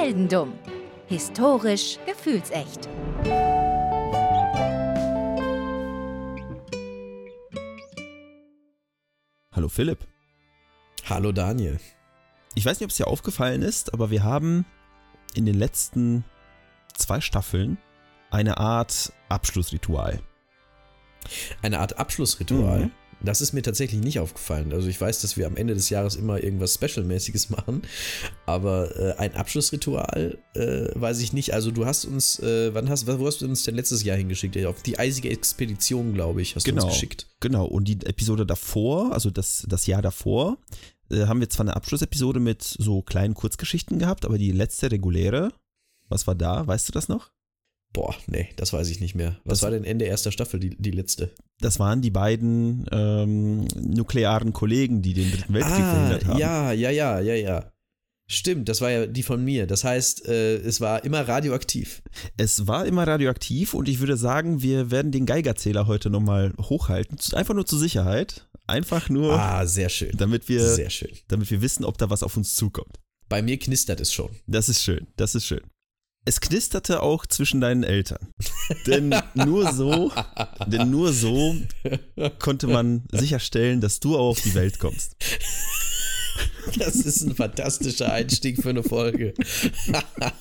Heldendumm. 0.00 0.54
Historisch 1.08 1.98
gefühlsecht. 2.06 2.88
Hallo 9.52 9.68
Philipp. 9.68 10.06
Hallo 11.06 11.32
Daniel. 11.32 11.78
Ich 12.54 12.64
weiß 12.64 12.80
nicht, 12.80 12.86
ob 12.86 12.90
es 12.90 12.96
dir 12.96 13.08
aufgefallen 13.08 13.60
ist, 13.60 13.92
aber 13.92 14.10
wir 14.10 14.24
haben 14.24 14.64
in 15.34 15.44
den 15.44 15.56
letzten 15.56 16.24
zwei 16.94 17.20
Staffeln 17.20 17.76
eine 18.30 18.56
Art 18.56 19.12
Abschlussritual. 19.28 20.20
Eine 21.60 21.78
Art 21.78 21.98
Abschlussritual? 21.98 22.86
Mhm. 22.86 22.90
Das 23.22 23.40
ist 23.40 23.52
mir 23.52 23.62
tatsächlich 23.62 24.00
nicht 24.00 24.18
aufgefallen. 24.18 24.72
Also 24.72 24.88
ich 24.88 25.00
weiß, 25.00 25.20
dass 25.20 25.36
wir 25.36 25.46
am 25.46 25.56
Ende 25.56 25.74
des 25.74 25.90
Jahres 25.90 26.16
immer 26.16 26.42
irgendwas 26.42 26.74
Special-mäßiges 26.74 27.50
machen, 27.50 27.82
aber 28.46 28.96
äh, 28.96 29.14
ein 29.18 29.34
Abschlussritual 29.34 30.38
äh, 30.54 30.88
weiß 30.94 31.20
ich 31.20 31.32
nicht. 31.32 31.52
Also 31.52 31.70
du 31.70 31.86
hast 31.86 32.04
uns, 32.04 32.38
äh, 32.40 32.72
wann 32.74 32.88
hast, 32.88 33.06
wo 33.06 33.26
hast 33.26 33.42
du 33.42 33.46
uns 33.46 33.64
denn 33.64 33.74
letztes 33.74 34.04
Jahr 34.04 34.16
hingeschickt? 34.16 34.56
Auf 34.64 34.82
die 34.82 34.98
eisige 34.98 35.30
Expedition, 35.30 36.14
glaube 36.14 36.42
ich, 36.42 36.56
hast 36.56 36.64
genau, 36.64 36.80
du 36.80 36.86
uns 36.86 36.94
geschickt. 36.94 37.26
Genau, 37.40 37.66
und 37.66 37.84
die 37.84 37.98
Episode 38.04 38.46
davor, 38.46 39.12
also 39.12 39.30
das, 39.30 39.64
das 39.68 39.86
Jahr 39.86 40.02
davor, 40.02 40.58
äh, 41.10 41.26
haben 41.26 41.40
wir 41.40 41.50
zwar 41.50 41.64
eine 41.64 41.76
Abschlussepisode 41.76 42.40
mit 42.40 42.62
so 42.62 43.02
kleinen 43.02 43.34
Kurzgeschichten 43.34 43.98
gehabt, 43.98 44.24
aber 44.24 44.38
die 44.38 44.52
letzte 44.52 44.90
reguläre, 44.90 45.52
was 46.08 46.26
war 46.26 46.34
da? 46.34 46.66
Weißt 46.66 46.88
du 46.88 46.92
das 46.92 47.08
noch? 47.08 47.30
Boah, 47.92 48.14
nee, 48.26 48.48
das 48.56 48.72
weiß 48.72 48.88
ich 48.88 49.00
nicht 49.00 49.16
mehr. 49.16 49.36
Was 49.44 49.58
das 49.58 49.62
war 49.62 49.70
denn 49.72 49.84
Ende 49.84 50.04
erster 50.04 50.30
Staffel, 50.30 50.60
die, 50.60 50.70
die 50.70 50.92
letzte? 50.92 51.32
Das 51.60 51.80
waren 51.80 52.02
die 52.02 52.10
beiden 52.10 52.86
ähm, 52.92 53.66
nuklearen 53.74 54.52
Kollegen, 54.52 55.02
die 55.02 55.14
den 55.14 55.30
Dritten 55.30 55.52
Weltkrieg 55.54 55.84
ah, 55.84 55.94
verhindert 55.94 56.26
haben. 56.26 56.38
Ja, 56.38 56.72
ja, 56.72 56.90
ja, 56.90 57.20
ja, 57.20 57.34
ja. 57.34 57.72
Stimmt, 58.32 58.68
das 58.68 58.80
war 58.80 58.92
ja 58.92 59.06
die 59.06 59.24
von 59.24 59.44
mir. 59.44 59.66
Das 59.66 59.82
heißt, 59.82 60.28
äh, 60.28 60.58
es 60.58 60.80
war 60.80 61.04
immer 61.04 61.26
radioaktiv. 61.26 62.00
Es 62.36 62.68
war 62.68 62.86
immer 62.86 63.04
radioaktiv 63.04 63.74
und 63.74 63.88
ich 63.88 63.98
würde 63.98 64.16
sagen, 64.16 64.62
wir 64.62 64.92
werden 64.92 65.10
den 65.10 65.26
Geigerzähler 65.26 65.88
heute 65.88 66.10
nochmal 66.10 66.54
hochhalten. 66.60 67.18
Einfach 67.32 67.54
nur 67.54 67.66
zur 67.66 67.80
Sicherheit. 67.80 68.48
Einfach 68.68 69.08
nur. 69.08 69.32
Ah, 69.32 69.66
sehr 69.66 69.88
schön. 69.88 70.16
Damit 70.16 70.48
wir, 70.48 70.64
sehr 70.64 70.90
schön. 70.90 71.10
Damit 71.26 71.50
wir 71.50 71.60
wissen, 71.60 71.84
ob 71.84 71.98
da 71.98 72.08
was 72.08 72.22
auf 72.22 72.36
uns 72.36 72.54
zukommt. 72.54 73.00
Bei 73.28 73.42
mir 73.42 73.58
knistert 73.58 74.00
es 74.00 74.12
schon. 74.12 74.30
Das 74.46 74.68
ist 74.68 74.80
schön, 74.84 75.08
das 75.16 75.34
ist 75.34 75.46
schön. 75.46 75.62
Es 76.24 76.40
knisterte 76.40 77.02
auch 77.02 77.26
zwischen 77.26 77.60
deinen 77.60 77.82
Eltern. 77.82 78.28
denn 78.86 79.14
nur 79.34 79.72
so, 79.72 80.12
denn 80.66 80.90
nur 80.90 81.12
so 81.12 81.56
konnte 82.38 82.66
man 82.66 83.04
sicherstellen, 83.10 83.80
dass 83.80 84.00
du 84.00 84.16
auch 84.16 84.30
auf 84.30 84.40
die 84.40 84.54
Welt 84.54 84.78
kommst. 84.78 85.16
Das 86.78 86.96
ist 86.96 87.22
ein 87.22 87.34
fantastischer 87.34 88.12
Einstieg 88.12 88.62
für 88.62 88.68
eine 88.68 88.82
Folge. 88.82 89.34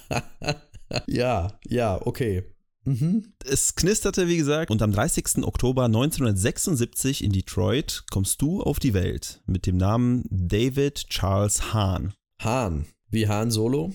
ja, 1.08 1.60
ja, 1.66 2.06
okay. 2.06 2.44
Mhm. 2.86 3.34
Es 3.46 3.76
knisterte, 3.76 4.28
wie 4.28 4.38
gesagt, 4.38 4.72
und 4.72 4.82
am 4.82 4.92
30. 4.92 5.44
Oktober 5.44 5.86
1976 5.86 7.24
in 7.24 7.32
Detroit 7.32 8.04
kommst 8.12 8.42
du 8.42 8.62
auf 8.62 8.80
die 8.80 8.94
Welt 8.94 9.42
mit 9.46 9.66
dem 9.66 9.78
Namen 9.78 10.26
David 10.30 11.08
Charles 11.10 11.74
Hahn. 11.74 12.14
Hahn, 12.42 12.86
wie 13.10 13.28
Hahn 13.28 13.52
Solo? 13.52 13.94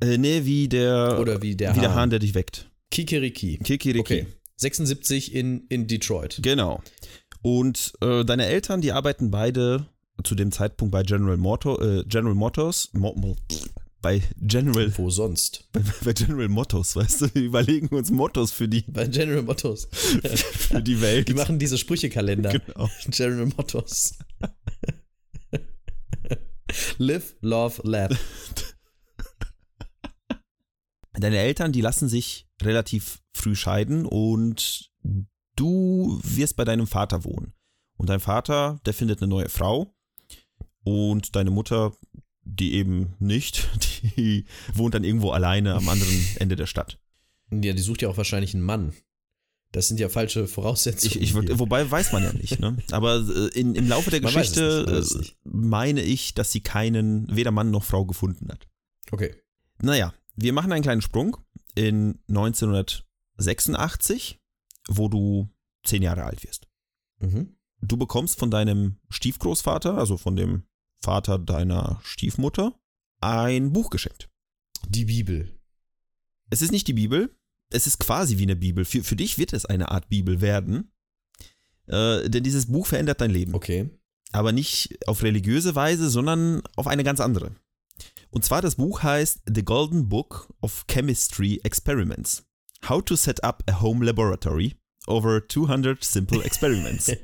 Äh, 0.00 0.18
nee, 0.18 0.44
wie 0.44 0.68
der. 0.68 1.18
Oder 1.20 1.42
wie 1.42 1.56
der 1.56 1.70
Wie 1.70 1.74
Hahn. 1.74 1.80
der 1.80 1.94
Hahn, 1.94 2.10
der 2.10 2.18
dich 2.18 2.34
weckt. 2.34 2.70
Kikeriki. 2.90 3.58
Kikeriki. 3.58 4.00
Okay. 4.00 4.26
76 4.56 5.34
in, 5.34 5.66
in 5.68 5.86
Detroit. 5.86 6.40
Genau. 6.42 6.82
Und 7.42 7.92
äh, 8.02 8.24
deine 8.24 8.46
Eltern, 8.46 8.80
die 8.80 8.92
arbeiten 8.92 9.30
beide 9.30 9.86
zu 10.22 10.34
dem 10.34 10.52
Zeitpunkt 10.52 10.92
bei 10.92 11.02
General, 11.02 11.38
Motor, 11.38 11.80
äh, 11.80 12.04
General 12.04 12.34
Motors. 12.34 12.90
Mo, 12.92 13.14
Mo, 13.16 13.36
bei 14.02 14.22
General. 14.38 14.92
Wo 14.96 15.10
sonst? 15.10 15.68
Bei, 15.72 15.82
bei, 16.04 16.12
General 16.12 16.48
Motors, 16.48 16.96
weißt 16.96 17.20
du? 17.20 17.34
Wir 17.34 17.42
überlegen 17.42 17.88
uns 17.88 18.10
Mottos 18.10 18.50
für 18.50 18.66
die. 18.66 18.82
Bei 18.86 19.06
General 19.06 19.42
Motors. 19.42 19.88
für 19.90 20.82
die 20.82 21.00
Welt. 21.00 21.28
Die 21.28 21.34
machen 21.34 21.58
diese 21.58 21.76
Sprüchekalender. 21.76 22.50
Genau. 22.50 22.88
General 23.08 23.46
Motors. 23.56 24.18
Live, 26.98 27.34
love, 27.40 27.80
laugh. 27.84 28.16
Deine 31.20 31.38
Eltern, 31.38 31.72
die 31.72 31.80
lassen 31.80 32.08
sich 32.08 32.46
relativ 32.62 33.22
früh 33.32 33.54
scheiden 33.54 34.06
und 34.06 34.90
du 35.56 36.20
wirst 36.22 36.56
bei 36.56 36.64
deinem 36.64 36.86
Vater 36.86 37.24
wohnen. 37.24 37.52
Und 37.96 38.08
dein 38.08 38.20
Vater, 38.20 38.80
der 38.86 38.94
findet 38.94 39.20
eine 39.20 39.28
neue 39.28 39.48
Frau 39.48 39.94
und 40.82 41.36
deine 41.36 41.50
Mutter, 41.50 41.92
die 42.42 42.74
eben 42.74 43.14
nicht, 43.18 43.68
die 44.16 44.46
wohnt 44.72 44.94
dann 44.94 45.04
irgendwo 45.04 45.30
alleine 45.30 45.74
am 45.74 45.88
anderen 45.88 46.26
Ende 46.36 46.56
der 46.56 46.66
Stadt. 46.66 46.98
Ja, 47.50 47.72
die 47.72 47.82
sucht 47.82 48.02
ja 48.02 48.08
auch 48.08 48.16
wahrscheinlich 48.16 48.54
einen 48.54 48.64
Mann. 48.64 48.94
Das 49.72 49.86
sind 49.86 50.00
ja 50.00 50.08
falsche 50.08 50.48
Voraussetzungen. 50.48 51.16
Ich, 51.16 51.20
ich 51.20 51.34
würd, 51.34 51.58
wobei 51.58 51.88
weiß 51.88 52.12
man 52.12 52.24
ja 52.24 52.32
nicht, 52.32 52.58
ne? 52.58 52.76
Aber 52.90 53.16
äh, 53.16 53.58
in, 53.58 53.74
im 53.74 53.88
Laufe 53.88 54.10
der 54.10 54.20
man 54.20 54.32
Geschichte 54.32 54.84
nicht, 54.88 55.30
äh, 55.30 55.32
meine 55.44 56.02
ich, 56.02 56.34
dass 56.34 56.50
sie 56.50 56.60
keinen, 56.60 57.34
weder 57.34 57.52
Mann 57.52 57.70
noch 57.70 57.84
Frau 57.84 58.04
gefunden 58.04 58.48
hat. 58.50 58.66
Okay. 59.12 59.34
Naja, 59.80 60.12
wir 60.40 60.52
machen 60.52 60.72
einen 60.72 60.82
kleinen 60.82 61.02
Sprung 61.02 61.36
in 61.74 62.18
1986, 62.28 64.40
wo 64.88 65.08
du 65.08 65.48
zehn 65.84 66.02
Jahre 66.02 66.24
alt 66.24 66.42
wirst. 66.42 66.66
Mhm. 67.18 67.56
Du 67.80 67.96
bekommst 67.96 68.38
von 68.38 68.50
deinem 68.50 68.96
Stiefgroßvater, 69.08 69.96
also 69.96 70.16
von 70.16 70.36
dem 70.36 70.64
Vater 71.02 71.38
deiner 71.38 72.00
Stiefmutter, 72.02 72.78
ein 73.20 73.72
Buch 73.72 73.90
geschenkt. 73.90 74.28
Die 74.88 75.06
Bibel. 75.06 75.58
Es 76.50 76.62
ist 76.62 76.72
nicht 76.72 76.88
die 76.88 76.94
Bibel, 76.94 77.34
es 77.70 77.86
ist 77.86 77.98
quasi 77.98 78.38
wie 78.38 78.42
eine 78.42 78.56
Bibel. 78.56 78.84
Für, 78.84 79.04
für 79.04 79.16
dich 79.16 79.38
wird 79.38 79.52
es 79.52 79.64
eine 79.64 79.90
Art 79.90 80.08
Bibel 80.08 80.40
werden. 80.40 80.92
Äh, 81.86 82.28
denn 82.28 82.42
dieses 82.42 82.66
Buch 82.66 82.86
verändert 82.86 83.20
dein 83.20 83.30
Leben. 83.30 83.54
Okay. 83.54 83.88
Aber 84.32 84.52
nicht 84.52 84.98
auf 85.08 85.22
religiöse 85.22 85.74
Weise, 85.74 86.10
sondern 86.10 86.62
auf 86.76 86.86
eine 86.86 87.04
ganz 87.04 87.20
andere. 87.20 87.54
Und 88.30 88.44
zwar 88.44 88.62
das 88.62 88.76
Buch 88.76 89.02
heißt 89.02 89.40
The 89.52 89.64
Golden 89.64 90.08
Book 90.08 90.48
of 90.60 90.84
Chemistry 90.88 91.60
Experiments. 91.64 92.44
How 92.88 93.04
to 93.04 93.16
set 93.16 93.42
up 93.44 93.62
a 93.68 93.80
home 93.80 94.04
laboratory 94.04 94.76
over 95.06 95.46
200 95.46 96.04
simple 96.04 96.44
experiments. 96.44 97.10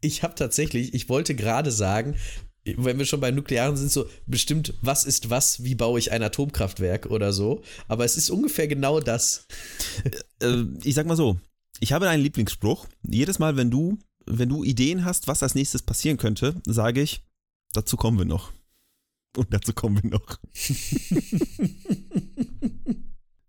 ich 0.00 0.22
habe 0.22 0.34
tatsächlich, 0.34 0.94
ich 0.94 1.08
wollte 1.08 1.34
gerade 1.34 1.70
sagen, 1.70 2.16
wenn 2.64 2.98
wir 2.98 3.04
schon 3.04 3.20
bei 3.20 3.30
Nuklearen 3.30 3.76
sind, 3.76 3.90
so 3.90 4.06
bestimmt, 4.26 4.74
was 4.80 5.04
ist 5.04 5.28
was, 5.28 5.64
wie 5.64 5.74
baue 5.74 5.98
ich 5.98 6.12
ein 6.12 6.22
Atomkraftwerk 6.22 7.06
oder 7.06 7.32
so. 7.32 7.62
Aber 7.88 8.04
es 8.04 8.16
ist 8.16 8.30
ungefähr 8.30 8.68
genau 8.68 9.00
das. 9.00 9.46
Äh, 10.40 10.46
äh, 10.46 10.66
ich 10.82 10.94
sag 10.94 11.06
mal 11.06 11.16
so, 11.16 11.38
ich 11.80 11.92
habe 11.92 12.08
einen 12.08 12.22
Lieblingsspruch. 12.22 12.86
Jedes 13.02 13.38
Mal, 13.38 13.56
wenn 13.56 13.70
du, 13.70 13.98
wenn 14.24 14.48
du 14.48 14.64
Ideen 14.64 15.04
hast, 15.04 15.28
was 15.28 15.42
als 15.42 15.54
nächstes 15.54 15.82
passieren 15.82 16.16
könnte, 16.16 16.54
sage 16.64 17.02
ich, 17.02 17.22
dazu 17.74 17.96
kommen 17.96 18.18
wir 18.18 18.24
noch. 18.24 18.52
Und 19.36 19.52
dazu 19.52 19.72
kommen 19.72 20.02
wir 20.02 20.10
noch. 20.10 20.38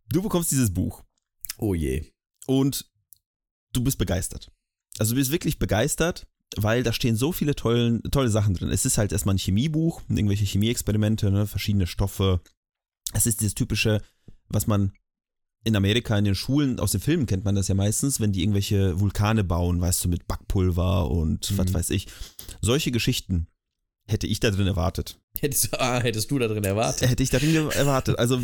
du 0.10 0.22
bekommst 0.22 0.52
dieses 0.52 0.74
Buch. 0.74 1.04
Oh 1.58 1.74
je. 1.74 2.06
Und 2.48 2.90
du 3.74 3.84
bist 3.84 3.98
begeistert. 3.98 4.52
Also 4.98 5.14
du 5.14 5.20
bist 5.20 5.32
wirklich 5.32 5.60
begeistert, 5.60 6.28
weil 6.58 6.84
da 6.84 6.94
stehen 6.94 7.16
so 7.16 7.32
viele 7.32 7.56
tollen, 7.56 8.02
tolle 8.12 8.30
Sachen 8.30 8.54
drin. 8.54 8.70
Es 8.70 8.86
ist 8.86 8.98
halt 8.98 9.12
erstmal 9.12 9.36
ein 9.36 9.40
Chemiebuch, 9.40 10.02
irgendwelche 10.10 10.46
Chemieexperimente, 10.46 11.32
ne, 11.32 11.48
verschiedene 11.48 11.88
Stoffe. 11.88 12.42
Es 13.14 13.28
ist 13.28 13.42
dieses 13.42 13.56
typische, 13.56 14.02
was 14.48 14.68
man 14.68 14.94
in 15.64 15.76
Amerika 15.76 16.18
in 16.18 16.26
den 16.26 16.36
Schulen, 16.36 16.80
aus 16.80 16.92
den 16.92 17.02
Filmen 17.02 17.26
kennt 17.26 17.44
man 17.44 17.56
das 17.56 17.68
ja 17.68 17.76
meistens, 17.76 18.20
wenn 18.20 18.32
die 18.32 18.42
irgendwelche 18.42 19.00
Vulkane 19.00 19.44
bauen, 19.44 19.82
weißt 19.82 20.06
du, 20.06 20.10
mit 20.10 20.28
Backpulver 20.28 21.10
und 21.10 21.52
mhm. 21.52 21.58
was 21.58 21.74
weiß 21.74 21.90
ich. 21.90 22.08
Solche 22.62 22.92
Geschichten 22.92 23.48
hätte 24.08 24.28
ich 24.28 24.40
da 24.40 24.52
drin 24.52 24.68
erwartet. 24.68 25.20
Hättest, 25.40 25.80
ah, 25.80 26.00
hättest 26.00 26.32
du 26.32 26.40
da 26.40 26.48
drin 26.48 26.64
erwartet? 26.64 27.10
Hätte 27.10 27.24
ich 27.24 27.30
da 27.30 27.40
drin 27.40 27.70
erwartet. 27.72 28.18
Also, 28.20 28.40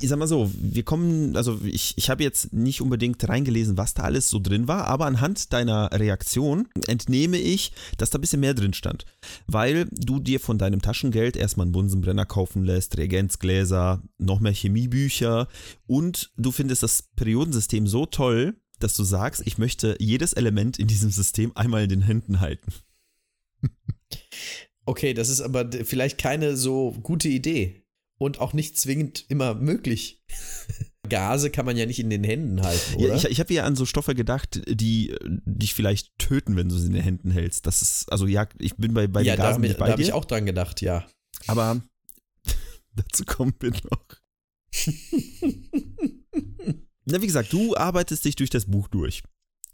ich 0.00 0.08
sag 0.08 0.18
mal 0.18 0.28
so, 0.28 0.50
wir 0.54 0.82
kommen, 0.82 1.36
also 1.36 1.58
ich, 1.64 1.94
ich 1.96 2.10
habe 2.10 2.22
jetzt 2.22 2.52
nicht 2.52 2.80
unbedingt 2.80 3.26
reingelesen, 3.26 3.76
was 3.76 3.94
da 3.94 4.02
alles 4.02 4.28
so 4.28 4.38
drin 4.38 4.68
war, 4.68 4.86
aber 4.86 5.06
anhand 5.06 5.52
deiner 5.52 5.90
Reaktion 5.92 6.68
entnehme 6.86 7.38
ich, 7.38 7.72
dass 7.96 8.10
da 8.10 8.18
ein 8.18 8.20
bisschen 8.20 8.40
mehr 8.40 8.54
drin 8.54 8.74
stand. 8.74 9.06
Weil 9.46 9.86
du 9.90 10.20
dir 10.20 10.40
von 10.40 10.58
deinem 10.58 10.82
Taschengeld 10.82 11.36
erstmal 11.36 11.64
einen 11.64 11.72
Bunsenbrenner 11.72 12.26
kaufen 12.26 12.64
lässt, 12.64 12.98
Reagenzgläser, 12.98 14.02
noch 14.18 14.40
mehr 14.40 14.52
Chemiebücher 14.52 15.48
und 15.86 16.30
du 16.36 16.52
findest 16.52 16.82
das 16.82 17.04
Periodensystem 17.16 17.86
so 17.86 18.06
toll, 18.06 18.56
dass 18.78 18.94
du 18.94 19.04
sagst, 19.04 19.42
ich 19.46 19.56
möchte 19.56 19.96
jedes 19.98 20.34
Element 20.34 20.78
in 20.78 20.86
diesem 20.86 21.10
System 21.10 21.52
einmal 21.54 21.84
in 21.84 21.88
den 21.88 22.02
Händen 22.02 22.40
halten. 22.40 22.72
Okay, 24.86 25.14
das 25.14 25.28
ist 25.28 25.40
aber 25.40 25.70
vielleicht 25.84 26.18
keine 26.18 26.56
so 26.56 26.92
gute 27.02 27.28
Idee 27.28 27.84
und 28.18 28.40
auch 28.40 28.52
nicht 28.52 28.78
zwingend 28.78 29.24
immer 29.28 29.54
möglich. 29.54 30.24
Gase 31.08 31.50
kann 31.50 31.66
man 31.66 31.76
ja 31.76 31.86
nicht 31.86 32.00
in 32.00 32.10
den 32.10 32.24
Händen 32.24 32.62
halten, 32.62 32.96
oder? 32.96 33.08
Ja, 33.08 33.14
ich, 33.14 33.26
ich 33.26 33.38
habe 33.38 33.54
ja 33.54 33.62
an 33.62 33.76
so 33.76 33.86
Stoffe 33.86 34.16
gedacht, 34.16 34.60
die 34.66 35.14
dich 35.44 35.72
vielleicht 35.72 36.18
töten, 36.18 36.56
wenn 36.56 36.68
du 36.68 36.76
sie 36.76 36.88
in 36.88 36.94
den 36.94 37.02
Händen 37.02 37.30
hältst. 37.30 37.66
Das 37.66 37.80
ist, 37.80 38.10
also 38.10 38.26
ja, 38.26 38.48
ich 38.58 38.74
bin 38.76 38.92
bei, 38.92 39.06
bei 39.06 39.22
ja, 39.22 39.36
den 39.36 39.42
Gasen 39.42 39.62
da, 39.62 39.68
nicht 39.68 39.78
bei 39.78 39.86
da 39.86 39.92
habe 39.92 40.02
ich 40.02 40.12
auch 40.12 40.24
dran 40.24 40.46
gedacht, 40.46 40.80
ja. 40.80 41.06
Aber 41.46 41.80
Dazu 42.96 43.24
kommen 43.24 43.54
wir 43.60 43.70
noch. 43.70 44.04
Na, 47.04 47.22
wie 47.22 47.26
gesagt, 47.26 47.52
du 47.52 47.76
arbeitest 47.76 48.24
dich 48.24 48.36
durch 48.36 48.50
das 48.50 48.66
Buch 48.66 48.88
durch. 48.88 49.22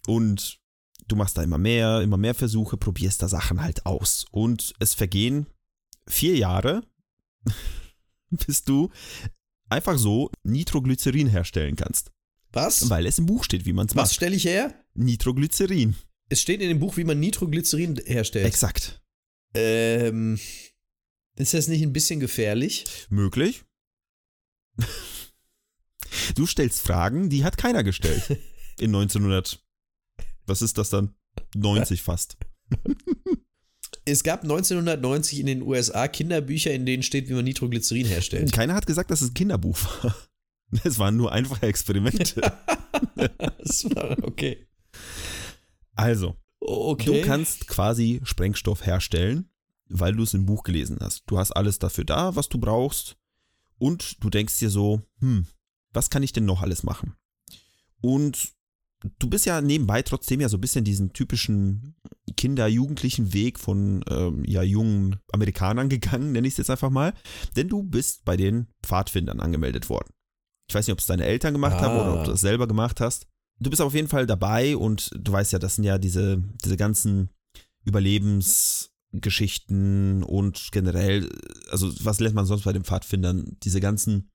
Und 0.06 0.60
du 1.08 1.16
machst 1.16 1.36
da 1.36 1.42
immer 1.42 1.58
mehr, 1.58 2.00
immer 2.00 2.16
mehr 2.16 2.34
Versuche, 2.34 2.76
probierst 2.76 3.22
da 3.22 3.28
Sachen 3.28 3.60
halt 3.60 3.86
aus. 3.86 4.26
Und 4.30 4.74
es 4.78 4.94
vergehen 4.94 5.46
vier 6.06 6.36
Jahre, 6.36 6.82
bis 8.30 8.64
du 8.64 8.90
einfach 9.68 9.98
so 9.98 10.30
Nitroglycerin 10.42 11.28
herstellen 11.28 11.76
kannst. 11.76 12.10
Was? 12.52 12.90
Weil 12.90 13.06
es 13.06 13.18
im 13.18 13.26
Buch 13.26 13.44
steht, 13.44 13.64
wie 13.64 13.72
man 13.72 13.86
es 13.86 13.96
Was 13.96 14.10
macht. 14.10 14.14
stelle 14.14 14.36
ich 14.36 14.44
her? 14.44 14.74
Nitroglycerin. 14.94 15.96
Es 16.28 16.40
steht 16.40 16.60
in 16.60 16.68
dem 16.68 16.80
Buch, 16.80 16.96
wie 16.96 17.04
man 17.04 17.18
Nitroglycerin 17.20 18.00
herstellt. 18.04 18.46
Exakt. 18.46 19.02
Ähm, 19.54 20.38
ist 21.36 21.54
das 21.54 21.68
nicht 21.68 21.82
ein 21.82 21.92
bisschen 21.92 22.20
gefährlich? 22.20 22.84
Möglich. 23.10 23.64
Du 26.34 26.46
stellst 26.46 26.80
Fragen, 26.82 27.30
die 27.30 27.44
hat 27.44 27.56
keiner 27.56 27.82
gestellt. 27.84 28.28
In 28.78 28.94
1900. 28.94 29.62
Was 30.46 30.62
ist 30.62 30.78
das 30.78 30.90
dann? 30.90 31.14
90 31.54 32.02
fast. 32.02 32.36
Es 34.04 34.22
gab 34.22 34.42
1990 34.42 35.40
in 35.40 35.46
den 35.46 35.62
USA 35.62 36.08
Kinderbücher, 36.08 36.72
in 36.72 36.86
denen 36.86 37.02
steht, 37.02 37.28
wie 37.28 37.34
man 37.34 37.44
Nitroglycerin 37.44 38.06
herstellt. 38.06 38.52
Keiner 38.52 38.74
hat 38.74 38.86
gesagt, 38.86 39.10
dass 39.10 39.22
es 39.22 39.30
ein 39.30 39.34
Kinderbuch 39.34 39.78
war. 40.02 40.14
Es 40.84 40.98
waren 40.98 41.18
nur 41.18 41.30
einfache 41.32 41.66
Experimente. 41.66 42.40
das 43.58 43.84
war 43.94 44.16
okay. 44.24 44.66
Also, 45.94 46.34
Okay. 46.60 47.20
du 47.20 47.26
kannst 47.26 47.66
quasi 47.66 48.20
Sprengstoff 48.24 48.86
herstellen, 48.86 49.50
weil 49.88 50.14
du 50.14 50.22
es 50.22 50.32
im 50.32 50.46
Buch 50.46 50.62
gelesen 50.62 50.96
hast. 51.00 51.24
Du 51.26 51.36
hast 51.38 51.50
alles 51.52 51.78
dafür 51.78 52.04
da, 52.04 52.36
was 52.36 52.48
du 52.48 52.58
brauchst. 52.58 53.16
Und 53.78 54.22
du 54.24 54.30
denkst 54.30 54.58
dir 54.60 54.70
so, 54.70 55.02
hm, 55.18 55.46
was 55.92 56.08
kann 56.08 56.22
ich 56.22 56.32
denn 56.32 56.46
noch 56.46 56.62
alles 56.62 56.84
machen? 56.84 57.16
Und 58.00 58.52
du 59.18 59.28
bist 59.28 59.46
ja 59.46 59.60
nebenbei 59.60 60.02
trotzdem 60.02 60.40
ja 60.40 60.48
so 60.48 60.56
ein 60.56 60.60
bisschen 60.60 60.84
diesen 60.84 61.12
typischen 61.12 61.94
Kinder-Jugendlichen 62.36 63.32
Weg 63.32 63.58
von 63.58 64.04
ähm, 64.08 64.44
ja, 64.46 64.62
jungen 64.62 65.16
Amerikanern 65.32 65.88
gegangen, 65.88 66.32
nenne 66.32 66.46
ich 66.46 66.54
es 66.54 66.58
jetzt 66.58 66.70
einfach 66.70 66.90
mal. 66.90 67.14
Denn 67.56 67.68
du 67.68 67.82
bist 67.82 68.24
bei 68.24 68.36
den 68.36 68.68
Pfadfindern 68.82 69.40
angemeldet 69.40 69.88
worden. 69.88 70.10
Ich 70.68 70.74
weiß 70.74 70.86
nicht, 70.86 70.92
ob 70.92 71.00
es 71.00 71.06
deine 71.06 71.24
Eltern 71.24 71.52
gemacht 71.52 71.80
haben 71.80 71.98
oder 72.00 72.12
ob 72.14 72.20
Ah. 72.20 72.24
du 72.24 72.30
das 72.30 72.40
selber 72.40 72.66
gemacht 72.66 73.00
hast. 73.00 73.26
Du 73.60 73.70
bist 73.70 73.82
auf 73.82 73.94
jeden 73.94 74.08
Fall 74.08 74.26
dabei 74.26 74.76
und 74.76 75.10
du 75.14 75.32
weißt 75.32 75.52
ja, 75.52 75.58
das 75.58 75.76
sind 75.76 75.84
ja 75.84 75.98
diese, 75.98 76.42
diese 76.64 76.76
ganzen 76.76 77.30
Überlebensgeschichten 77.84 80.22
und 80.22 80.68
generell, 80.72 81.28
also 81.70 81.92
was 82.04 82.20
lässt 82.20 82.34
man 82.34 82.46
sonst 82.46 82.64
bei 82.64 82.72
den 82.72 82.84
Pfadfindern? 82.84 83.56
Diese 83.62 83.80
ganzen, 83.80 84.30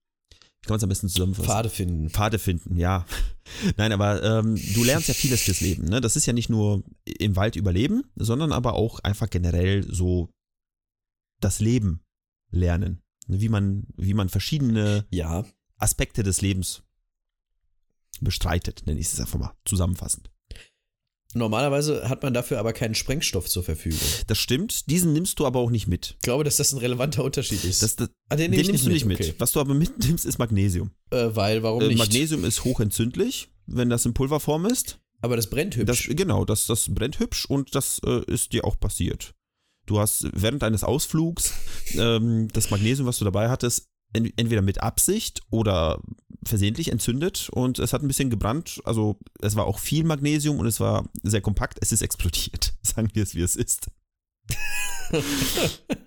wie 0.61 0.67
kann 0.67 0.73
man 0.73 0.77
es 0.77 0.83
am 0.83 0.89
besten 0.89 1.09
zusammenfassen? 1.09 1.47
Pfade 1.47 1.69
finden. 1.69 2.09
Pfade 2.09 2.39
finden, 2.39 2.77
ja. 2.77 3.05
Nein, 3.77 3.91
aber 3.91 4.23
ähm, 4.23 4.59
du 4.73 4.83
lernst 4.83 5.07
ja 5.07 5.13
vieles 5.13 5.41
fürs 5.43 5.61
Leben. 5.61 5.85
Ne? 5.85 6.01
Das 6.01 6.15
ist 6.15 6.25
ja 6.25 6.33
nicht 6.33 6.49
nur 6.49 6.83
im 7.05 7.35
Wald 7.35 7.55
überleben, 7.55 8.03
sondern 8.15 8.51
aber 8.51 8.73
auch 8.73 8.99
einfach 8.99 9.29
generell 9.29 9.83
so 9.89 10.29
das 11.39 11.59
Leben 11.59 12.01
lernen. 12.49 13.01
Wie 13.27 13.49
man, 13.49 13.85
wie 13.97 14.13
man 14.13 14.29
verschiedene 14.29 15.05
Ja. 15.11 15.45
Aspekte 15.77 16.23
des 16.23 16.41
Lebens 16.41 16.83
bestreitet, 18.21 18.83
nenne 18.85 18.99
ich 18.99 19.07
es 19.07 19.19
einfach 19.19 19.37
mal 19.39 19.53
zusammenfassend. 19.65 20.31
Normalerweise 21.33 22.07
hat 22.09 22.23
man 22.23 22.33
dafür 22.33 22.57
aber 22.59 22.73
keinen 22.73 22.95
Sprengstoff 22.95 23.47
zur 23.49 23.63
Verfügung. 23.63 23.99
Das 24.27 24.37
stimmt, 24.37 24.89
diesen 24.89 25.13
nimmst 25.13 25.39
du 25.39 25.45
aber 25.45 25.59
auch 25.59 25.69
nicht 25.69 25.87
mit. 25.87 26.15
Ich 26.17 26.21
glaube, 26.23 26.43
dass 26.43 26.57
das 26.57 26.71
ein 26.73 26.79
relevanter 26.79 27.23
Unterschied 27.23 27.63
ist. 27.63 27.83
Das, 27.83 27.95
das, 27.97 28.09
ah, 28.29 28.35
den 28.35 28.53
ich 28.53 28.67
nimmst 28.67 28.85
du 28.85 28.89
nicht 28.89 29.05
mit. 29.05 29.19
Okay. 29.19 29.33
Was 29.37 29.51
du 29.51 29.59
aber 29.59 29.73
mitnimmst, 29.73 30.25
ist 30.25 30.39
Magnesium. 30.39 30.91
Äh, 31.11 31.27
weil, 31.33 31.63
warum 31.63 31.81
Äh, 31.81 31.87
nicht? 31.89 31.97
Magnesium 31.97 32.45
ist 32.45 32.63
hochentzündlich, 32.63 33.49
wenn 33.65 33.89
das 33.89 34.05
in 34.05 34.13
Pulverform 34.13 34.65
ist. 34.65 34.99
aber 35.21 35.35
das 35.35 35.49
brennt 35.49 35.75
Das, 35.87 35.99
hübsch. 35.99 36.09
genau, 36.15 36.45
das, 36.45 36.65
das 36.65 36.93
brennt 36.93 37.19
hübsch 37.19 37.45
und 37.45 37.75
das 37.75 37.99
äh, 38.05 38.23
ist 38.31 38.53
dir 38.53 38.63
auch 38.65 38.79
passiert. 38.79 39.33
Du 39.85 39.99
hast 39.99 40.27
während 40.33 40.63
eines 40.63 40.83
Ausflugs 40.83 41.53
ähm, 41.95 42.47
das 42.53 42.69
Magnesium, 42.71 43.07
was 43.07 43.19
du 43.19 43.25
dabei 43.25 43.49
hattest, 43.49 43.85
entweder 44.13 44.61
mit 44.61 44.81
Absicht 44.81 45.41
oder 45.49 46.01
versehentlich 46.45 46.91
entzündet 46.91 47.49
und 47.51 47.79
es 47.79 47.93
hat 47.93 48.01
ein 48.01 48.07
bisschen 48.07 48.29
gebrannt. 48.29 48.81
Also 48.85 49.19
es 49.41 49.55
war 49.55 49.65
auch 49.65 49.79
viel 49.79 50.03
Magnesium 50.03 50.59
und 50.59 50.65
es 50.65 50.79
war 50.79 51.09
sehr 51.23 51.41
kompakt. 51.41 51.77
Es 51.81 51.91
ist 51.91 52.01
explodiert. 52.01 52.73
Sagen 52.81 53.09
wir 53.13 53.23
es, 53.23 53.35
wie 53.35 53.41
es 53.41 53.55
ist. 53.55 53.87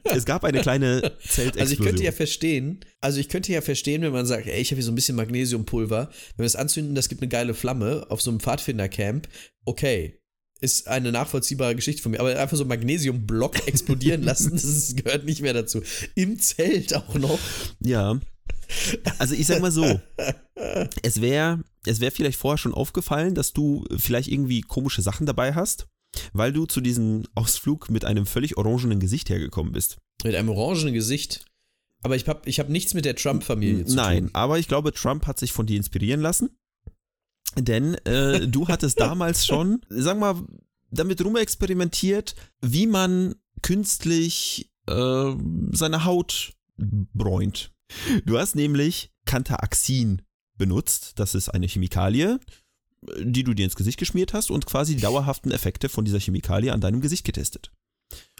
es 0.05 0.25
gab 0.25 0.45
eine 0.45 0.61
kleine 0.61 1.13
Zeltexplosion. 1.21 1.61
Also 1.61 1.73
ich 1.73 1.79
könnte 1.81 2.05
ja 2.05 2.13
verstehen, 2.13 2.81
also 3.01 3.21
ich 3.21 3.29
könnte 3.29 3.53
ja 3.53 3.61
verstehen, 3.61 4.03
wenn 4.03 4.13
man 4.13 4.27
sagt, 4.27 4.47
ey, 4.47 4.61
ich 4.61 4.71
habe 4.71 4.77
hier 4.77 4.85
so 4.85 4.93
ein 4.93 4.95
bisschen 4.95 5.17
Magnesiumpulver, 5.17 6.11
wenn 6.37 6.43
wir 6.43 6.47
es 6.47 6.57
anzünden, 6.57 6.95
das 6.95 7.09
gibt 7.09 7.23
eine 7.23 7.29
geile 7.29 7.55
Flamme 7.55 8.07
auf 8.09 8.23
so 8.23 8.31
einem 8.31 8.41
Pfadfindercamp, 8.41 9.29
okay, 9.65 10.20
ist 10.61 10.89
eine 10.89 11.13
nachvollziehbare 11.13 11.75
Geschichte 11.75 12.03
von 12.03 12.13
mir, 12.13 12.21
aber 12.21 12.39
einfach 12.39 12.57
so 12.57 12.65
Magnesiumblock 12.65 13.67
explodieren 13.67 14.23
lassen, 14.23 14.53
das 14.53 14.95
gehört 14.95 15.25
nicht 15.25 15.41
mehr 15.43 15.55
dazu. 15.55 15.83
Im 16.15 16.39
Zelt 16.39 16.95
auch 16.95 17.15
noch. 17.15 17.39
Ja. 17.81 18.21
Also 19.19 19.35
ich 19.35 19.47
sag 19.47 19.61
mal 19.61 19.73
so, 19.73 20.01
es 21.03 21.21
wäre 21.21 21.65
es 21.87 22.01
wär 22.01 22.13
vielleicht 22.13 22.39
vorher 22.39 22.59
schon 22.59 22.75
aufgefallen, 22.75 23.35
dass 23.35 23.53
du 23.53 23.85
vielleicht 23.97 24.29
irgendwie 24.29 24.61
komische 24.61 25.03
Sachen 25.03 25.27
dabei 25.27 25.55
hast, 25.55 25.87
weil 26.33 26.53
du 26.53 26.67
zu 26.67 26.81
diesem 26.81 27.25
Ausflug 27.35 27.91
mit 27.91 28.05
einem 28.05 28.27
völlig 28.27 28.57
orangenen 28.57 29.01
Gesicht 29.01 29.31
hergekommen 29.31 29.73
bist. 29.73 29.99
Mit 30.25 30.35
einem 30.35 30.51
orangenen 30.51 30.95
Gesicht. 30.95 31.47
Aber 32.03 32.17
ich 32.17 32.27
habe 32.29 32.49
ich 32.49 32.61
hab 32.61 32.69
nichts 32.69 32.95
mit 32.95 33.05
der 33.05 33.15
Trump-Familie 33.15 33.85
zu 33.85 33.95
Nein, 33.95 34.25
tun. 34.27 34.31
aber 34.35 34.59
ich 34.59 34.69
glaube, 34.69 34.93
Trump 34.93 35.27
hat 35.27 35.39
sich 35.39 35.53
von 35.53 35.67
dir 35.67 35.77
inspirieren 35.77 36.21
lassen, 36.21 36.51
denn 37.57 37.95
äh, 38.07 38.47
du 38.49 38.69
hattest 38.69 39.01
damals 39.01 39.47
schon, 39.47 39.81
sag 39.89 40.19
mal, 40.19 40.37
damit 40.91 41.25
rumexperimentiert, 41.25 42.35
wie 42.61 42.87
man 42.87 43.35
künstlich 43.63 44.71
äh, 44.89 45.35
seine 45.73 46.05
Haut 46.05 46.55
bräunt. 46.77 47.73
Du 48.25 48.39
hast 48.39 48.55
nämlich 48.55 49.11
Cantaaxin 49.27 50.23
benutzt. 50.57 51.13
Das 51.17 51.35
ist 51.35 51.49
eine 51.49 51.67
Chemikalie, 51.67 52.39
die 53.21 53.45
du 53.45 53.55
dir 53.55 53.65
ins 53.65 53.77
Gesicht 53.77 53.99
geschmiert 53.99 54.33
hast 54.33 54.51
und 54.51 54.67
quasi 54.67 54.97
die 54.97 55.03
dauerhaften 55.03 55.51
Effekte 55.51 55.89
von 55.89 56.05
dieser 56.05 56.21
Chemikalie 56.21 56.73
an 56.73 56.81
deinem 56.81 57.01
Gesicht 57.01 57.25
getestet. 57.25 57.73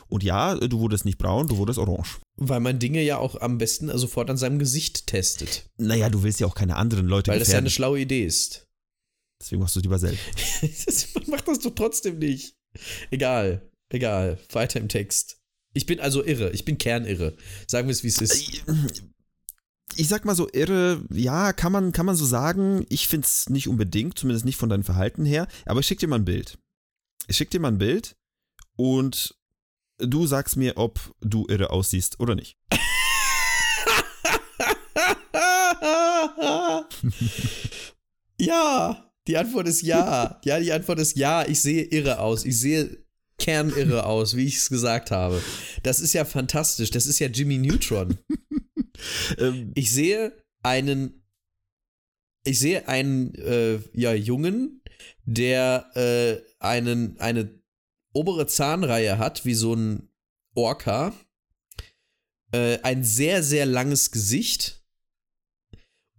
Und 0.09 0.25
ja, 0.25 0.57
du 0.57 0.81
wurdest 0.81 1.05
nicht 1.05 1.19
braun, 1.19 1.47
du 1.47 1.57
wurdest 1.57 1.79
orange. 1.79 2.19
Weil 2.37 2.61
man 2.61 2.79
Dinge 2.81 3.03
ja 3.03 3.19
auch 3.19 3.41
am 3.41 3.59
besten 3.59 3.97
sofort 3.97 4.29
an 4.29 4.37
seinem 4.37 4.59
Gesicht 4.59 5.07
testet. 5.07 5.71
Naja, 5.79 6.09
du 6.11 6.25
willst 6.25 6.41
ja 6.41 6.49
auch 6.49 6.57
keine 6.57 6.77
anderen 6.77 7.07
Leute 7.07 7.31
Weil 7.31 7.39
das 7.39 7.49
ja 7.49 7.53
gefährden. 7.53 7.67
eine 7.67 7.71
schlaue 7.71 8.01
Idee 8.01 8.25
ist. 8.25 8.67
Deswegen 9.41 9.63
machst 9.63 9.75
du 9.75 9.81
es 9.81 9.85
lieber 9.85 9.99
selbst. 9.99 11.15
man 11.15 11.31
macht 11.31 11.49
das 11.49 11.61
doch 11.61 11.75
trotzdem 11.75 12.19
nicht. 12.19 12.57
Egal, 13.11 13.71
egal. 13.89 14.39
Weiter 14.53 14.81
im 14.81 14.89
Text. 14.89 15.41
Ich 15.73 15.87
bin 15.87 16.01
also 16.01 16.25
irre. 16.25 16.51
Ich 16.51 16.65
bin 16.65 16.79
kernirre. 16.79 17.37
Sagen 17.67 17.89
wir 17.89 17.93
es, 17.93 18.03
wie 18.03 18.09
es 18.09 18.21
ist. 18.21 18.65
Ich 19.97 20.09
sag 20.09 20.25
mal 20.25 20.37
so 20.37 20.49
irre, 20.53 21.05
ja, 21.11 21.53
kann 21.53 21.73
man, 21.73 21.93
kann 21.93 22.07
man 22.07 22.17
so 22.17 22.25
sagen. 22.25 22.87
Ich 22.89 23.09
find's 23.09 23.49
nicht 23.49 23.69
unbedingt, 23.69 24.19
zumindest 24.19 24.45
nicht 24.45 24.57
von 24.57 24.69
deinem 24.69 24.85
Verhalten 24.85 25.25
her. 25.25 25.49
Aber 25.65 25.81
ich 25.81 25.87
schick 25.87 25.99
dir 25.99 26.09
mal 26.09 26.17
ein 26.17 26.25
Bild. 26.25 26.59
Ich 27.27 27.37
schick 27.37 27.51
dir 27.51 27.61
mal 27.61 27.69
ein 27.69 27.79
Bild 27.79 28.17
und 28.77 29.37
du 29.99 30.27
sagst 30.27 30.57
mir, 30.57 30.77
ob 30.77 31.15
du 31.21 31.47
irre 31.49 31.71
aussiehst 31.71 32.21
oder 32.21 32.35
nicht. 32.35 32.57
ja, 38.39 39.10
die 39.31 39.37
Antwort 39.37 39.69
ist 39.69 39.83
ja. 39.83 40.41
Ja, 40.45 40.59
die 40.59 40.73
Antwort 40.73 40.99
ist 40.99 41.17
ja. 41.17 41.47
Ich 41.47 41.61
sehe 41.61 41.85
irre 41.85 42.19
aus. 42.19 42.45
Ich 42.45 42.59
sehe 42.59 43.05
kernirre 43.39 44.05
aus, 44.05 44.35
wie 44.35 44.45
ich 44.45 44.57
es 44.57 44.69
gesagt 44.69 45.13
habe. 45.13 45.41
Das 45.85 46.01
ist 46.01 46.13
ja 46.15 46.25
fantastisch. 46.25 46.91
Das 46.91 47.07
ist 47.07 47.21
ja 47.21 47.29
Jimmy 47.29 47.59
Neutron. 47.59 48.19
Ähm, 49.39 49.73
Ich 49.75 49.93
sehe 49.93 50.31
einen, 50.63 51.25
ich 52.45 52.59
sehe 52.59 52.87
einen 52.87 53.35
äh, 53.37 53.79
ja, 53.95 54.13
Jungen, 54.13 54.83
der 55.25 55.91
äh, 55.95 56.43
einen, 56.59 57.19
eine 57.19 57.63
obere 58.13 58.47
Zahnreihe 58.47 59.17
hat, 59.17 59.47
wie 59.47 59.55
so 59.55 59.73
ein 59.73 60.11
Orca, 60.55 61.15
äh, 62.53 62.79
ein 62.83 63.03
sehr, 63.03 63.43
sehr 63.43 63.65
langes 63.65 64.11
Gesicht 64.11 64.80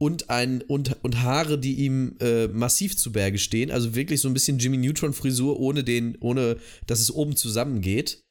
und, 0.02 0.32
ein, 0.32 0.64
und, 0.64 0.98
und 1.04 1.22
Haare, 1.22 1.60
die 1.60 1.76
ihm 1.76 2.16
äh, 2.20 2.48
massiv 2.48 2.98
zu 2.98 3.12
Berge 3.12 3.38
stehen. 3.38 3.70
Also 3.70 3.94
wirklich 3.94 4.20
so 4.20 4.28
ein 4.28 4.34
bisschen 4.34 4.58
Jimmy 4.58 4.78
Neutron-Frisur, 4.78 5.60
ohne, 5.60 5.84
den, 5.84 6.18
ohne 6.22 6.58
dass 6.88 7.02
es 7.02 7.12
oben 7.12 7.36
zusammengeht. 7.36 8.24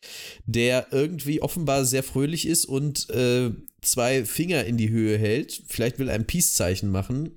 Der 0.47 0.89
irgendwie 0.91 1.41
offenbar 1.41 1.85
sehr 1.85 2.03
fröhlich 2.03 2.49
ist 2.49 2.65
und 2.65 3.09
äh, 3.11 3.53
zwei 3.83 4.25
Finger 4.25 4.65
in 4.65 4.79
die 4.79 4.91
Höhe 4.91 5.17
hält. 5.17 5.63
Vielleicht 5.69 6.01
will 6.01 6.09
er 6.09 6.17
ein 6.17 6.27
Peace-Zeichen 6.27 6.91
machen. 6.91 7.37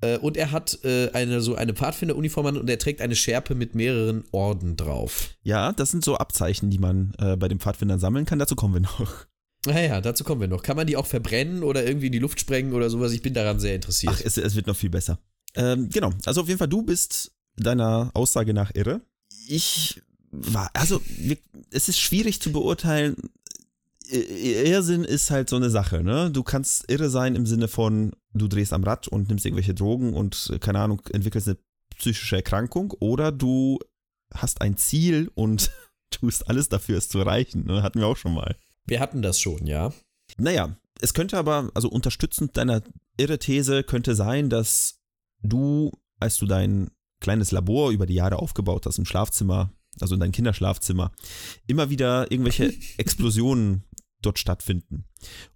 Äh, 0.00 0.16
und 0.16 0.38
er 0.38 0.52
hat 0.52 0.82
äh, 0.82 1.10
eine, 1.12 1.42
so 1.42 1.54
eine 1.54 1.74
Pfadfinderuniform 1.74 2.46
an 2.46 2.56
und 2.56 2.70
er 2.70 2.78
trägt 2.78 3.02
eine 3.02 3.14
Schärpe 3.14 3.54
mit 3.54 3.74
mehreren 3.74 4.24
Orden 4.32 4.78
drauf. 4.78 5.34
ja, 5.42 5.72
das 5.72 5.90
sind 5.90 6.02
so 6.02 6.16
Abzeichen, 6.16 6.70
die 6.70 6.78
man 6.78 7.12
äh, 7.18 7.36
bei 7.36 7.48
den 7.48 7.60
Pfadfindern 7.60 7.98
sammeln 7.98 8.24
kann. 8.24 8.38
Dazu 8.38 8.56
kommen 8.56 8.72
wir 8.72 8.80
noch. 8.80 9.26
Naja, 9.66 10.00
dazu 10.00 10.24
kommen 10.24 10.40
wir 10.40 10.48
noch. 10.48 10.62
Kann 10.62 10.76
man 10.76 10.86
die 10.86 10.96
auch 10.96 11.06
verbrennen 11.06 11.62
oder 11.62 11.84
irgendwie 11.84 12.06
in 12.06 12.12
die 12.12 12.18
Luft 12.18 12.40
sprengen 12.40 12.72
oder 12.72 12.90
sowas? 12.90 13.12
Ich 13.12 13.22
bin 13.22 13.34
daran 13.34 13.60
sehr 13.60 13.74
interessiert. 13.74 14.14
Ach, 14.16 14.20
es, 14.24 14.36
es 14.36 14.54
wird 14.54 14.66
noch 14.66 14.76
viel 14.76 14.90
besser. 14.90 15.18
Ähm, 15.54 15.88
genau, 15.90 16.12
also 16.24 16.42
auf 16.42 16.48
jeden 16.48 16.58
Fall, 16.58 16.68
du 16.68 16.82
bist 16.82 17.32
deiner 17.56 18.10
Aussage 18.14 18.54
nach 18.54 18.70
irre. 18.74 19.00
Ich 19.48 20.02
war, 20.30 20.70
also 20.74 21.00
wir, 21.18 21.38
es 21.70 21.88
ist 21.88 21.98
schwierig 21.98 22.40
zu 22.40 22.52
beurteilen. 22.52 23.16
Irrsinn 24.08 25.02
ist 25.02 25.30
halt 25.30 25.50
so 25.50 25.56
eine 25.56 25.70
Sache, 25.70 26.04
ne? 26.04 26.30
Du 26.30 26.44
kannst 26.44 26.88
irre 26.90 27.10
sein 27.10 27.34
im 27.34 27.44
Sinne 27.44 27.66
von, 27.66 28.12
du 28.34 28.46
drehst 28.46 28.72
am 28.72 28.84
Rad 28.84 29.08
und 29.08 29.28
nimmst 29.28 29.44
irgendwelche 29.44 29.74
Drogen 29.74 30.14
und, 30.14 30.56
keine 30.60 30.78
Ahnung, 30.78 31.02
entwickelst 31.12 31.48
eine 31.48 31.58
psychische 31.96 32.36
Erkrankung 32.36 32.92
oder 33.00 33.32
du 33.32 33.80
hast 34.32 34.60
ein 34.60 34.76
Ziel 34.76 35.30
und 35.34 35.70
tust 36.10 36.48
alles 36.48 36.68
dafür, 36.68 36.98
es 36.98 37.08
zu 37.08 37.18
erreichen. 37.18 37.66
Ne? 37.66 37.82
Hatten 37.82 37.98
wir 37.98 38.06
auch 38.06 38.16
schon 38.16 38.34
mal. 38.34 38.56
Wir 38.86 39.00
hatten 39.00 39.22
das 39.22 39.40
schon, 39.40 39.66
ja. 39.66 39.92
Naja, 40.38 40.76
es 41.00 41.14
könnte 41.14 41.38
aber, 41.38 41.70
also 41.74 41.88
unterstützend 41.88 42.56
deiner 42.56 42.82
irre 43.16 43.38
These 43.38 43.82
könnte 43.82 44.14
sein, 44.14 44.50
dass 44.50 45.00
du, 45.42 45.92
als 46.20 46.38
du 46.38 46.46
dein 46.46 46.90
kleines 47.20 47.50
Labor 47.50 47.90
über 47.90 48.06
die 48.06 48.14
Jahre 48.14 48.38
aufgebaut 48.38 48.86
hast 48.86 48.98
im 48.98 49.04
Schlafzimmer, 49.04 49.72
also 50.00 50.14
in 50.14 50.20
dein 50.20 50.32
Kinderschlafzimmer, 50.32 51.12
immer 51.66 51.90
wieder 51.90 52.30
irgendwelche 52.30 52.72
Explosionen 52.98 53.84
dort 54.22 54.38
stattfinden. 54.38 55.06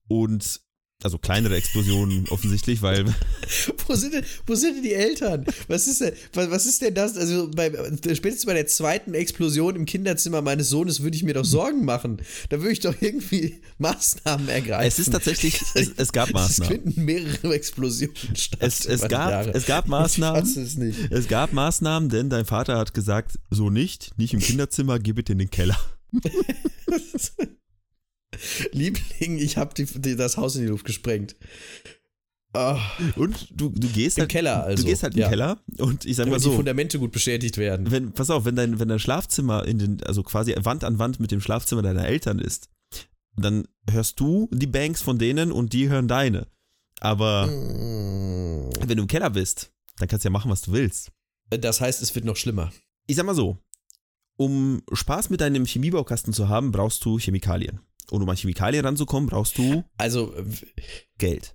Und 0.09 0.61
also 1.03 1.19
kleinere 1.19 1.57
Explosionen 1.57 2.29
offensichtlich, 2.29 2.83
weil 2.83 3.05
Wo 3.87 3.95
sind, 3.95 4.15
denn, 4.15 4.25
wo 4.47 4.55
sind 4.55 4.77
denn 4.77 4.83
die 4.83 4.93
Eltern? 4.95 5.45
Was 5.69 5.87
ist 5.87 6.01
denn, 6.01 6.13
was, 6.33 6.51
was 6.51 6.67
ist 6.67 6.83
denn 6.83 6.95
das? 6.95 7.17
Also 7.17 7.51
bei, 7.51 7.71
spätestens 8.15 8.47
bei 8.47 8.55
der 8.55 8.67
zweiten 8.67 9.15
Explosion 9.15 9.77
im 9.77 9.87
Kinderzimmer 9.87 10.43
meines 10.43 10.69
Sohnes 10.69 11.03
würde 11.03 11.17
ich 11.17 11.23
mir 11.23 11.35
doch 11.35 11.45
Sorgen 11.45 11.85
machen. 11.85 12.21
Da 12.49 12.59
würde 12.59 12.73
ich 12.73 12.81
doch 12.81 12.95
irgendwie 13.01 13.61
Maßnahmen 13.79 14.49
ergreifen. 14.49 14.87
es 14.89 14.99
ist 14.99 15.11
tatsächlich, 15.13 15.61
es, 15.75 15.91
es 15.97 16.13
gab 16.13 16.29
Es 16.29 16.35
Maßnahmen. 16.35 16.83
finden 16.83 17.05
mehrere 17.05 17.55
Explosionen 17.55 18.15
statt. 18.35 18.61
Es, 18.63 18.85
es, 18.87 19.01
gab, 19.03 19.31
Jahre. 19.31 19.51
es 19.55 19.67
gab 19.67 19.85
Ich 19.87 19.91
Maßnahmen. 19.91 20.41
fass 20.41 20.57
es 20.57 20.77
nicht. 20.77 20.99
Es 21.11 21.27
gab 21.29 21.53
Maßnahmen, 21.53 22.09
denn 22.09 22.31
dein 22.31 22.45
Vater 22.45 22.79
hat 22.79 22.95
gesagt, 22.95 23.39
so 23.51 23.71
nicht, 23.71 24.17
nicht 24.19 24.35
im 24.35 24.41
Kinderzimmer, 24.41 24.99
geh 24.99 25.13
bitte 25.13 25.33
in 25.33 25.39
den 25.39 25.51
Keller. 25.51 25.79
Liebling, 28.73 29.39
ich 29.39 29.57
habe 29.57 29.75
die, 29.75 29.87
die, 29.87 30.17
das 30.17 30.37
Haus 30.37 30.57
in 30.57 30.63
die 30.63 30.69
Luft 30.69 30.85
gesprengt. 30.85 31.37
Ah, 32.53 32.81
Und 33.15 33.47
du, 33.53 33.69
du 33.69 33.89
gehst 33.89 34.19
Im 34.19 34.23
halt, 34.23 34.31
Keller 34.33 34.65
also. 34.65 34.83
du 34.83 34.89
gehst 34.89 35.05
halt 35.05 35.15
in 35.15 35.19
den 35.19 35.23
ja. 35.23 35.29
Keller 35.29 35.61
und 35.79 36.05
ich 36.05 36.17
sag 36.17 36.25
mal 36.25 36.31
Damit 36.33 36.41
die 36.41 36.51
so, 36.51 36.57
Fundamente 36.57 36.99
gut 36.99 37.13
beschädigt 37.13 37.59
werden. 37.59 37.91
wenn, 37.93 38.11
pass 38.13 38.29
auf, 38.29 38.45
wenn 38.45 38.57
dein, 38.57 38.81
wenn 38.81 38.89
dein 38.89 38.99
Schlafzimmer 38.99 39.65
in 39.67 39.79
den, 39.79 40.03
also 40.03 40.25
quasi 40.25 40.55
Wand 40.59 40.83
an 40.83 40.99
Wand 40.99 41.21
mit 41.21 41.31
dem 41.31 41.41
Schlafzimmer 41.41 41.83
deiner 41.83 42.07
Eltern 42.07 42.41
ist, 42.41 42.69
dann 43.37 43.69
hörst 43.89 44.19
du 44.19 44.49
die 44.53 44.67
Banks 44.67 45.01
von 45.01 45.17
denen 45.19 45.53
und 45.53 45.73
die 45.73 45.89
hören 45.89 46.09
deine. 46.09 46.49
Aber 46.99 47.47
Mm. 47.47 48.71
wenn 48.89 48.97
du 48.97 49.03
im 49.05 49.07
Keller 49.09 49.31
bist, 49.31 49.73
dann 49.99 50.09
kannst 50.09 50.25
du 50.25 50.29
ja 50.29 50.33
machen, 50.33 50.51
was 50.51 50.63
du 50.63 50.73
willst. 50.73 51.13
Das 51.51 51.81
heißt, 51.81 52.03
es 52.03 52.15
wird 52.17 52.25
noch 52.25 52.37
schlimmer. 52.37 52.73
Ich 53.07 53.15
sag 53.17 53.27
mal 53.27 53.35
so, 53.35 53.59
um 54.37 54.83
Spaß 54.93 55.31
mit 55.31 55.41
deinem 55.41 55.67
Chemiebaukasten 55.67 56.33
zu 56.33 56.49
haben, 56.49 56.73
brauchst 56.73 57.05
du 57.05 57.19
Chemikalien. 57.19 57.81
Und 58.11 58.23
um 58.23 58.29
an 58.29 58.37
Chemikalien 58.37 58.85
ranzukommen, 58.85 59.29
brauchst 59.29 59.57
du 59.59 59.85
Also 59.99 60.35
Geld. 61.19 61.55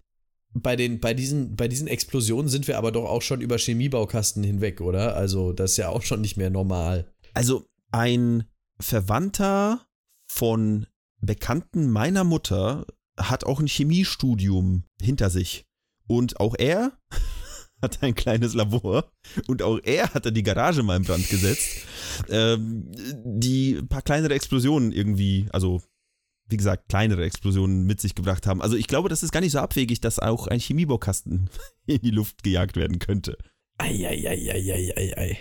bei, 0.54 0.76
den, 0.76 1.00
bei, 1.00 1.14
diesen, 1.14 1.56
bei 1.56 1.68
diesen 1.68 1.88
Explosionen 1.88 2.50
sind 2.50 2.68
wir 2.68 2.78
aber 2.78 2.92
doch 2.92 3.06
auch 3.06 3.22
schon 3.22 3.42
über 3.42 3.58
Chemiebaukasten 3.58 4.44
hinweg, 4.44 4.82
oder? 4.82 5.16
Also 5.16 5.52
das 5.52 5.72
ist 5.72 5.78
ja 5.78 5.90
auch 5.90 6.04
schon 6.04 6.22
nicht 6.22 6.38
mehr 6.38 6.50
normal. 6.50 7.14
Also 7.34 7.66
ein 7.92 8.46
Verwandter 8.80 9.86
von 10.28 10.88
Bekannten 11.22 11.90
meiner 11.90 12.24
Mutter 12.24 12.86
hat 13.18 13.46
auch 13.46 13.60
ein 13.60 13.68
Chemiestudium 13.68 14.84
hinter 15.02 15.30
sich. 15.30 15.66
Und 16.08 16.40
auch 16.40 16.56
er 16.58 16.94
hat 17.82 18.02
ein 18.04 18.16
kleines 18.16 18.54
Labor 18.54 19.12
und 19.48 19.62
auch 19.62 19.80
er 19.84 20.14
hat 20.14 20.26
die 20.36 20.44
Garage 20.44 20.84
mal 20.84 20.98
in 20.98 21.04
Brand 21.04 21.30
gesetzt, 21.30 21.86
ähm, 22.30 22.92
die 23.26 23.82
paar 23.90 24.02
kleinere 24.02 24.34
Explosionen 24.34 24.92
irgendwie, 24.92 25.48
also 25.52 25.82
wie 26.48 26.58
gesagt, 26.58 26.90
kleinere 26.90 27.24
Explosionen 27.26 27.86
mit 27.86 28.00
sich 28.02 28.16
gebracht 28.16 28.46
haben. 28.48 28.62
Also 28.62 28.76
ich 28.76 28.88
glaube, 28.88 29.10
das 29.10 29.24
ist 29.24 29.32
gar 29.32 29.42
nicht 29.42 29.52
so 29.54 29.60
abwegig, 29.60 30.02
dass 30.02 30.20
auch 30.20 30.48
ein 30.48 30.60
Chemiebaukasten 30.60 31.50
in 31.86 32.02
die 32.02 32.12
Luft 32.12 32.44
gejagt 32.44 32.76
werden 32.76 33.00
könnte. 33.00 33.38
Eieieiei. 33.78 35.38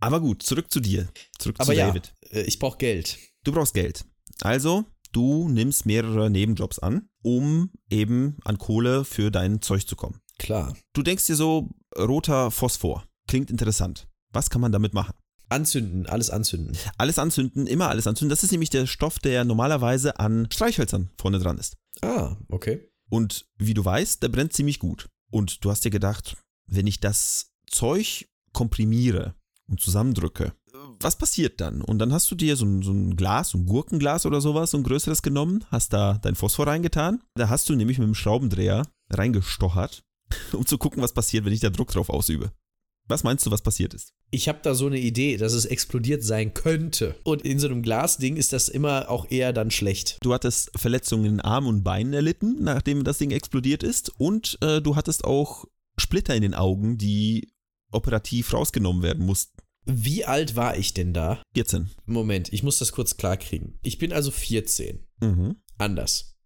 Aber 0.00 0.20
gut, 0.20 0.42
zurück 0.42 0.70
zu 0.70 0.80
dir. 0.80 1.08
Zurück 1.38 1.56
Aber 1.58 1.72
zu 1.72 1.78
ja, 1.78 1.88
David. 1.88 2.14
äh, 2.30 2.42
ich 2.42 2.58
brauche 2.58 2.78
Geld. 2.78 3.18
Du 3.44 3.52
brauchst 3.52 3.74
Geld. 3.74 4.04
Also, 4.40 4.84
du 5.12 5.48
nimmst 5.48 5.84
mehrere 5.84 6.30
Nebenjobs 6.30 6.78
an, 6.78 7.08
um 7.22 7.70
eben 7.90 8.38
an 8.44 8.56
Kohle 8.58 9.04
für 9.04 9.30
dein 9.30 9.60
Zeug 9.60 9.86
zu 9.86 9.96
kommen. 9.96 10.20
Klar. 10.38 10.74
Du 10.94 11.02
denkst 11.02 11.26
dir 11.26 11.36
so, 11.36 11.68
roter 11.98 12.50
Phosphor. 12.50 13.04
Klingt 13.28 13.50
interessant. 13.50 14.08
Was 14.32 14.48
kann 14.48 14.62
man 14.62 14.72
damit 14.72 14.94
machen? 14.94 15.14
Anzünden, 15.50 16.06
alles 16.06 16.30
anzünden. 16.30 16.76
Alles 16.96 17.18
anzünden, 17.18 17.66
immer 17.66 17.88
alles 17.88 18.06
anzünden. 18.06 18.30
Das 18.30 18.44
ist 18.44 18.52
nämlich 18.52 18.70
der 18.70 18.86
Stoff, 18.86 19.18
der 19.18 19.44
normalerweise 19.44 20.18
an 20.18 20.48
Streichhölzern 20.50 21.10
vorne 21.18 21.38
dran 21.38 21.58
ist. 21.58 21.76
Ah, 22.02 22.36
okay. 22.48 22.88
Und 23.10 23.46
wie 23.58 23.74
du 23.74 23.84
weißt, 23.84 24.22
der 24.22 24.28
brennt 24.28 24.52
ziemlich 24.52 24.78
gut. 24.78 25.08
Und 25.30 25.64
du 25.64 25.70
hast 25.70 25.84
dir 25.84 25.90
gedacht, 25.90 26.36
wenn 26.66 26.86
ich 26.86 27.00
das 27.00 27.52
Zeug 27.66 28.28
komprimiere 28.52 29.34
und 29.68 29.80
zusammendrücke, 29.80 30.52
was 31.00 31.16
passiert 31.16 31.60
dann? 31.60 31.82
Und 31.82 31.98
dann 31.98 32.12
hast 32.12 32.30
du 32.30 32.34
dir 32.34 32.56
so 32.56 32.64
ein, 32.64 32.82
so 32.82 32.92
ein 32.92 33.16
Glas, 33.16 33.50
so 33.50 33.58
ein 33.58 33.66
Gurkenglas 33.66 34.26
oder 34.26 34.40
sowas, 34.40 34.70
so 34.70 34.76
ein 34.76 34.84
größeres 34.84 35.22
genommen, 35.22 35.64
hast 35.70 35.92
da 35.92 36.18
dein 36.22 36.34
Phosphor 36.34 36.66
reingetan. 36.66 37.22
Da 37.34 37.48
hast 37.48 37.68
du 37.68 37.74
nämlich 37.74 37.98
mit 37.98 38.06
dem 38.06 38.14
Schraubendreher 38.14 38.86
reingestochert, 39.10 40.02
um 40.52 40.66
zu 40.66 40.78
gucken, 40.78 41.02
was 41.02 41.12
passiert, 41.12 41.44
wenn 41.44 41.52
ich 41.52 41.60
da 41.60 41.70
Druck 41.70 41.88
drauf 41.88 42.10
ausübe. 42.10 42.52
Was 43.10 43.24
meinst 43.24 43.44
du, 43.44 43.50
was 43.50 43.62
passiert 43.62 43.92
ist? 43.92 44.12
Ich 44.30 44.48
habe 44.48 44.60
da 44.62 44.74
so 44.74 44.86
eine 44.86 44.98
Idee, 44.98 45.36
dass 45.36 45.52
es 45.52 45.64
explodiert 45.66 46.22
sein 46.22 46.54
könnte. 46.54 47.16
Und 47.24 47.42
in 47.42 47.58
so 47.58 47.66
einem 47.66 47.82
Glasding 47.82 48.36
ist 48.36 48.52
das 48.52 48.68
immer 48.68 49.10
auch 49.10 49.30
eher 49.30 49.52
dann 49.52 49.70
schlecht. 49.70 50.16
Du 50.22 50.32
hattest 50.32 50.70
Verletzungen 50.78 51.24
in 51.26 51.40
Armen 51.40 51.66
und 51.66 51.82
Beinen 51.82 52.12
erlitten, 52.12 52.56
nachdem 52.62 53.04
das 53.04 53.18
Ding 53.18 53.32
explodiert 53.32 53.82
ist. 53.82 54.10
Und 54.18 54.56
äh, 54.62 54.80
du 54.80 54.96
hattest 54.96 55.24
auch 55.24 55.64
Splitter 55.98 56.34
in 56.34 56.42
den 56.42 56.54
Augen, 56.54 56.96
die 56.96 57.52
operativ 57.90 58.52
rausgenommen 58.54 59.02
werden 59.02 59.26
mussten. 59.26 59.56
Wie 59.86 60.24
alt 60.24 60.54
war 60.54 60.76
ich 60.76 60.94
denn 60.94 61.12
da? 61.12 61.42
14. 61.54 61.90
Moment, 62.06 62.52
ich 62.52 62.62
muss 62.62 62.78
das 62.78 62.92
kurz 62.92 63.16
klarkriegen. 63.16 63.78
Ich 63.82 63.98
bin 63.98 64.12
also 64.12 64.30
14. 64.30 65.00
Mhm. 65.20 65.56
Anders. 65.78 66.36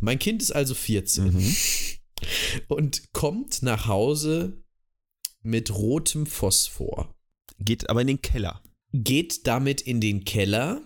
Mein 0.00 0.18
Kind 0.18 0.42
ist 0.42 0.50
also 0.52 0.74
14 0.74 1.32
Mhm. 1.32 1.54
und 2.68 3.12
kommt 3.12 3.62
nach 3.62 3.86
Hause 3.86 4.64
mit 5.48 5.74
rotem 5.74 6.26
Phosphor. 6.26 7.14
Geht 7.58 7.88
aber 7.90 8.02
in 8.02 8.06
den 8.06 8.22
Keller. 8.22 8.62
Geht 8.92 9.46
damit 9.46 9.80
in 9.80 10.00
den 10.00 10.24
Keller, 10.24 10.82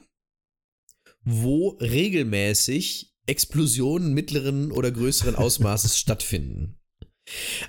wo 1.25 1.71
regelmäßig 1.81 3.15
Explosionen 3.27 4.15
mittleren 4.15 4.73
oder 4.73 4.91
größeren 4.91 5.37
Ausmaßes 5.37 5.99
stattfinden. 5.99 6.79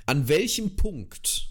An 0.06 0.28
welchem 0.28 0.76
Punkt 0.76 1.50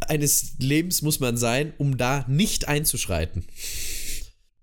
eines 0.00 0.54
Lebens 0.58 1.02
muss 1.02 1.20
man 1.20 1.36
sein, 1.36 1.74
um 1.78 1.96
da 1.96 2.24
nicht 2.28 2.68
einzuschreiten? 2.68 3.46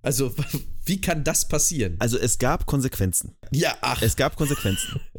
Also, 0.02 0.34
wie 0.86 1.00
kann 1.02 1.24
das 1.24 1.48
passieren? 1.48 1.96
Also 2.00 2.18
es 2.18 2.38
gab 2.40 2.66
Konsequenzen. 2.66 3.36
Ja, 3.52 3.78
ach, 3.82 4.02
Es 4.02 4.16
gab 4.16 4.36
Konsequenzen. 4.36 5.00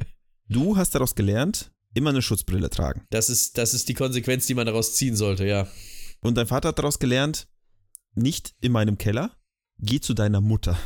Du 0.50 0.78
hast 0.78 0.94
daraus 0.94 1.14
gelernt, 1.14 1.70
immer 1.98 2.10
eine 2.10 2.22
Schutzbrille 2.22 2.70
tragen. 2.70 3.06
das 3.10 3.28
ist, 3.28 3.58
das 3.58 3.74
ist 3.74 3.88
die 3.88 3.94
Konsequenz, 3.94 4.46
die 4.46 4.54
man 4.54 4.66
daraus 4.66 4.94
ziehen 4.94 5.16
sollte, 5.16 5.46
ja. 5.46 5.66
Und 6.20 6.36
dein 6.36 6.46
Vater 6.46 6.68
hat 6.68 6.78
daraus 6.78 6.98
gelernt, 6.98 7.48
nicht 8.14 8.54
in 8.60 8.72
meinem 8.72 8.98
Keller, 8.98 9.36
geh 9.78 10.00
zu 10.00 10.14
deiner 10.14 10.40
Mutter. 10.40 10.78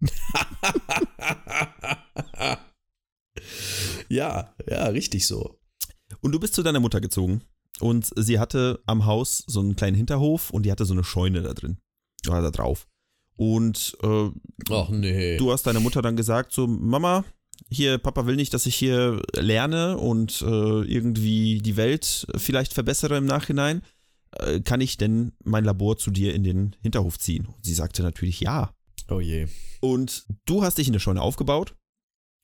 ja, 4.08 4.54
ja, 4.68 4.86
richtig 4.86 5.26
so. 5.26 5.58
Und 6.20 6.32
du 6.32 6.40
bist 6.40 6.54
zu 6.54 6.62
deiner 6.62 6.80
Mutter 6.80 7.00
gezogen. 7.00 7.42
Und 7.80 8.10
sie 8.16 8.40
hatte 8.40 8.82
am 8.86 9.06
Haus 9.06 9.44
so 9.46 9.60
einen 9.60 9.76
kleinen 9.76 9.96
Hinterhof 9.96 10.50
und 10.50 10.64
die 10.64 10.72
hatte 10.72 10.84
so 10.84 10.94
eine 10.94 11.04
Scheune 11.04 11.42
da 11.42 11.54
drin. 11.54 11.78
Oder 12.26 12.42
da 12.42 12.50
drauf. 12.50 12.88
Und 13.36 13.96
äh, 14.02 14.30
Ach 14.70 14.88
nee. 14.88 15.36
du 15.36 15.52
hast 15.52 15.64
deiner 15.64 15.78
Mutter 15.78 16.02
dann 16.02 16.16
gesagt, 16.16 16.52
so, 16.52 16.66
Mama, 16.66 17.24
hier, 17.68 17.98
Papa 17.98 18.26
will 18.26 18.36
nicht, 18.36 18.54
dass 18.54 18.66
ich 18.66 18.76
hier 18.76 19.22
lerne 19.34 19.98
und 19.98 20.42
äh, 20.42 20.82
irgendwie 20.82 21.60
die 21.60 21.76
Welt 21.76 22.26
vielleicht 22.36 22.72
verbessere 22.72 23.16
im 23.16 23.26
Nachhinein. 23.26 23.82
Äh, 24.32 24.60
kann 24.60 24.80
ich 24.80 24.96
denn 24.96 25.32
mein 25.44 25.64
Labor 25.64 25.98
zu 25.98 26.10
dir 26.10 26.34
in 26.34 26.44
den 26.44 26.76
Hinterhof 26.80 27.18
ziehen? 27.18 27.46
Und 27.46 27.64
sie 27.64 27.74
sagte 27.74 28.02
natürlich 28.02 28.40
ja. 28.40 28.74
oh 29.10 29.20
je. 29.20 29.48
Und 29.80 30.26
du 30.46 30.62
hast 30.62 30.78
dich 30.78 30.86
in 30.86 30.92
der 30.92 31.00
Scheune 31.00 31.22
aufgebaut 31.22 31.74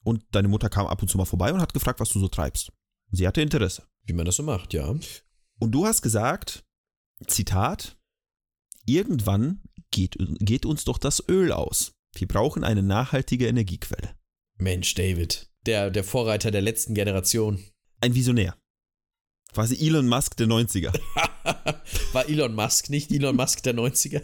und 0.04 0.25
deine 0.33 0.49
Mutter 0.49 0.68
kam 0.68 0.87
ab 0.87 1.00
und 1.02 1.09
zu 1.09 1.18
mal 1.18 1.25
vorbei 1.25 1.52
und 1.52 1.61
hat 1.61 1.75
gefragt, 1.75 2.00
was 2.00 2.11
du 2.11 2.21
so 2.21 2.28
treibst. 2.28 2.73
Sie 3.11 3.26
hatte 3.26 3.42
Interesse. 3.42 3.87
Wie 4.06 4.12
man 4.12 4.26
das 4.26 4.37
so 4.37 4.42
macht, 4.42 4.75
ja. 4.75 4.94
Und 5.59 5.73
du 5.73 5.87
hast 5.87 6.02
gesagt, 6.02 6.64
Zitat, 7.26 7.97
irgendwann 8.85 9.62
geht, 9.90 10.16
geht 10.40 10.66
uns 10.66 10.85
doch 10.85 10.99
das 10.99 11.23
Öl 11.28 11.52
aus. 11.52 11.92
Wir 12.14 12.28
brauchen 12.28 12.64
eine 12.64 12.83
nachhaltige 12.83 13.47
Energiequelle. 13.47 14.14
Mensch, 14.56 14.94
David. 14.94 15.49
Der, 15.66 15.90
der 15.90 16.04
Vorreiter 16.04 16.50
der 16.50 16.62
letzten 16.62 16.94
Generation. 16.94 17.62
Ein 18.00 18.14
Visionär. 18.14 18.56
Quasi 19.52 19.76
Elon 19.87 20.08
Musk 20.08 20.37
der 20.37 20.46
90er. 20.46 20.92
War 22.12 22.28
Elon 22.28 22.54
Musk 22.54 22.90
nicht 22.90 23.11
Elon 23.12 23.37
Musk 23.37 23.62
der 23.62 23.75
90er? 23.75 24.23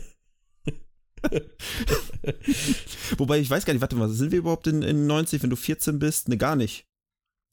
Wobei, 3.18 3.38
ich 3.38 3.48
weiß 3.50 3.64
gar 3.64 3.72
nicht, 3.72 3.80
warte 3.80 3.96
mal, 3.96 4.08
sind 4.08 4.32
wir 4.32 4.38
überhaupt 4.38 4.66
in, 4.66 4.82
in 4.82 5.06
90, 5.06 5.42
wenn 5.42 5.50
du 5.50 5.56
14 5.56 5.98
bist? 5.98 6.28
Ne, 6.28 6.36
gar 6.36 6.56
nicht. 6.56 6.86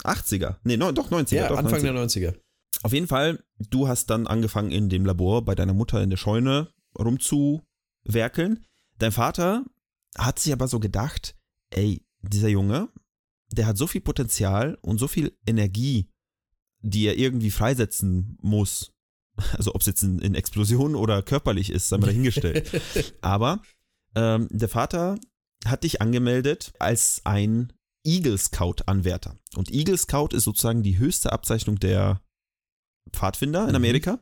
80er. 0.03 0.57
Nee, 0.63 0.77
no, 0.77 0.91
doch 0.91 1.11
90er. 1.11 1.35
Ja, 1.35 1.47
doch, 1.49 1.57
Anfang 1.57 1.81
90er. 1.81 1.83
der 1.83 1.93
90er. 1.93 2.35
Auf 2.83 2.93
jeden 2.93 3.07
Fall, 3.07 3.43
du 3.69 3.87
hast 3.87 4.09
dann 4.09 4.27
angefangen 4.27 4.71
in 4.71 4.89
dem 4.89 5.05
Labor 5.05 5.43
bei 5.43 5.55
deiner 5.55 5.73
Mutter 5.73 6.01
in 6.01 6.09
der 6.09 6.17
Scheune 6.17 6.71
rumzuwerkeln. 6.97 8.65
Dein 8.99 9.11
Vater 9.11 9.65
hat 10.17 10.39
sich 10.39 10.53
aber 10.53 10.67
so 10.67 10.79
gedacht, 10.79 11.35
ey, 11.71 12.06
dieser 12.33 12.49
Junge, 12.49 12.89
der 13.51 13.67
hat 13.67 13.77
so 13.77 13.87
viel 13.87 14.01
Potenzial 14.01 14.77
und 14.81 14.97
so 14.97 15.07
viel 15.07 15.37
Energie, 15.45 16.09
die 16.81 17.05
er 17.05 17.17
irgendwie 17.17 17.51
freisetzen 17.51 18.37
muss. 18.41 18.93
Also 19.55 19.75
ob 19.75 19.81
es 19.81 19.87
jetzt 19.87 20.01
in, 20.01 20.17
in 20.17 20.33
Explosionen 20.33 20.95
oder 20.95 21.21
körperlich 21.21 21.69
ist, 21.69 21.89
sei 21.89 21.97
mal 21.97 22.07
dahingestellt. 22.07 22.81
aber 23.21 23.61
ähm, 24.15 24.47
der 24.49 24.67
Vater 24.67 25.19
hat 25.63 25.83
dich 25.83 26.01
angemeldet 26.01 26.73
als 26.79 27.21
ein 27.23 27.71
Eagle 28.03 28.37
Scout-Anwärter. 28.37 29.37
Und 29.55 29.69
Eagle 29.71 29.97
Scout 29.97 30.29
ist 30.31 30.45
sozusagen 30.45 30.81
die 30.81 30.97
höchste 30.97 31.31
Abzeichnung 31.33 31.77
der 31.77 32.19
Pfadfinder 33.11 33.63
in 33.65 33.69
Mhm. 33.69 33.75
Amerika. 33.75 34.19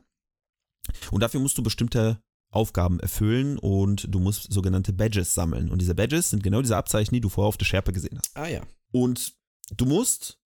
Und 1.10 1.22
dafür 1.22 1.40
musst 1.40 1.56
du 1.56 1.62
bestimmte 1.62 2.20
Aufgaben 2.50 3.00
erfüllen 3.00 3.58
und 3.58 4.06
du 4.12 4.18
musst 4.18 4.52
sogenannte 4.52 4.92
Badges 4.92 5.34
sammeln. 5.34 5.70
Und 5.70 5.80
diese 5.80 5.94
Badges 5.94 6.30
sind 6.30 6.42
genau 6.42 6.62
diese 6.62 6.76
Abzeichen, 6.76 7.14
die 7.14 7.20
du 7.20 7.28
vorher 7.28 7.48
auf 7.48 7.56
der 7.56 7.66
Schärpe 7.66 7.92
gesehen 7.92 8.18
hast. 8.18 8.36
Ah 8.36 8.48
ja. 8.48 8.62
Und 8.92 9.34
du 9.76 9.84
musst 9.84 10.38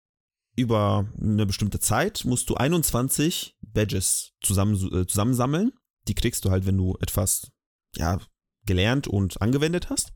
über 0.56 1.06
eine 1.20 1.46
bestimmte 1.46 1.80
Zeit, 1.80 2.24
musst 2.24 2.50
du 2.50 2.54
21 2.54 3.56
Badges 3.60 4.32
zusammen, 4.40 4.74
äh, 4.92 5.06
zusammensammeln. 5.06 5.72
Die 6.08 6.14
kriegst 6.14 6.44
du 6.44 6.50
halt, 6.50 6.66
wenn 6.66 6.76
du 6.76 6.96
etwas, 7.00 7.50
ja, 7.96 8.18
gelernt 8.64 9.06
und 9.06 9.40
angewendet 9.40 9.90
hast. 9.90 10.12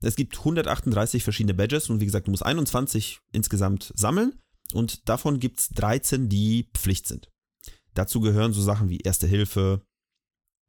Es 0.00 0.16
gibt 0.16 0.38
138 0.38 1.22
verschiedene 1.24 1.54
Badges 1.54 1.90
und 1.90 2.00
wie 2.00 2.04
gesagt, 2.04 2.26
du 2.26 2.30
musst 2.30 2.44
21 2.44 3.20
insgesamt 3.32 3.92
sammeln 3.94 4.40
und 4.72 5.08
davon 5.08 5.40
gibt 5.40 5.60
es 5.60 5.68
13, 5.70 6.28
die 6.28 6.70
Pflicht 6.74 7.06
sind. 7.06 7.30
Dazu 7.94 8.20
gehören 8.20 8.52
so 8.52 8.62
Sachen 8.62 8.88
wie 8.88 8.98
Erste 8.98 9.26
Hilfe, 9.26 9.82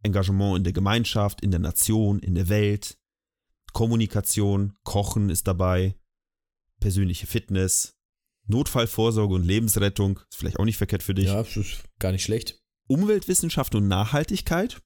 Engagement 0.04 0.58
in 0.58 0.64
der 0.64 0.74
Gemeinschaft, 0.74 1.42
in 1.42 1.52
der 1.52 1.60
Nation, 1.60 2.20
in 2.20 2.36
der 2.36 2.50
Welt, 2.50 2.98
Kommunikation, 3.74 4.74
Kochen 4.84 5.30
ist 5.30 5.48
dabei, 5.48 5.96
persönliche 6.80 7.28
Fitness, 7.28 7.96
Notfallvorsorge 8.46 9.34
und 9.34 9.44
Lebensrettung, 9.44 10.20
ist 10.30 10.38
vielleicht 10.38 10.60
auch 10.60 10.66
nicht 10.66 10.78
verkehrt 10.78 11.04
für 11.04 11.14
dich. 11.14 11.26
Ja, 11.26 11.42
das 11.42 11.58
ist 11.58 11.84
gar 12.00 12.12
nicht 12.12 12.24
schlecht. 12.24 12.62
Umweltwissenschaft 12.88 13.74
und 13.76 13.88
Nachhaltigkeit. 13.88 14.82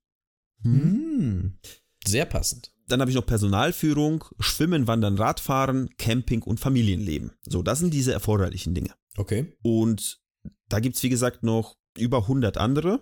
Hm. 0.61 1.59
Sehr 2.05 2.25
passend. 2.25 2.71
Dann 2.87 3.01
habe 3.01 3.11
ich 3.11 3.15
noch 3.15 3.25
Personalführung, 3.25 4.23
Schwimmen, 4.39 4.87
Wandern, 4.87 5.17
Radfahren, 5.17 5.89
Camping 5.97 6.41
und 6.41 6.59
Familienleben. 6.59 7.31
So, 7.41 7.61
das 7.61 7.79
sind 7.79 7.93
diese 7.93 8.13
erforderlichen 8.13 8.73
Dinge. 8.73 8.93
Okay. 9.17 9.57
Und 9.61 10.21
da 10.69 10.79
gibt 10.79 10.95
es, 10.95 11.03
wie 11.03 11.09
gesagt, 11.09 11.43
noch 11.43 11.75
über 11.97 12.19
100 12.19 12.57
andere. 12.57 13.01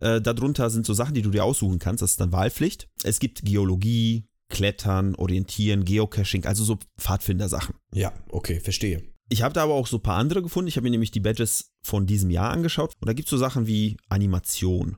Äh, 0.00 0.20
darunter 0.20 0.70
sind 0.70 0.86
so 0.86 0.94
Sachen, 0.94 1.14
die 1.14 1.22
du 1.22 1.30
dir 1.30 1.44
aussuchen 1.44 1.78
kannst. 1.78 2.02
Das 2.02 2.12
ist 2.12 2.20
dann 2.20 2.32
Wahlpflicht. 2.32 2.88
Es 3.02 3.18
gibt 3.20 3.44
Geologie, 3.44 4.28
Klettern, 4.48 5.14
Orientieren, 5.16 5.84
Geocaching, 5.84 6.46
also 6.46 6.64
so 6.64 6.78
Pfadfindersachen. 6.98 7.74
Ja, 7.92 8.12
okay, 8.30 8.60
verstehe. 8.60 9.02
Ich 9.28 9.42
habe 9.42 9.52
da 9.52 9.62
aber 9.64 9.74
auch 9.74 9.86
so 9.86 9.98
ein 9.98 10.02
paar 10.02 10.16
andere 10.16 10.40
gefunden. 10.42 10.68
Ich 10.68 10.76
habe 10.76 10.84
mir 10.84 10.90
nämlich 10.90 11.10
die 11.10 11.20
Badges 11.20 11.72
von 11.82 12.06
diesem 12.06 12.30
Jahr 12.30 12.50
angeschaut. 12.50 12.92
Und 13.00 13.08
da 13.08 13.12
gibt 13.12 13.26
es 13.26 13.30
so 13.30 13.36
Sachen 13.36 13.66
wie 13.66 13.96
Animation. 14.08 14.96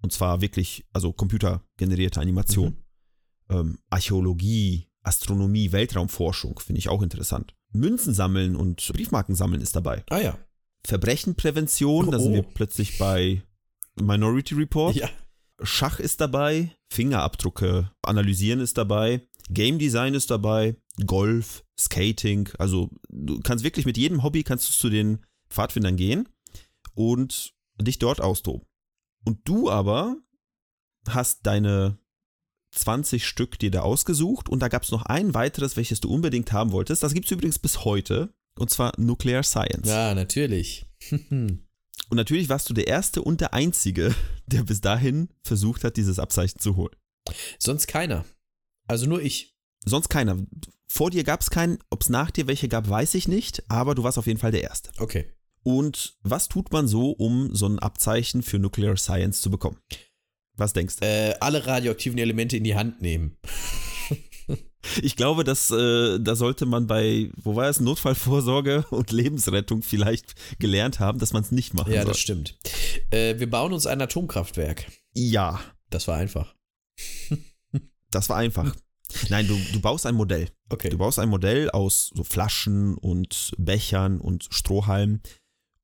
Und 0.00 0.12
zwar 0.12 0.40
wirklich, 0.40 0.86
also 0.92 1.12
computergenerierte 1.12 2.20
Animation. 2.20 2.78
Ähm, 3.50 3.78
Archäologie, 3.90 4.88
Astronomie, 5.02 5.72
Weltraumforschung, 5.72 6.60
finde 6.60 6.78
ich 6.78 6.88
auch 6.88 7.02
interessant. 7.02 7.54
Münzen 7.72 8.14
sammeln 8.14 8.56
und 8.56 8.90
Briefmarken 8.92 9.34
sammeln 9.34 9.60
ist 9.60 9.76
dabba 9.76 9.98
Ah 10.10 10.20
ja. 10.20 10.38
Verbrechenprävention, 10.86 12.10
da 12.10 12.18
sind 12.18 12.32
Oh. 12.32 12.34
wir 12.36 12.42
plötzlich 12.42 12.98
bei 12.98 13.42
Minority 14.00 14.54
Report. 14.54 14.94
Ja. 14.96 15.08
Schach 15.62 16.00
ist 16.00 16.20
dabei, 16.20 16.74
Fingerabdrücke 16.92 17.90
analysieren 18.02 18.60
ist 18.60 18.78
dabei, 18.78 19.26
Game 19.48 19.78
Design 19.78 20.14
ist 20.14 20.30
dabei, 20.30 20.76
Golf, 21.06 21.64
Skating, 21.78 22.48
also 22.58 22.90
du 23.08 23.40
kannst 23.40 23.64
wirklich 23.64 23.86
mit 23.86 23.96
jedem 23.96 24.22
Hobby 24.22 24.42
kannst 24.42 24.68
du 24.68 24.72
zu 24.72 24.90
den 24.90 25.24
Pfadfindern 25.48 25.96
gehen 25.96 26.28
und 26.94 27.54
dich 27.80 27.98
dort 27.98 28.20
austoben. 28.20 28.66
Und 29.24 29.40
du 29.44 29.70
aber 29.70 30.16
hast 31.08 31.46
deine 31.46 31.98
20 32.72 33.26
Stück 33.26 33.58
dir 33.58 33.70
da 33.70 33.80
ausgesucht 33.82 34.48
und 34.48 34.60
da 34.60 34.68
gab 34.68 34.82
es 34.82 34.90
noch 34.90 35.02
ein 35.02 35.34
weiteres, 35.34 35.76
welches 35.76 36.00
du 36.00 36.10
unbedingt 36.10 36.52
haben 36.52 36.72
wolltest. 36.72 37.02
Das 37.02 37.14
gibt 37.14 37.26
es 37.26 37.32
übrigens 37.32 37.58
bis 37.58 37.84
heute 37.84 38.32
und 38.58 38.70
zwar 38.70 38.92
Nuclear 38.98 39.42
Science. 39.42 39.88
Ja, 39.88 40.14
natürlich. 40.14 40.86
Und 42.12 42.16
natürlich 42.18 42.50
warst 42.50 42.68
du 42.68 42.74
der 42.74 42.88
Erste 42.88 43.22
und 43.22 43.40
der 43.40 43.54
Einzige, 43.54 44.14
der 44.46 44.64
bis 44.64 44.82
dahin 44.82 45.30
versucht 45.42 45.82
hat, 45.82 45.96
dieses 45.96 46.18
Abzeichen 46.18 46.58
zu 46.58 46.76
holen. 46.76 46.94
Sonst 47.58 47.86
keiner. 47.86 48.26
Also 48.86 49.06
nur 49.06 49.22
ich. 49.22 49.56
Sonst 49.86 50.10
keiner. 50.10 50.36
Vor 50.90 51.08
dir 51.08 51.24
gab 51.24 51.40
es 51.40 51.48
keinen, 51.48 51.78
ob 51.88 52.02
es 52.02 52.10
nach 52.10 52.30
dir 52.30 52.46
welche 52.48 52.68
gab, 52.68 52.86
weiß 52.86 53.14
ich 53.14 53.28
nicht, 53.28 53.62
aber 53.70 53.94
du 53.94 54.02
warst 54.02 54.18
auf 54.18 54.26
jeden 54.26 54.38
Fall 54.38 54.50
der 54.50 54.62
Erste. 54.62 54.90
Okay. 54.98 55.32
Und 55.62 56.18
was 56.22 56.50
tut 56.50 56.70
man 56.70 56.86
so, 56.86 57.12
um 57.12 57.54
so 57.54 57.66
ein 57.66 57.78
Abzeichen 57.78 58.42
für 58.42 58.58
Nuclear 58.58 58.98
Science 58.98 59.40
zu 59.40 59.50
bekommen? 59.50 59.78
Was 60.54 60.74
denkst 60.74 60.96
du? 60.96 61.06
Äh, 61.06 61.36
alle 61.40 61.66
radioaktiven 61.66 62.18
Elemente 62.18 62.58
in 62.58 62.64
die 62.64 62.74
Hand 62.74 63.00
nehmen. 63.00 63.38
Ich 65.00 65.14
glaube, 65.14 65.44
dass 65.44 65.70
äh, 65.70 66.18
da 66.18 66.34
sollte 66.34 66.66
man 66.66 66.88
bei, 66.88 67.30
wo 67.36 67.54
war 67.54 67.68
es, 67.68 67.78
Notfallvorsorge 67.78 68.84
und 68.90 69.12
Lebensrettung 69.12 69.82
vielleicht 69.82 70.34
gelernt 70.58 70.98
haben, 70.98 71.20
dass 71.20 71.32
man 71.32 71.42
es 71.44 71.52
nicht 71.52 71.72
machen 71.72 71.92
Ja, 71.92 72.02
soll. 72.02 72.08
das 72.10 72.18
stimmt. 72.18 72.58
Äh, 73.12 73.38
wir 73.38 73.48
bauen 73.48 73.72
uns 73.72 73.86
ein 73.86 74.00
Atomkraftwerk. 74.02 74.86
Ja, 75.14 75.60
Das 75.90 76.08
war 76.08 76.16
einfach. 76.16 76.56
das 78.10 78.28
war 78.28 78.36
einfach. 78.38 78.74
Nein, 79.28 79.46
du, 79.46 79.56
du 79.72 79.80
baust 79.80 80.06
ein 80.06 80.14
Modell. 80.14 80.48
Okay. 80.70 80.88
Du 80.88 80.98
baust 80.98 81.18
ein 81.18 81.28
Modell 81.28 81.70
aus 81.70 82.10
so 82.14 82.24
Flaschen 82.24 82.96
und 82.96 83.52
Bechern 83.58 84.20
und 84.20 84.48
Strohhalmen, 84.50 85.22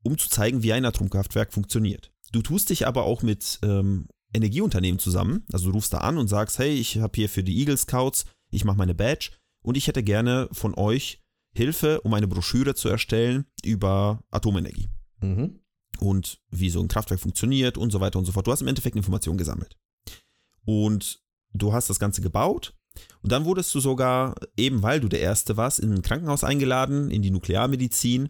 um 0.03 0.17
zu 0.19 0.29
zeigen, 0.29 0.63
wie 0.63 0.73
ein 0.73 0.85
Atomkraftwerk 0.85 1.53
funktioniert. 1.53 2.11
Du 2.33 2.43
tust 2.43 2.71
dich 2.71 2.87
aber 2.87 3.05
auch 3.05 3.23
mit 3.23 3.59
ähm, 3.63 4.09
Energieunternehmen 4.35 4.99
zusammen. 4.99 5.45
Also 5.53 5.67
du 5.67 5.73
rufst 5.75 5.93
da 5.93 5.99
an 5.99 6.19
und 6.19 6.29
sagst, 6.29 6.59
hey, 6.59 6.73
ich 6.75 6.99
habe 6.99 7.13
hier 7.17 7.29
für 7.29 7.43
die 7.45 7.59
Eagle 7.61 7.77
Scouts, 7.77 8.25
ich 8.51 8.65
mache 8.65 8.77
meine 8.77 8.95
Badge 8.95 9.31
und 9.63 9.77
ich 9.77 9.87
hätte 9.87 10.03
gerne 10.03 10.49
von 10.53 10.75
euch 10.75 11.23
Hilfe, 11.55 12.01
um 12.03 12.15
eine 12.15 12.29
Broschüre 12.29 12.75
zu 12.75 12.89
erstellen 12.89 13.47
über 13.65 14.23
Atomenergie 14.31 14.89
Mhm. 15.21 15.61
und 15.99 16.41
wie 16.51 16.71
so 16.71 16.81
ein 16.81 16.89
Kraftwerk 16.89 17.21
funktioniert 17.21 17.77
und 17.77 17.91
so 17.91 18.01
weiter 18.01 18.19
und 18.19 18.25
so 18.25 18.33
fort. 18.33 18.47
Du 18.47 18.53
hast 18.53 18.61
im 18.61 18.69
Endeffekt 18.69 18.95
Informationen 18.97 19.39
gesammelt. 19.39 19.77
Und 20.65 21.21
du 21.53 21.73
hast 21.73 21.89
das 21.91 21.99
Ganze 21.99 22.21
gebaut 22.21 22.75
und 23.23 23.33
dann 23.33 23.45
wurdest 23.45 23.75
du 23.75 23.81
sogar, 23.81 24.35
eben 24.57 24.83
weil 24.83 25.01
du 25.01 25.09
der 25.09 25.21
Erste 25.21 25.57
warst, 25.57 25.81
in 25.81 25.93
ein 25.93 26.03
Krankenhaus 26.03 26.45
eingeladen, 26.45 27.11
in 27.11 27.23
die 27.23 27.31
Nuklearmedizin 27.31 28.29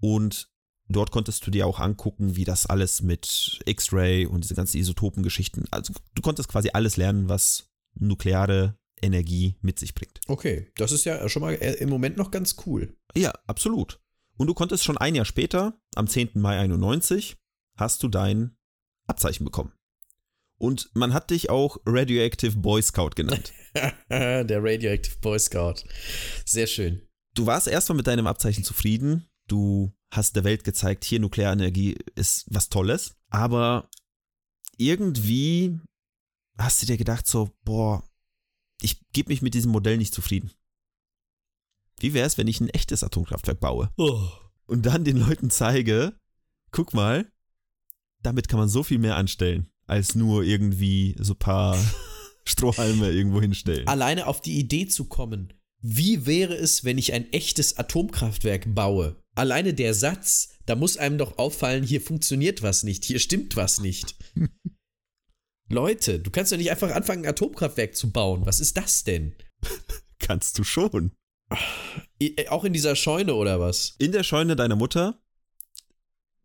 und 0.00 0.48
dort 0.88 1.10
konntest 1.10 1.46
du 1.46 1.50
dir 1.50 1.66
auch 1.66 1.80
angucken, 1.80 2.36
wie 2.36 2.44
das 2.44 2.66
alles 2.66 3.02
mit 3.02 3.60
X-Ray 3.64 4.26
und 4.26 4.44
diese 4.44 4.54
ganzen 4.54 4.78
Isotopengeschichten, 4.78 5.66
also 5.70 5.92
du 6.14 6.22
konntest 6.22 6.48
quasi 6.48 6.70
alles 6.72 6.96
lernen, 6.96 7.28
was 7.28 7.70
nukleare 7.94 8.76
Energie 9.02 9.56
mit 9.60 9.78
sich 9.78 9.94
bringt. 9.94 10.20
Okay. 10.26 10.70
Das 10.76 10.92
ist 10.92 11.04
ja 11.04 11.28
schon 11.28 11.42
mal 11.42 11.54
äh, 11.54 11.74
im 11.74 11.88
Moment 11.88 12.16
noch 12.16 12.30
ganz 12.30 12.56
cool. 12.66 12.96
Ja, 13.14 13.32
absolut. 13.46 14.00
Und 14.36 14.46
du 14.46 14.54
konntest 14.54 14.84
schon 14.84 14.98
ein 14.98 15.14
Jahr 15.14 15.24
später, 15.24 15.78
am 15.94 16.06
10. 16.06 16.30
Mai 16.34 16.58
91, 16.58 17.36
hast 17.76 18.02
du 18.02 18.08
dein 18.08 18.56
Abzeichen 19.06 19.44
bekommen. 19.44 19.72
Und 20.58 20.90
man 20.94 21.14
hat 21.14 21.30
dich 21.30 21.48
auch 21.48 21.78
Radioactive 21.86 22.56
Boy 22.56 22.82
Scout 22.82 23.10
genannt. 23.16 23.52
Der 24.10 24.62
Radioactive 24.62 25.16
Boy 25.20 25.38
Scout. 25.38 25.84
Sehr 26.44 26.66
schön. 26.66 27.02
Du 27.34 27.46
warst 27.46 27.66
erstmal 27.66 27.96
mit 27.96 28.06
deinem 28.06 28.26
Abzeichen 28.26 28.64
zufrieden. 28.64 29.28
Du 29.46 29.92
hast 30.10 30.36
der 30.36 30.44
Welt 30.44 30.64
gezeigt, 30.64 31.04
hier 31.04 31.20
Nuklearenergie 31.20 31.96
ist 32.14 32.44
was 32.48 32.68
Tolles. 32.68 33.16
Aber 33.30 33.88
irgendwie 34.76 35.78
hast 36.58 36.82
du 36.82 36.86
dir 36.86 36.96
gedacht, 36.96 37.26
so, 37.26 37.50
boah, 37.64 38.02
ich 38.82 39.00
gebe 39.12 39.30
mich 39.30 39.42
mit 39.42 39.54
diesem 39.54 39.72
Modell 39.72 39.96
nicht 39.96 40.14
zufrieden. 40.14 40.52
Wie 41.98 42.14
wäre 42.14 42.26
es, 42.26 42.38
wenn 42.38 42.48
ich 42.48 42.60
ein 42.60 42.70
echtes 42.70 43.04
Atomkraftwerk 43.04 43.60
baue? 43.60 43.90
und 44.66 44.86
dann 44.86 45.04
den 45.04 45.16
Leuten 45.16 45.50
zeige, 45.50 46.18
guck 46.70 46.94
mal, 46.94 47.30
damit 48.22 48.48
kann 48.48 48.58
man 48.58 48.68
so 48.68 48.82
viel 48.82 48.98
mehr 48.98 49.16
anstellen, 49.16 49.68
als 49.86 50.14
nur 50.14 50.44
irgendwie 50.44 51.16
so 51.18 51.34
paar 51.34 51.76
Strohhalme 52.44 53.10
irgendwo 53.10 53.40
hinstellen. 53.40 53.88
Alleine 53.88 54.26
auf 54.26 54.40
die 54.40 54.58
Idee 54.58 54.86
zu 54.86 55.06
kommen, 55.06 55.52
wie 55.82 56.26
wäre 56.26 56.54
es, 56.54 56.84
wenn 56.84 56.98
ich 56.98 57.12
ein 57.12 57.32
echtes 57.32 57.78
Atomkraftwerk 57.78 58.74
baue? 58.74 59.16
Alleine 59.34 59.74
der 59.74 59.94
Satz, 59.94 60.50
da 60.66 60.76
muss 60.76 60.96
einem 60.96 61.18
doch 61.18 61.38
auffallen, 61.38 61.84
hier 61.84 62.00
funktioniert 62.00 62.62
was 62.62 62.82
nicht, 62.82 63.04
hier 63.04 63.18
stimmt 63.18 63.56
was 63.56 63.80
nicht. 63.80 64.14
Leute, 65.70 66.18
du 66.18 66.30
kannst 66.30 66.52
doch 66.52 66.56
nicht 66.58 66.70
einfach 66.70 66.90
anfangen, 66.90 67.24
ein 67.24 67.30
Atomkraftwerk 67.30 67.94
zu 67.96 68.10
bauen. 68.10 68.44
Was 68.44 68.60
ist 68.60 68.76
das 68.76 69.04
denn? 69.04 69.34
Kannst 70.18 70.58
du 70.58 70.64
schon. 70.64 71.12
I- 72.22 72.48
Auch 72.48 72.64
in 72.64 72.72
dieser 72.72 72.96
Scheune 72.96 73.34
oder 73.34 73.58
was? 73.60 73.94
In 73.98 74.12
der 74.12 74.22
Scheune 74.24 74.56
deiner 74.56 74.76
Mutter 74.76 75.18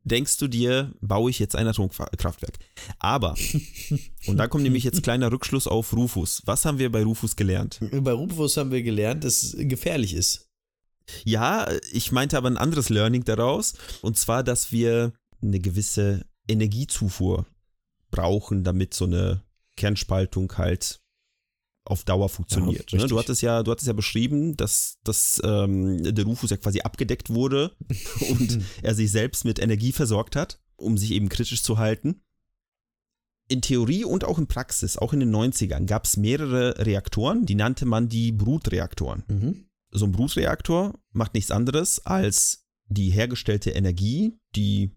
denkst 0.04 0.38
du 0.38 0.48
dir, 0.48 0.94
baue 1.02 1.32
ich 1.32 1.40
jetzt 1.40 1.56
ein 1.56 1.68
Atomkraftwerk. 1.68 2.54
Aber, 3.00 3.36
und 4.28 4.38
da 4.38 4.48
kommt 4.48 4.64
nämlich 4.64 4.84
jetzt 4.84 5.02
kleiner 5.02 5.32
Rückschluss 5.32 5.66
auf 5.68 5.94
Rufus. 5.94 6.44
Was 6.46 6.64
haben 6.66 6.78
wir 6.78 6.92
bei 6.92 7.04
Rufus 7.04 7.36
gelernt? 7.36 7.80
Bei 7.92 8.12
Rufus 8.12 8.56
haben 8.58 8.72
wir 8.72 8.84
gelernt, 8.84 9.24
dass 9.24 9.42
es 9.42 9.56
gefährlich 9.58 10.14
ist. 10.14 10.48
Ja, 11.24 11.68
ich 11.92 12.12
meinte 12.12 12.38
aber 12.38 12.50
ein 12.50 12.58
anderes 12.58 12.90
Learning 12.90 13.24
daraus. 13.24 13.74
Und 14.02 14.18
zwar, 14.20 14.44
dass 14.44 14.72
wir 14.72 15.14
eine 15.42 15.60
gewisse 15.60 16.26
Energiezufuhr 16.48 17.48
brauchen, 18.16 18.64
damit 18.64 18.94
so 18.94 19.06
eine 19.06 19.44
Kernspaltung 19.76 20.58
halt 20.58 21.02
auf 21.88 22.04
Dauer 22.04 22.30
funktioniert. 22.30 22.92
Ja, 22.92 23.00
ne? 23.00 23.08
Du 23.08 23.20
hattest 23.20 23.42
ja, 23.42 23.62
du 23.62 23.72
hattest 23.72 23.88
ja 23.88 23.94
beschrieben, 23.94 24.58
dass, 24.58 24.98
dass 25.04 25.40
ähm, 25.44 26.16
der 26.16 26.26
Rufus 26.26 26.50
ja 26.50 26.58
quasi 26.58 26.82
abgedeckt 26.82 27.30
wurde 27.30 27.76
und 28.32 28.62
er 28.82 28.96
sich 28.96 29.12
selbst 29.12 29.46
mit 29.46 29.60
Energie 29.60 29.92
versorgt 29.92 30.36
hat, 30.36 30.60
um 30.78 30.98
sich 30.98 31.12
eben 31.12 31.30
kritisch 31.30 31.62
zu 31.62 31.78
halten. 31.78 32.22
In 33.48 33.62
Theorie 33.62 34.04
und 34.04 34.24
auch 34.24 34.40
in 34.40 34.48
Praxis, 34.48 34.98
auch 34.98 35.14
in 35.14 35.20
den 35.20 35.36
90ern, 35.36 35.86
gab 35.86 36.06
es 36.06 36.18
mehrere 36.18 36.84
Reaktoren, 36.84 37.46
die 37.46 37.54
nannte 37.54 37.86
man 37.86 38.10
die 38.10 38.32
Brutreaktoren 38.32 39.24
Mhm. 39.28 39.66
so 39.92 40.06
ein 40.06 40.12
Brutreaktor 40.12 40.98
macht 41.12 41.36
nichts 41.36 41.52
anderes 41.52 42.04
als 42.06 42.66
die 42.88 43.12
hergestellte 43.12 43.72
Energie, 43.72 44.40
die 44.56 44.96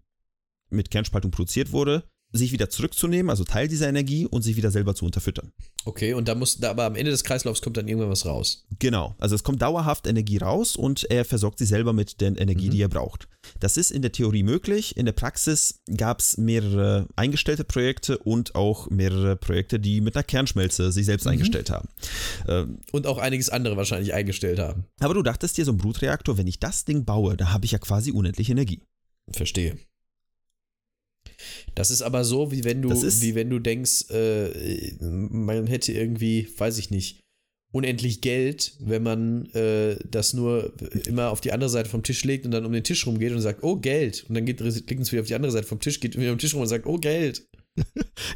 mit 0.71 0.89
Kernspaltung 0.89 1.29
produziert 1.31 1.71
wurde, 1.71 2.08
sich 2.31 2.51
wieder 2.51 2.69
zurückzunehmen, 2.69 3.29
also 3.29 3.43
Teil 3.43 3.67
dieser 3.67 3.89
Energie 3.89 4.25
und 4.27 4.43
sich 4.43 4.55
wieder 4.55 4.69
selber 4.69 4.93
zu 4.93 5.03
unterfüttern. 5.05 5.51
Okay, 5.85 6.13
und 6.13 6.27
da 6.27 6.35
muss, 6.35 6.57
da, 6.57 6.69
aber 6.69 6.85
am 6.85 6.95
Ende 6.95 7.09
des 7.09 7.23
Kreislaufs 7.23 7.61
kommt 7.61 7.77
dann 7.77 7.87
irgendwann 7.87 8.11
was 8.11 8.25
raus. 8.25 8.65
Genau, 8.77 9.15
also 9.17 9.33
es 9.33 9.43
kommt 9.43 9.61
dauerhaft 9.61 10.05
Energie 10.05 10.37
raus 10.37 10.75
und 10.75 11.09
er 11.09 11.25
versorgt 11.25 11.57
sich 11.59 11.69
selber 11.69 11.91
mit 11.93 12.21
der 12.21 12.37
Energie, 12.39 12.67
Mhm. 12.67 12.71
die 12.71 12.81
er 12.81 12.89
braucht. 12.89 13.27
Das 13.59 13.77
ist 13.77 13.89
in 13.89 14.01
der 14.03 14.11
Theorie 14.11 14.43
möglich. 14.43 14.95
In 14.95 15.05
der 15.07 15.13
Praxis 15.13 15.79
gab 15.97 16.19
es 16.19 16.37
mehrere 16.37 17.07
eingestellte 17.15 17.63
Projekte 17.63 18.17
und 18.19 18.53
auch 18.53 18.89
mehrere 18.91 19.35
Projekte, 19.35 19.79
die 19.79 20.01
mit 20.01 20.15
einer 20.15 20.23
Kernschmelze 20.23 20.91
sich 20.91 21.05
selbst 21.07 21.25
Mhm. 21.25 21.31
eingestellt 21.31 21.69
haben. 21.71 21.87
Ähm, 22.47 22.79
Und 22.91 23.07
auch 23.07 23.17
einiges 23.17 23.49
andere 23.49 23.75
wahrscheinlich 23.75 24.13
eingestellt 24.13 24.59
haben. 24.59 24.85
aber 24.99 25.13
du 25.15 25.23
dachtest 25.23 25.57
dir, 25.57 25.65
so 25.65 25.71
ein 25.71 25.77
Brutreaktor, 25.77 26.37
wenn 26.37 26.47
ich 26.47 26.59
das 26.59 26.85
Ding 26.85 27.05
baue, 27.05 27.37
da 27.37 27.51
habe 27.51 27.65
ich 27.65 27.71
ja 27.71 27.79
quasi 27.79 28.11
unendlich 28.11 28.49
Energie. 28.49 28.81
Verstehe. 29.31 29.77
Das 31.75 31.91
ist 31.91 32.01
aber 32.01 32.23
so, 32.23 32.51
wie 32.51 32.63
wenn 32.63 32.81
du, 32.81 32.89
wie 32.89 33.35
wenn 33.35 33.49
du 33.49 33.59
denkst, 33.59 34.09
äh, 34.11 34.93
man 35.01 35.67
hätte 35.67 35.93
irgendwie, 35.93 36.47
weiß 36.57 36.77
ich 36.77 36.91
nicht, 36.91 37.21
unendlich 37.71 38.21
Geld, 38.21 38.73
wenn 38.79 39.03
man 39.03 39.45
äh, 39.51 39.97
das 40.09 40.33
nur 40.33 40.73
immer 41.05 41.29
auf 41.29 41.41
die 41.41 41.51
andere 41.51 41.69
Seite 41.69 41.89
vom 41.89 42.03
Tisch 42.03 42.23
legt 42.23 42.45
und 42.45 42.51
dann 42.51 42.65
um 42.65 42.73
den 42.73 42.83
Tisch 42.83 43.05
rumgeht 43.05 43.31
und 43.31 43.41
sagt, 43.41 43.63
oh 43.63 43.75
Geld. 43.75 44.25
Und 44.27 44.35
dann 44.35 44.45
geht 44.45 44.59
legt 44.59 44.91
es 44.91 45.11
wieder 45.11 45.21
auf 45.21 45.27
die 45.27 45.35
andere 45.35 45.51
Seite 45.51 45.67
vom 45.67 45.79
Tisch, 45.79 45.99
geht 45.99 46.17
wieder 46.17 46.31
um 46.31 46.35
den 46.35 46.39
Tisch 46.39 46.53
rum 46.53 46.61
und 46.61 46.67
sagt, 46.67 46.85
oh 46.85 46.97
Geld. 46.97 47.47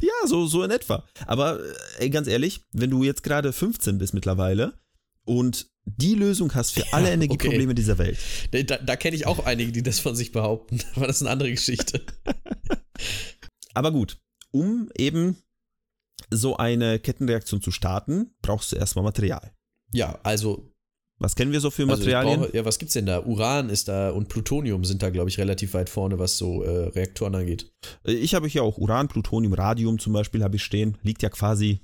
Ja, 0.00 0.26
so, 0.26 0.46
so 0.46 0.62
in 0.62 0.70
etwa. 0.70 1.06
Aber 1.26 1.60
äh, 1.60 2.04
ey, 2.04 2.10
ganz 2.10 2.28
ehrlich, 2.28 2.62
wenn 2.72 2.90
du 2.90 3.04
jetzt 3.04 3.22
gerade 3.22 3.52
15 3.52 3.98
bist 3.98 4.14
mittlerweile 4.14 4.78
und 5.24 5.66
die 5.86 6.14
Lösung 6.14 6.54
hast 6.54 6.72
für 6.72 6.92
alle 6.92 7.08
Ja, 7.08 7.14
Energieprobleme 7.14 7.74
dieser 7.74 7.98
Welt, 7.98 8.18
Da, 8.50 8.78
da, 8.78 8.96
kenne 8.96 9.16
ich 9.16 9.26
auch 9.26 9.44
einige, 9.44 9.70
die 9.72 9.82
das 9.82 9.98
von 10.00 10.16
sich 10.16 10.32
behaupten. 10.32 10.80
Aber 10.96 11.06
das 11.06 11.16
ist 11.16 11.22
eine 11.22 11.30
andere 11.30 11.50
Geschichte. 11.50 12.00
aber 13.74 13.92
gut, 13.92 14.18
um 14.50 14.88
eben 14.96 15.36
so 16.30 16.56
eine 16.56 16.98
Kettenreaktion 16.98 17.60
zu 17.60 17.70
starten, 17.70 18.34
brauchst 18.40 18.72
du 18.72 18.76
erstmal 18.76 19.04
Material. 19.04 19.52
Ja, 19.92 20.18
also 20.22 20.70
Was 21.18 21.34
kennen 21.36 21.52
wir 21.52 21.60
so 21.60 21.70
für 21.70 21.82
Also 21.82 21.96
Materialien? 21.96 22.40
brauche, 22.40 22.56
ja, 22.56 22.64
was 22.64 22.78
gibt's 22.78 22.94
denn 22.94 23.06
da? 23.06 23.20
Uran 23.24 23.68
ist 23.68 23.88
da 23.88 24.10
und 24.10 24.28
Plutonium 24.28 24.84
sind 24.84 25.02
da, 25.02 25.10
glaube 25.10 25.28
ich, 25.28 25.38
relativ 25.38 25.74
weit 25.74 25.90
vorne, 25.90 26.18
was 26.18 26.38
so 26.38 26.62
äh, 26.62 26.88
Reaktoren 26.88 27.34
angeht. 27.34 27.72
Äh, 28.06 28.12
ich 28.12 28.34
habe 28.34 28.48
hier 28.48 28.62
auch 28.62 28.78
Uran, 28.78 29.08
Plutonium, 29.08 29.52
Radium 29.52 29.98
zum 29.98 30.12
Beispiel 30.12 30.42
habe 30.42 30.56
ich 30.56 30.62
stehen. 30.64 30.96
Liegt 31.02 31.22
ja 31.22 31.28
quasi 31.28 31.80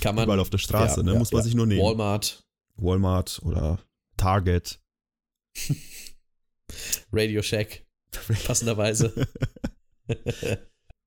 Kann 0.00 0.14
man. 0.14 0.24
überall 0.24 0.40
auf 0.40 0.50
der 0.50 0.58
Straße, 0.58 1.00
ja, 1.00 1.02
ne? 1.04 1.12
ja, 1.12 1.18
muss 1.18 1.32
man 1.32 1.42
sich 1.42 1.54
nur 1.54 1.66
nehmen. 1.66 1.82
Walmart, 1.82 2.41
Walmart 2.76 3.40
oder 3.44 3.78
Target. 4.16 4.80
Radio 7.12 7.42
Shack, 7.42 7.84
passenderweise. 8.44 9.28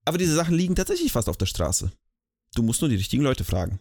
Aber 0.06 0.18
diese 0.18 0.36
Sachen 0.36 0.56
liegen 0.56 0.76
tatsächlich 0.76 1.12
fast 1.12 1.30
auf 1.30 1.38
der 1.38 1.48
Straße. 1.48 1.92
Du 2.54 2.64
musst 2.64 2.82
nur 2.82 2.90
die 2.90 2.96
richtigen 2.96 3.24
Leute 3.24 3.44
fragen. 3.44 3.80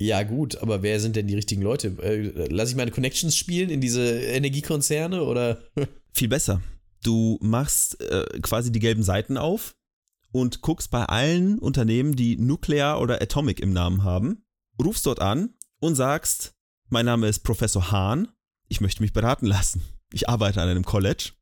ja, 0.00 0.22
gut, 0.22 0.56
aber 0.56 0.82
wer 0.82 1.00
sind 1.00 1.16
denn 1.16 1.26
die 1.26 1.34
richtigen 1.34 1.62
Leute? 1.62 1.88
Äh, 2.02 2.46
lass 2.50 2.70
ich 2.70 2.76
meine 2.76 2.92
Connections 2.92 3.36
spielen 3.36 3.68
in 3.68 3.80
diese 3.80 4.20
Energiekonzerne 4.20 5.22
oder? 5.24 5.62
Viel 6.14 6.28
besser. 6.28 6.62
Du 7.02 7.38
machst 7.42 8.00
äh, 8.00 8.40
quasi 8.40 8.72
die 8.72 8.80
gelben 8.80 9.02
Seiten 9.02 9.36
auf 9.36 9.74
und 10.32 10.62
guckst 10.62 10.90
bei 10.90 11.04
allen 11.04 11.58
Unternehmen, 11.58 12.16
die 12.16 12.36
Nuclear 12.36 13.00
oder 13.00 13.20
Atomic 13.20 13.60
im 13.60 13.72
Namen 13.72 14.04
haben, 14.04 14.44
rufst 14.82 15.06
dort 15.06 15.20
an 15.20 15.54
und 15.80 15.94
sagst, 15.94 16.54
mein 16.90 17.06
Name 17.06 17.28
ist 17.28 17.40
Professor 17.40 17.90
Hahn, 17.90 18.28
ich 18.68 18.80
möchte 18.80 19.02
mich 19.02 19.12
beraten 19.12 19.46
lassen. 19.46 19.82
Ich 20.12 20.28
arbeite 20.28 20.62
an 20.62 20.68
einem 20.68 20.84
College 20.84 21.32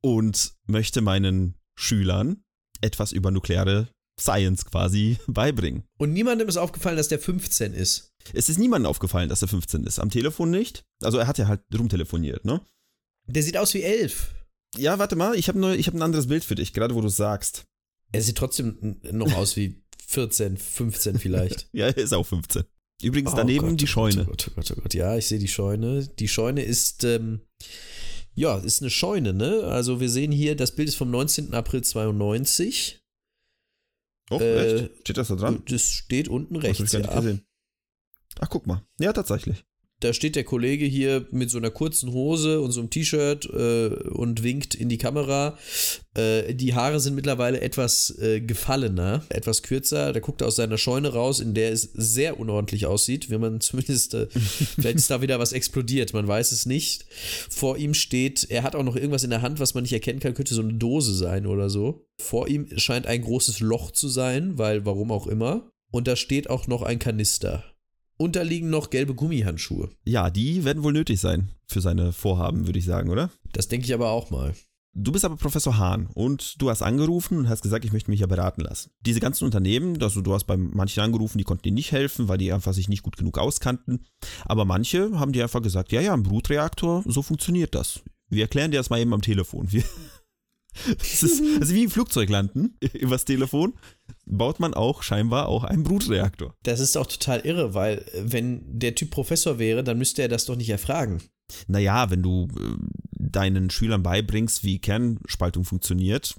und 0.00 0.54
möchte 0.66 1.00
meinen 1.00 1.54
Schülern 1.74 2.42
etwas 2.80 3.12
über 3.12 3.30
nukleare 3.30 3.88
Science 4.18 4.64
quasi 4.64 5.18
beibringen. 5.26 5.84
Und 5.98 6.12
niemandem 6.12 6.48
ist 6.48 6.56
aufgefallen, 6.56 6.96
dass 6.96 7.08
der 7.08 7.18
15 7.18 7.74
ist. 7.74 8.12
Es 8.32 8.48
ist 8.48 8.58
niemandem 8.58 8.90
aufgefallen, 8.90 9.28
dass 9.28 9.42
er 9.42 9.48
15 9.48 9.84
ist. 9.84 9.98
Am 9.98 10.10
Telefon 10.10 10.50
nicht. 10.50 10.84
Also 11.02 11.18
er 11.18 11.26
hat 11.26 11.38
ja 11.38 11.48
halt 11.48 11.62
rumtelefoniert, 11.76 12.44
ne? 12.44 12.60
Der 13.26 13.42
sieht 13.42 13.56
aus 13.56 13.74
wie 13.74 13.82
11. 13.82 14.34
Ja, 14.76 14.98
warte 14.98 15.16
mal, 15.16 15.36
ich 15.36 15.48
habe 15.48 15.60
hab 15.60 15.94
ein 15.94 16.02
anderes 16.02 16.26
Bild 16.26 16.44
für 16.44 16.54
dich, 16.54 16.72
gerade 16.72 16.94
wo 16.94 17.00
du 17.00 17.06
es 17.06 17.16
sagst. 17.16 17.64
Er 18.10 18.22
sieht 18.22 18.36
trotzdem 18.36 19.00
noch 19.10 19.32
aus 19.34 19.56
wie 19.56 19.82
14, 20.06 20.56
15 20.56 21.18
vielleicht. 21.18 21.68
Ja, 21.72 21.86
er 21.86 21.96
ist 21.96 22.12
auch 22.12 22.26
15. 22.26 22.64
Übrigens 23.02 23.32
Oh 23.32 23.36
daneben 23.36 23.68
Gott, 23.70 23.80
die 23.80 23.84
oh 23.84 23.88
Scheune. 23.88 24.24
Gott, 24.24 24.26
oh 24.28 24.34
Gott, 24.34 24.50
oh 24.50 24.54
Gott, 24.54 24.70
oh 24.78 24.80
Gott. 24.82 24.94
Ja, 24.94 25.16
ich 25.16 25.26
sehe 25.26 25.38
die 25.38 25.48
Scheune. 25.48 26.06
Die 26.06 26.28
Scheune 26.28 26.62
ist, 26.62 27.04
ähm, 27.04 27.40
ja, 28.34 28.58
ist 28.58 28.80
eine 28.82 28.90
Scheune, 28.90 29.32
ne? 29.34 29.64
Also 29.64 30.00
wir 30.00 30.08
sehen 30.08 30.32
hier, 30.32 30.56
das 30.56 30.74
Bild 30.74 30.88
ist 30.88 30.96
vom 30.96 31.10
19. 31.10 31.52
April 31.54 31.82
92. 31.82 33.02
Oh, 34.30 34.38
Äh, 34.38 34.82
echt? 34.84 34.98
Steht 35.00 35.18
das 35.18 35.28
da 35.28 35.36
dran? 35.36 35.62
Das 35.68 35.90
steht 35.90 36.28
unten 36.28 36.54
Das 36.54 36.64
hab 36.64 36.70
ich 36.70 36.80
rechts, 36.80 36.92
gar 36.92 36.98
nicht 37.00 37.10
ja. 37.10 37.16
gesehen. 37.20 37.46
Ach, 38.40 38.48
guck 38.48 38.66
mal. 38.66 38.86
Ja, 38.98 39.12
tatsächlich. 39.12 39.64
Da 40.02 40.12
steht 40.12 40.34
der 40.34 40.42
Kollege 40.42 40.84
hier 40.84 41.26
mit 41.30 41.48
so 41.48 41.58
einer 41.58 41.70
kurzen 41.70 42.12
Hose 42.12 42.60
und 42.60 42.72
so 42.72 42.80
einem 42.80 42.90
T-Shirt 42.90 43.44
äh, 43.46 43.86
und 44.10 44.42
winkt 44.42 44.74
in 44.74 44.88
die 44.88 44.98
Kamera. 44.98 45.56
Äh, 46.14 46.54
die 46.54 46.74
Haare 46.74 46.98
sind 46.98 47.14
mittlerweile 47.14 47.60
etwas 47.60 48.18
äh, 48.18 48.40
gefallener, 48.40 49.24
etwas 49.28 49.62
kürzer. 49.62 50.12
Der 50.12 50.20
guckt 50.20 50.42
aus 50.42 50.56
seiner 50.56 50.76
Scheune 50.76 51.12
raus, 51.12 51.38
in 51.38 51.54
der 51.54 51.70
es 51.70 51.82
sehr 51.94 52.40
unordentlich 52.40 52.86
aussieht, 52.86 53.30
wenn 53.30 53.40
man 53.40 53.60
zumindest, 53.60 54.14
äh, 54.14 54.26
vielleicht 54.28 54.96
ist 54.96 55.10
da 55.10 55.22
wieder 55.22 55.38
was 55.38 55.52
explodiert, 55.52 56.12
man 56.12 56.26
weiß 56.26 56.50
es 56.50 56.66
nicht. 56.66 57.06
Vor 57.48 57.76
ihm 57.78 57.94
steht, 57.94 58.48
er 58.50 58.64
hat 58.64 58.74
auch 58.74 58.82
noch 58.82 58.96
irgendwas 58.96 59.22
in 59.22 59.30
der 59.30 59.42
Hand, 59.42 59.60
was 59.60 59.74
man 59.74 59.82
nicht 59.82 59.92
erkennen 59.92 60.18
kann, 60.18 60.34
könnte 60.34 60.54
so 60.54 60.62
eine 60.62 60.74
Dose 60.74 61.14
sein 61.14 61.46
oder 61.46 61.70
so. 61.70 62.06
Vor 62.18 62.48
ihm 62.48 62.66
scheint 62.76 63.06
ein 63.06 63.22
großes 63.22 63.60
Loch 63.60 63.92
zu 63.92 64.08
sein, 64.08 64.58
weil 64.58 64.84
warum 64.84 65.12
auch 65.12 65.28
immer. 65.28 65.70
Und 65.92 66.08
da 66.08 66.16
steht 66.16 66.50
auch 66.50 66.66
noch 66.66 66.82
ein 66.82 66.98
Kanister. 66.98 67.71
Und 68.22 68.36
da 68.36 68.42
liegen 68.42 68.70
noch 68.70 68.90
gelbe 68.90 69.16
Gummihandschuhe. 69.16 69.90
Ja, 70.04 70.30
die 70.30 70.62
werden 70.64 70.84
wohl 70.84 70.92
nötig 70.92 71.18
sein 71.18 71.48
für 71.66 71.80
seine 71.80 72.12
Vorhaben, 72.12 72.68
würde 72.68 72.78
ich 72.78 72.84
sagen, 72.84 73.10
oder? 73.10 73.30
Das 73.52 73.66
denke 73.66 73.84
ich 73.84 73.92
aber 73.92 74.10
auch 74.10 74.30
mal. 74.30 74.54
Du 74.94 75.10
bist 75.10 75.24
aber 75.24 75.34
Professor 75.36 75.76
Hahn 75.76 76.06
und 76.14 76.62
du 76.62 76.70
hast 76.70 76.82
angerufen 76.82 77.36
und 77.36 77.48
hast 77.48 77.62
gesagt, 77.62 77.84
ich 77.84 77.92
möchte 77.92 78.12
mich 78.12 78.20
ja 78.20 78.28
beraten 78.28 78.60
lassen. 78.60 78.92
Diese 79.00 79.18
ganzen 79.18 79.44
Unternehmen, 79.44 80.00
also 80.00 80.20
du 80.20 80.32
hast 80.32 80.44
bei 80.44 80.56
manchen 80.56 81.02
angerufen, 81.02 81.38
die 81.38 81.42
konnten 81.42 81.64
dir 81.64 81.72
nicht 81.72 81.90
helfen, 81.90 82.28
weil 82.28 82.38
die 82.38 82.52
einfach 82.52 82.74
sich 82.74 82.88
nicht 82.88 83.02
gut 83.02 83.16
genug 83.16 83.38
auskannten. 83.38 84.06
Aber 84.44 84.64
manche 84.66 85.18
haben 85.18 85.32
dir 85.32 85.42
einfach 85.42 85.60
gesagt, 85.60 85.90
ja, 85.90 86.00
ja, 86.00 86.14
ein 86.14 86.22
Brutreaktor, 86.22 87.02
so 87.04 87.22
funktioniert 87.22 87.74
das. 87.74 88.02
Wir 88.28 88.42
erklären 88.42 88.70
dir 88.70 88.76
das 88.76 88.88
mal 88.88 89.00
eben 89.00 89.14
am 89.14 89.22
Telefon. 89.22 89.72
Wir 89.72 89.82
das 90.98 91.22
ist 91.22 91.42
also 91.60 91.74
wie 91.74 91.84
im 91.84 91.90
Flugzeug 91.90 92.28
landen, 92.28 92.76
übers 92.94 93.24
Telefon, 93.24 93.74
baut 94.26 94.60
man 94.60 94.74
auch 94.74 95.02
scheinbar 95.02 95.48
auch 95.48 95.64
einen 95.64 95.82
Brutreaktor. 95.82 96.54
Das 96.62 96.80
ist 96.80 96.96
auch 96.96 97.06
total 97.06 97.40
irre, 97.40 97.74
weil 97.74 97.98
äh, 97.98 98.22
wenn 98.24 98.62
der 98.78 98.94
Typ 98.94 99.10
Professor 99.10 99.58
wäre, 99.58 99.84
dann 99.84 99.98
müsste 99.98 100.22
er 100.22 100.28
das 100.28 100.44
doch 100.44 100.56
nicht 100.56 100.70
erfragen. 100.70 101.22
Naja, 101.66 102.10
wenn 102.10 102.22
du 102.22 102.48
äh, 102.58 102.76
deinen 103.12 103.70
Schülern 103.70 104.02
beibringst, 104.02 104.64
wie 104.64 104.78
Kernspaltung 104.78 105.64
funktioniert, 105.64 106.34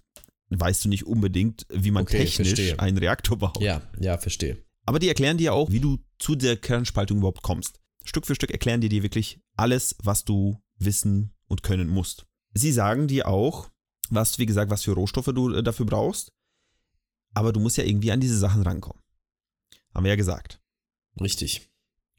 weißt 0.49 0.85
du 0.85 0.89
nicht 0.89 1.05
unbedingt, 1.05 1.65
wie 1.69 1.91
man 1.91 2.03
Okay, 2.03 2.17
technisch 2.25 2.49
verstehe. 2.49 2.79
einen 2.79 2.97
Reaktor 2.97 3.37
baut. 3.37 3.61
Ja, 3.61 3.81
ja, 3.99 4.17
verstehe. 4.17 4.57
Aber 4.85 4.99
die 4.99 5.07
erklären 5.07 5.37
dir 5.37 5.53
auch, 5.53 5.71
wie 5.71 5.79
du 5.79 5.99
zu 6.19 6.35
der 6.35 6.57
Kernspaltung 6.57 7.19
überhaupt 7.19 7.41
kommst. 7.41 7.79
Stück 8.03 8.25
für 8.25 8.35
Stück 8.35 8.51
erklären 8.51 8.81
die 8.81 8.89
dir 8.89 9.03
wirklich 9.03 9.39
alles, 9.55 9.95
was 10.03 10.25
du 10.25 10.61
wissen 10.77 11.33
und 11.47 11.63
können 11.63 11.87
musst. 11.87 12.25
Sie 12.53 12.71
sagen 12.71 13.07
dir 13.07 13.27
auch, 13.27 13.69
was, 14.15 14.39
wie 14.39 14.45
gesagt, 14.45 14.71
was 14.71 14.83
für 14.83 14.93
Rohstoffe 14.93 15.31
du 15.33 15.53
äh, 15.53 15.63
dafür 15.63 15.85
brauchst, 15.85 16.31
aber 17.33 17.53
du 17.53 17.59
musst 17.59 17.77
ja 17.77 17.83
irgendwie 17.83 18.11
an 18.11 18.19
diese 18.19 18.37
Sachen 18.37 18.61
rankommen. 18.61 19.01
Haben 19.93 20.05
wir 20.05 20.11
ja 20.11 20.15
gesagt. 20.15 20.61
Richtig. 21.19 21.69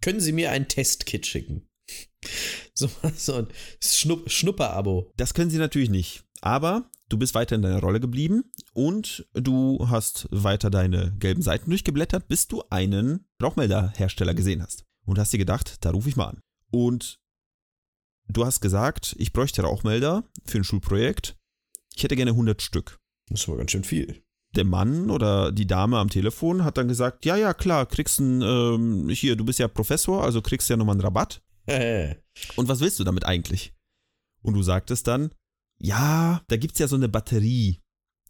Können 0.00 0.20
Sie 0.20 0.32
mir 0.32 0.50
ein 0.50 0.68
Testkit 0.68 1.26
schicken? 1.26 1.68
So, 2.76 2.90
so 3.16 3.34
ein 3.34 3.46
Schnupp, 3.80 4.28
Schnupper-Abo. 4.28 5.12
Das 5.16 5.32
können 5.32 5.48
sie 5.48 5.58
natürlich 5.58 5.90
nicht. 5.90 6.24
Aber 6.40 6.90
du 7.08 7.16
bist 7.16 7.36
weiter 7.36 7.54
in 7.54 7.62
deiner 7.62 7.78
Rolle 7.78 8.00
geblieben 8.00 8.50
und 8.72 9.28
du 9.32 9.88
hast 9.88 10.26
weiter 10.32 10.70
deine 10.70 11.14
gelben 11.20 11.40
Seiten 11.40 11.70
durchgeblättert, 11.70 12.26
bis 12.26 12.48
du 12.48 12.64
einen 12.70 13.28
Rauchmelderhersteller 13.40 14.34
gesehen 14.34 14.60
hast. 14.60 14.84
Und 15.06 15.20
hast 15.20 15.32
dir 15.32 15.38
gedacht, 15.38 15.84
da 15.84 15.90
rufe 15.90 16.08
ich 16.08 16.16
mal 16.16 16.30
an. 16.30 16.40
Und 16.72 17.20
du 18.26 18.44
hast 18.44 18.60
gesagt, 18.60 19.14
ich 19.20 19.32
bräuchte 19.32 19.62
Rauchmelder 19.62 20.24
für 20.44 20.58
ein 20.58 20.64
Schulprojekt. 20.64 21.36
Ich 21.96 22.02
hätte 22.02 22.16
gerne 22.16 22.32
100 22.32 22.60
Stück. 22.62 22.98
Das 23.28 23.48
aber 23.48 23.58
ganz 23.58 23.70
schön 23.70 23.84
viel. 23.84 24.22
Der 24.56 24.64
Mann 24.64 25.10
oder 25.10 25.50
die 25.50 25.66
Dame 25.66 25.98
am 25.98 26.10
Telefon 26.10 26.64
hat 26.64 26.78
dann 26.78 26.88
gesagt, 26.88 27.24
ja, 27.24 27.36
ja, 27.36 27.54
klar, 27.54 27.86
kriegst 27.86 28.20
einen, 28.20 28.42
ähm, 28.42 29.08
hier, 29.08 29.36
du 29.36 29.44
bist 29.44 29.58
ja 29.58 29.66
Professor, 29.66 30.22
also 30.22 30.42
kriegst 30.42 30.68
ja 30.70 30.76
nochmal 30.76 30.94
einen 30.94 31.00
Rabatt. 31.00 31.42
Äh, 31.66 32.16
Und 32.56 32.68
was 32.68 32.80
willst 32.80 33.00
du 33.00 33.04
damit 33.04 33.24
eigentlich? 33.24 33.72
Und 34.42 34.54
du 34.54 34.62
sagtest 34.62 35.06
dann, 35.06 35.30
ja, 35.78 36.42
da 36.48 36.56
gibt's 36.56 36.78
ja 36.78 36.86
so 36.86 36.96
eine 36.96 37.08
Batterie, 37.08 37.80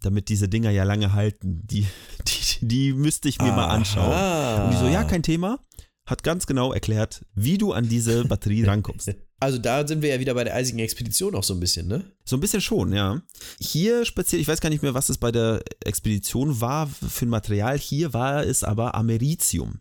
damit 0.00 0.29
diese 0.29 0.48
Dinger 0.48 0.70
ja 0.70 0.85
lange 0.85 1.12
halten. 1.12 1.66
Die, 1.66 1.87
die, 2.27 2.66
die 2.66 2.92
müsste 2.92 3.29
ich 3.29 3.40
mir 3.40 3.53
mal 3.53 3.66
anschauen. 3.66 4.12
Aha. 4.12 4.64
Und 4.64 4.70
die 4.72 4.79
so, 4.79 4.87
ja, 4.87 5.05
kein 5.05 5.22
Thema. 5.22 5.59
Hat 6.07 6.23
ganz 6.23 6.47
genau 6.47 6.73
erklärt, 6.73 7.25
wie 7.35 7.59
du 7.59 7.73
an 7.73 7.88
diese 7.88 8.25
Batterie 8.29 8.64
rankommst. 8.64 9.14
Also 9.40 9.59
da 9.59 9.87
sind 9.87 10.03
wir 10.03 10.11
ja 10.11 10.21
wieder 10.21 10.35
bei 10.35 10.45
der 10.45 10.55
eisigen 10.55 10.79
Expedition 10.79 11.35
auch 11.35 11.45
so 11.45 11.55
ein 11.55 11.61
bisschen, 11.61 11.87
ne? 11.88 12.05
So 12.25 12.37
ein 12.37 12.40
bisschen 12.40 12.61
schon, 12.61 12.93
ja. 12.93 13.23
Hier 13.59 14.05
speziell, 14.05 14.40
ich 14.40 14.49
weiß 14.49 14.61
gar 14.61 14.71
nicht 14.71 14.83
mehr, 14.83 14.95
was 14.95 15.09
es 15.09 15.19
bei 15.19 15.33
der 15.33 15.62
Expedition 15.85 16.61
war 16.61 16.87
für 16.87 17.27
ein 17.27 17.31
Material. 17.31 17.79
Hier 17.79 18.12
war 18.12 18.45
es 18.45 18.64
aber 18.64 18.95
Americium, 18.95 19.81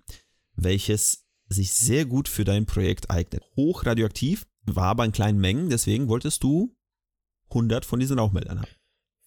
welches 0.56 1.26
sich 1.50 1.74
sehr 1.74 2.06
gut 2.06 2.28
für 2.28 2.44
dein 2.44 2.66
Projekt 2.66 3.10
eignet. 3.10 3.44
Hochradioaktiv, 3.56 4.46
war 4.66 4.86
aber 4.86 5.06
in 5.06 5.12
kleinen 5.12 5.40
Mengen, 5.40 5.70
deswegen 5.70 6.08
wolltest 6.08 6.44
du 6.44 6.76
100 7.50 7.86
von 7.86 8.00
diesen 8.00 8.20
Rauchmeldern 8.20 8.60
haben. 8.60 8.72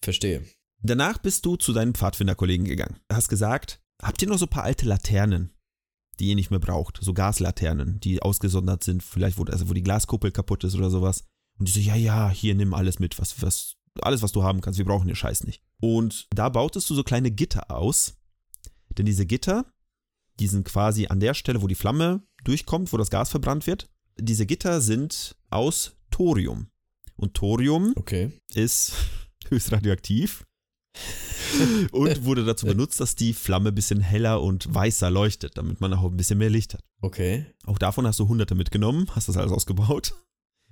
Verstehe. 0.01 0.43
Danach 0.81 1.17
bist 1.17 1.45
du 1.45 1.55
zu 1.55 1.73
deinen 1.73 1.93
Pfadfinderkollegen 1.93 2.65
gegangen. 2.65 2.99
Hast 3.11 3.29
gesagt, 3.29 3.81
habt 4.01 4.21
ihr 4.21 4.27
noch 4.27 4.37
so 4.37 4.45
ein 4.45 4.49
paar 4.49 4.63
alte 4.63 4.85
Laternen, 4.85 5.51
die 6.19 6.29
ihr 6.29 6.35
nicht 6.35 6.51
mehr 6.51 6.59
braucht? 6.59 6.99
So 7.01 7.13
Gaslaternen, 7.13 7.99
die 7.99 8.21
ausgesondert 8.21 8.83
sind, 8.83 9.03
vielleicht 9.03 9.37
wo, 9.37 9.43
also 9.43 9.69
wo 9.69 9.73
die 9.73 9.83
Glaskuppel 9.83 10.31
kaputt 10.31 10.63
ist 10.63 10.75
oder 10.75 10.89
sowas. 10.89 11.23
Und 11.59 11.67
die 11.67 11.71
so, 11.71 11.79
ja, 11.79 11.95
ja, 11.95 12.29
hier 12.29 12.55
nimm 12.55 12.73
alles 12.73 12.99
mit, 12.99 13.19
was, 13.19 13.41
was, 13.41 13.75
alles, 14.01 14.21
was 14.21 14.31
du 14.31 14.43
haben 14.43 14.61
kannst, 14.61 14.77
wir 14.77 14.85
brauchen 14.85 15.07
den 15.07 15.15
Scheiß 15.15 15.43
nicht. 15.43 15.61
Und 15.79 16.27
da 16.31 16.49
bautest 16.49 16.89
du 16.89 16.95
so 16.95 17.03
kleine 17.03 17.31
Gitter 17.31 17.71
aus. 17.71 18.17
Denn 18.97 19.05
diese 19.05 19.25
Gitter, 19.25 19.65
die 20.39 20.47
sind 20.47 20.65
quasi 20.65 21.07
an 21.07 21.19
der 21.19 21.33
Stelle, 21.33 21.61
wo 21.61 21.67
die 21.67 21.75
Flamme 21.75 22.23
durchkommt, 22.43 22.93
wo 22.93 22.97
das 22.97 23.09
Gas 23.09 23.29
verbrannt 23.29 23.67
wird. 23.67 23.89
Diese 24.19 24.45
Gitter 24.45 24.81
sind 24.81 25.35
aus 25.49 25.95
Thorium. 26.11 26.69
Und 27.15 27.33
Thorium 27.33 27.93
Okay. 27.95 28.31
ist 28.53 28.93
höchst 29.49 29.71
radioaktiv 29.71 30.46
und 31.91 32.25
wurde 32.25 32.45
dazu 32.45 32.65
benutzt, 32.65 32.99
dass 32.99 33.15
die 33.15 33.33
Flamme 33.33 33.69
ein 33.69 33.75
bisschen 33.75 34.01
heller 34.01 34.41
und 34.41 34.73
weißer 34.73 35.09
leuchtet, 35.09 35.57
damit 35.57 35.79
man 35.81 35.93
auch 35.93 36.03
ein 36.03 36.17
bisschen 36.17 36.37
mehr 36.37 36.49
Licht 36.49 36.73
hat. 36.73 36.83
Okay. 37.01 37.45
Auch 37.65 37.77
davon 37.77 38.05
hast 38.07 38.19
du 38.19 38.27
hunderte 38.27 38.55
mitgenommen, 38.55 39.07
hast 39.11 39.27
das 39.29 39.37
alles 39.37 39.51
ausgebaut 39.51 40.13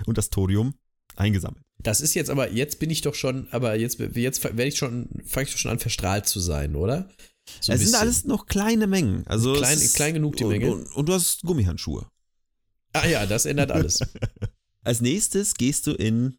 und 0.06 0.18
das 0.18 0.30
Thorium 0.30 0.74
eingesammelt. 1.16 1.64
Das 1.80 2.02
ist 2.02 2.14
jetzt 2.14 2.30
aber, 2.30 2.52
jetzt 2.52 2.80
bin 2.80 2.90
ich 2.90 3.02
doch 3.02 3.16
schon, 3.16 3.48
aber 3.52 3.76
jetzt, 3.76 4.00
jetzt 4.00 4.44
werde 4.44 4.66
ich 4.66 4.78
schon, 4.78 5.10
fange 5.26 5.46
ich 5.48 5.52
doch 5.54 5.60
schon 5.60 5.72
an, 5.72 5.80
verstrahlt 5.80 6.26
zu 6.28 6.40
sein, 6.40 6.76
oder? 6.76 7.10
So 7.62 7.72
es 7.74 7.80
sind 7.80 7.92
bisschen. 7.92 7.96
alles 7.96 8.26
noch 8.26 8.48
kleine 8.48 8.88
Mengen. 8.88 9.26
Also 9.28 9.54
Klein- 9.54 9.80
klein 9.94 10.14
genug, 10.16 10.36
die 10.38 10.46
und, 10.46 10.50
Menge. 10.52 10.72
Und, 10.74 10.88
und 10.96 11.06
du 11.08 11.14
hast 11.14 11.42
Gummihandschuhe. 11.44 12.08
Ah 12.94 13.08
ja, 13.08 13.26
das 13.26 13.46
ändert 13.46 13.72
alles. 13.72 14.00
Als 14.84 15.02
nächstes 15.02 15.54
gehst 15.54 15.86
du 15.88 15.92
in 15.94 16.38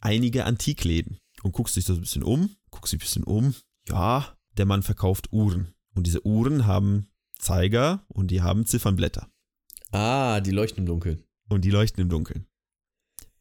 einige 0.00 0.44
Antikläden 0.44 1.18
und 1.42 1.52
guckst 1.52 1.76
dich 1.76 1.84
so 1.84 1.94
ein 1.94 2.00
bisschen 2.00 2.22
um, 2.22 2.54
guckst 2.72 2.92
dich 2.92 2.98
ein 2.98 3.04
bisschen 3.04 3.24
um. 3.24 3.54
Ja, 3.88 4.36
der 4.56 4.66
Mann 4.66 4.82
verkauft 4.82 5.32
Uhren. 5.32 5.72
Und 5.94 6.06
diese 6.06 6.26
Uhren 6.26 6.66
haben 6.66 7.06
Zeiger 7.38 8.04
und 8.08 8.30
die 8.30 8.42
haben 8.42 8.66
Ziffernblätter. 8.66 9.30
ah, 9.92 10.40
die 10.40 10.50
leuchten 10.50 10.78
im 10.80 10.86
Dunkeln. 10.86 11.24
Und 11.48 11.64
die 11.64 11.70
leuchten 11.70 12.02
im 12.02 12.08
Dunkeln. 12.08 12.46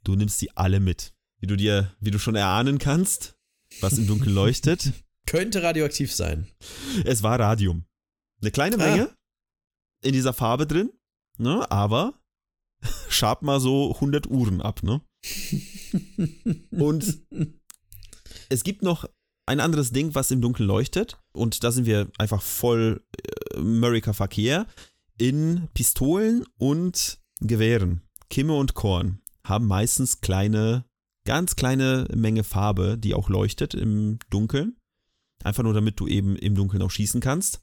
Du 0.03 0.15
nimmst 0.15 0.41
die 0.41 0.55
alle 0.57 0.79
mit. 0.79 1.13
Wie 1.39 1.47
du 1.47 1.55
dir, 1.55 1.95
wie 1.99 2.11
du 2.11 2.19
schon 2.19 2.35
erahnen 2.35 2.77
kannst, 2.77 3.37
was 3.79 3.97
im 3.97 4.05
Dunkeln 4.07 4.33
leuchtet. 4.35 4.91
Könnte 5.27 5.63
radioaktiv 5.63 6.13
sein. 6.13 6.47
Es 7.05 7.23
war 7.23 7.39
Radium. 7.39 7.85
Eine 8.41 8.51
kleine 8.51 8.75
Ah. 8.75 8.79
Menge 8.79 9.15
in 10.03 10.13
dieser 10.13 10.33
Farbe 10.33 10.65
drin, 10.65 10.91
ne? 11.37 11.69
aber 11.71 12.19
schab 13.09 13.43
mal 13.43 13.59
so 13.59 13.93
100 13.93 14.27
Uhren 14.27 14.61
ab. 14.61 14.81
Ne? 14.83 15.01
Und 16.71 17.19
es 18.49 18.63
gibt 18.63 18.81
noch 18.81 19.05
ein 19.45 19.59
anderes 19.59 19.91
Ding, 19.91 20.15
was 20.15 20.31
im 20.31 20.41
Dunkeln 20.41 20.67
leuchtet. 20.67 21.19
Und 21.33 21.63
da 21.63 21.71
sind 21.71 21.85
wir 21.85 22.09
einfach 22.17 22.41
voll 22.41 23.03
äh, 23.17 23.57
America-Verkehr. 23.57 24.67
In 25.17 25.69
Pistolen 25.73 26.45
und 26.57 27.19
Gewehren, 27.41 28.01
Kimme 28.29 28.55
und 28.55 28.73
Korn, 28.73 29.21
haben 29.43 29.67
meistens 29.67 30.21
kleine, 30.21 30.85
ganz 31.25 31.55
kleine 31.55 32.07
Menge 32.13 32.43
Farbe, 32.43 32.97
die 32.97 33.13
auch 33.13 33.29
leuchtet 33.29 33.73
im 33.73 34.19
Dunkeln. 34.29 34.77
Einfach 35.43 35.63
nur, 35.63 35.73
damit 35.73 35.99
du 35.99 36.07
eben 36.07 36.35
im 36.35 36.55
Dunkeln 36.55 36.81
auch 36.81 36.91
schießen 36.91 37.21
kannst. 37.21 37.61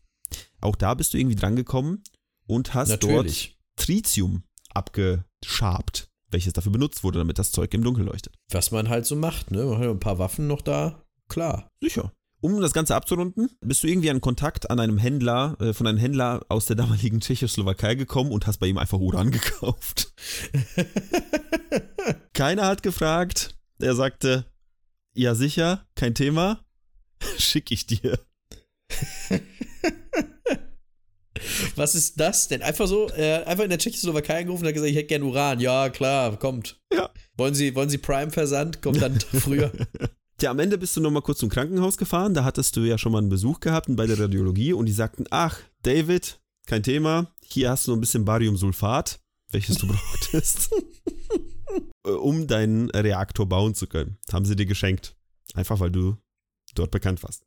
Auch 0.60 0.76
da 0.76 0.94
bist 0.94 1.14
du 1.14 1.18
irgendwie 1.18 1.36
drangekommen 1.36 2.02
und 2.46 2.74
hast 2.74 2.90
Natürlich. 2.90 3.56
dort 3.76 3.86
Tritium 3.86 4.42
abgeschabt, 4.74 6.10
welches 6.30 6.52
dafür 6.52 6.72
benutzt 6.72 7.04
wurde, 7.04 7.18
damit 7.18 7.38
das 7.38 7.52
Zeug 7.52 7.72
im 7.74 7.82
Dunkeln 7.82 8.06
leuchtet. 8.06 8.34
Was 8.50 8.70
man 8.70 8.88
halt 8.88 9.06
so 9.06 9.16
macht, 9.16 9.50
ne? 9.50 9.64
Man 9.64 9.78
hat 9.78 9.84
ja 9.84 9.90
ein 9.90 10.00
paar 10.00 10.18
Waffen 10.18 10.46
noch 10.46 10.62
da. 10.62 11.04
Klar. 11.28 11.70
Sicher. 11.80 12.12
Um 12.40 12.60
das 12.60 12.72
Ganze 12.72 12.94
abzurunden, 12.94 13.50
bist 13.60 13.82
du 13.82 13.88
irgendwie 13.88 14.10
an 14.10 14.20
Kontakt 14.20 14.70
an 14.70 14.78
einem 14.78 14.98
Händler, 14.98 15.56
äh, 15.60 15.72
von 15.72 15.88
einem 15.88 15.98
Händler 15.98 16.46
aus 16.48 16.66
der 16.66 16.76
damaligen 16.76 17.20
Tschechoslowakei 17.20 17.96
gekommen 17.96 18.30
und 18.30 18.46
hast 18.46 18.58
bei 18.58 18.68
ihm 18.68 18.78
einfach 18.78 18.98
Uran 18.98 19.30
gekauft. 19.32 20.12
Keiner 22.34 22.66
hat 22.66 22.82
gefragt. 22.82 23.56
Er 23.80 23.94
sagte, 23.94 24.44
ja 25.14 25.34
sicher, 25.34 25.86
kein 25.96 26.14
Thema, 26.14 26.64
schick 27.38 27.72
ich 27.72 27.86
dir. 27.86 28.20
Was 31.74 31.94
ist 31.94 32.18
das 32.20 32.48
denn? 32.48 32.62
Einfach 32.62 32.86
so, 32.86 33.08
äh, 33.10 33.44
einfach 33.44 33.64
in 33.64 33.70
der 33.70 33.78
Tschechoslowakei 33.78 34.40
angerufen 34.40 34.62
und 34.62 34.68
hat 34.68 34.74
gesagt, 34.74 34.90
ich 34.90 34.96
hätte 34.96 35.08
gern 35.08 35.22
Uran. 35.22 35.60
Ja, 35.60 35.88
klar, 35.88 36.36
kommt. 36.38 36.80
Ja. 36.92 37.10
Wollen 37.36 37.54
Sie, 37.54 37.74
wollen 37.74 37.90
Sie 37.90 37.98
Prime-Versand? 37.98 38.80
Kommt 38.82 39.02
dann 39.02 39.18
früher. 39.20 39.72
Tja, 40.38 40.52
am 40.52 40.60
Ende 40.60 40.78
bist 40.78 40.96
du 40.96 41.00
nochmal 41.00 41.22
kurz 41.22 41.40
zum 41.40 41.48
Krankenhaus 41.48 41.96
gefahren, 41.96 42.32
da 42.32 42.44
hattest 42.44 42.76
du 42.76 42.82
ja 42.82 42.96
schon 42.96 43.10
mal 43.10 43.18
einen 43.18 43.28
Besuch 43.28 43.58
gehabt 43.58 43.88
bei 43.90 44.06
der 44.06 44.20
Radiologie 44.20 44.72
und 44.72 44.86
die 44.86 44.92
sagten, 44.92 45.24
ach, 45.30 45.58
David, 45.82 46.40
kein 46.64 46.84
Thema, 46.84 47.34
hier 47.42 47.70
hast 47.70 47.86
du 47.86 47.90
noch 47.90 47.98
ein 47.98 48.00
bisschen 48.00 48.24
Bariumsulfat, 48.24 49.18
welches 49.50 49.78
du 49.78 49.88
brauchtest, 49.88 50.70
um 52.04 52.46
deinen 52.46 52.88
Reaktor 52.90 53.48
bauen 53.48 53.74
zu 53.74 53.88
können. 53.88 54.18
Haben 54.32 54.44
sie 54.44 54.54
dir 54.54 54.66
geschenkt. 54.66 55.16
Einfach 55.54 55.80
weil 55.80 55.90
du 55.90 56.16
dort 56.74 56.92
bekannt 56.92 57.20
warst. 57.24 57.42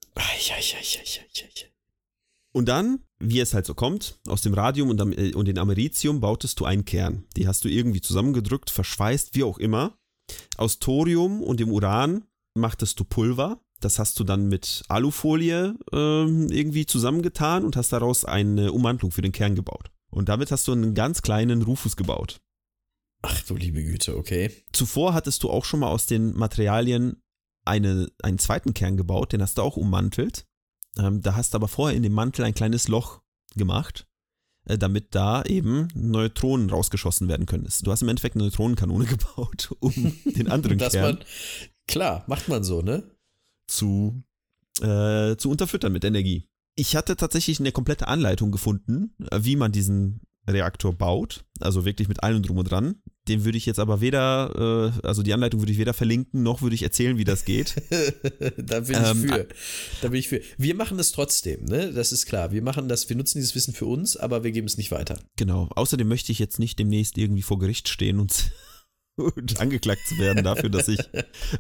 Und 2.51 2.65
dann, 2.65 2.99
wie 3.19 3.39
es 3.39 3.54
halt 3.54 3.65
so 3.65 3.73
kommt, 3.73 4.19
aus 4.27 4.41
dem 4.41 4.54
Radium 4.54 4.89
und, 4.89 4.99
äh, 5.17 5.34
und 5.34 5.47
dem 5.47 5.58
Americium 5.58 6.19
bautest 6.19 6.60
du 6.60 6.65
einen 6.65 6.84
Kern. 6.84 7.23
Die 7.38 7.47
hast 7.47 7.63
du 7.63 7.69
irgendwie 7.69 8.01
zusammengedrückt, 8.01 8.69
verschweißt, 8.69 9.34
wie 9.36 9.43
auch 9.43 9.60
immer. 9.60 9.97
Aus 10.58 10.80
Thorium 10.80 11.41
und 11.41 11.62
dem 11.62 11.71
Uran 11.71 12.25
machtest 12.55 12.99
du 12.99 13.03
Pulver. 13.03 13.59
Das 13.79 13.97
hast 13.97 14.19
du 14.19 14.23
dann 14.23 14.47
mit 14.47 14.83
Alufolie 14.89 15.75
ähm, 15.91 16.47
irgendwie 16.49 16.85
zusammengetan 16.85 17.65
und 17.65 17.75
hast 17.75 17.91
daraus 17.91 18.25
eine 18.25 18.71
Ummantelung 18.71 19.11
für 19.11 19.23
den 19.23 19.31
Kern 19.31 19.55
gebaut. 19.55 19.91
Und 20.11 20.29
damit 20.29 20.51
hast 20.51 20.67
du 20.67 20.73
einen 20.73 20.93
ganz 20.93 21.21
kleinen 21.21 21.61
Rufus 21.63 21.95
gebaut. 21.95 22.41
Ach 23.23 23.41
du 23.43 23.55
liebe 23.55 23.83
Güte, 23.83 24.17
okay. 24.17 24.51
Zuvor 24.71 25.13
hattest 25.13 25.43
du 25.43 25.49
auch 25.49 25.65
schon 25.65 25.79
mal 25.79 25.89
aus 25.89 26.05
den 26.05 26.35
Materialien 26.35 27.21
eine, 27.65 28.09
einen 28.21 28.39
zweiten 28.39 28.73
Kern 28.73 28.97
gebaut, 28.97 29.33
den 29.33 29.41
hast 29.41 29.57
du 29.57 29.61
auch 29.61 29.77
ummantelt. 29.77 30.45
Ähm, 30.97 31.21
da 31.21 31.35
hast 31.35 31.53
du 31.53 31.57
aber 31.57 31.67
vorher 31.67 31.95
in 31.95 32.03
dem 32.03 32.13
Mantel 32.13 32.43
ein 32.45 32.53
kleines 32.53 32.87
Loch 32.87 33.21
gemacht, 33.55 34.07
äh, 34.65 34.77
damit 34.77 35.13
da 35.15 35.43
eben 35.43 35.87
Neutronen 35.93 36.69
rausgeschossen 36.69 37.27
werden 37.27 37.45
können. 37.45 37.67
Du 37.83 37.91
hast 37.91 38.01
im 38.01 38.09
Endeffekt 38.09 38.35
eine 38.35 38.45
Neutronenkanone 38.45 39.05
gebaut, 39.07 39.71
um 39.79 39.93
den 40.25 40.49
anderen 40.49 40.79
Dass 40.79 40.93
Kern 40.93 41.15
man, 41.15 41.25
klar, 41.91 42.23
macht 42.27 42.49
man 42.49 42.63
so, 42.63 42.82
ne? 42.82 43.04
zu, 43.71 44.23
äh, 44.82 45.36
zu 45.38 45.49
unterfüttern 45.49 45.93
mit 45.93 46.04
Energie. 46.04 46.47
Ich 46.75 46.95
hatte 46.95 47.15
tatsächlich 47.15 47.60
eine 47.60 47.71
komplette 47.71 48.08
Anleitung 48.08 48.51
gefunden, 48.51 49.15
äh, 49.32 49.39
wie 49.41 49.56
man 49.56 49.71
diesen 49.71 50.21
Reaktor 50.47 50.93
baut, 50.93 51.45
also 51.60 51.86
wirklich 51.86 52.08
mit 52.08 52.23
allem 52.23 52.41
drum 52.41 52.58
und 52.58 52.69
dran. 52.69 52.95
Den 53.27 53.45
würde 53.45 53.58
ich 53.58 53.67
jetzt 53.67 53.80
aber 53.80 54.01
weder, 54.01 54.91
äh, 55.04 55.08
also 55.08 55.21
die 55.21 55.34
Anleitung 55.34 55.62
würde 55.62 55.71
ich 55.71 55.77
weder 55.77 55.93
verlinken, 55.93 56.41
noch 56.41 56.63
würde 56.63 56.73
ich 56.73 56.82
erzählen, 56.82 57.17
wie 57.17 57.23
das 57.23 57.45
geht. 57.45 57.75
da 58.58 58.80
bin 58.80 58.99
ich 58.99 59.10
ähm, 59.10 59.21
für. 59.21 59.47
Da 60.01 60.08
bin 60.08 60.19
ich 60.19 60.27
für. 60.27 60.41
Wir 60.58 60.73
machen 60.73 60.97
das 60.97 61.12
trotzdem, 61.12 61.65
ne? 61.65 61.93
Das 61.93 62.12
ist 62.12 62.25
klar. 62.25 62.51
Wir 62.51 62.63
machen 62.63 62.88
das, 62.88 63.08
wir 63.10 63.15
nutzen 63.15 63.38
dieses 63.38 63.54
Wissen 63.54 63.75
für 63.75 63.86
uns, 63.86 64.17
aber 64.17 64.43
wir 64.43 64.51
geben 64.51 64.65
es 64.65 64.77
nicht 64.77 64.91
weiter. 64.91 65.19
Genau. 65.36 65.69
Außerdem 65.75 66.08
möchte 66.08 66.32
ich 66.32 66.39
jetzt 66.39 66.58
nicht 66.58 66.80
demnächst 66.80 67.17
irgendwie 67.19 67.43
vor 67.43 67.60
Gericht 67.60 67.88
stehen 67.88 68.19
und, 68.19 68.51
und 69.17 69.60
angeklagt 69.60 70.02
zu 70.08 70.17
werden 70.17 70.43
dafür, 70.43 70.69
dass 70.69 70.88
ich 70.88 71.00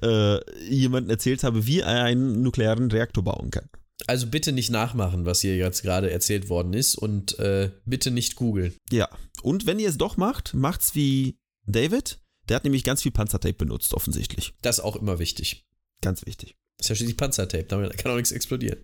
äh, 0.01 0.69
jemandem 0.69 1.09
erzählt 1.09 1.43
habe, 1.43 1.65
wie 1.65 1.79
er 1.79 2.03
einen 2.03 2.41
nuklearen 2.41 2.89
Reaktor 2.91 3.23
bauen 3.23 3.51
kann. 3.51 3.69
Also 4.07 4.27
bitte 4.27 4.51
nicht 4.51 4.71
nachmachen, 4.71 5.25
was 5.25 5.41
hier 5.41 5.55
jetzt 5.55 5.83
gerade 5.83 6.09
erzählt 6.09 6.49
worden 6.49 6.73
ist 6.73 6.95
und 6.95 7.37
äh, 7.39 7.71
bitte 7.85 8.11
nicht 8.11 8.35
googeln. 8.35 8.73
Ja, 8.91 9.09
und 9.43 9.65
wenn 9.65 9.79
ihr 9.79 9.89
es 9.89 9.97
doch 9.97 10.17
macht, 10.17 10.53
macht's 10.53 10.95
wie 10.95 11.37
David, 11.67 12.19
der 12.49 12.55
hat 12.55 12.63
nämlich 12.63 12.83
ganz 12.83 13.03
viel 13.03 13.11
Panzertape 13.11 13.53
benutzt, 13.53 13.93
offensichtlich. 13.93 14.53
Das 14.61 14.79
ist 14.79 14.83
auch 14.83 14.95
immer 14.95 15.19
wichtig. 15.19 15.65
Ganz 16.01 16.25
wichtig. 16.25 16.55
Das 16.77 16.85
ist 16.85 16.89
ja 16.89 16.95
schließlich 16.95 17.17
Panzertape, 17.17 17.65
damit 17.65 17.97
kann 17.97 18.11
auch 18.11 18.15
nichts 18.15 18.31
explodieren. 18.31 18.83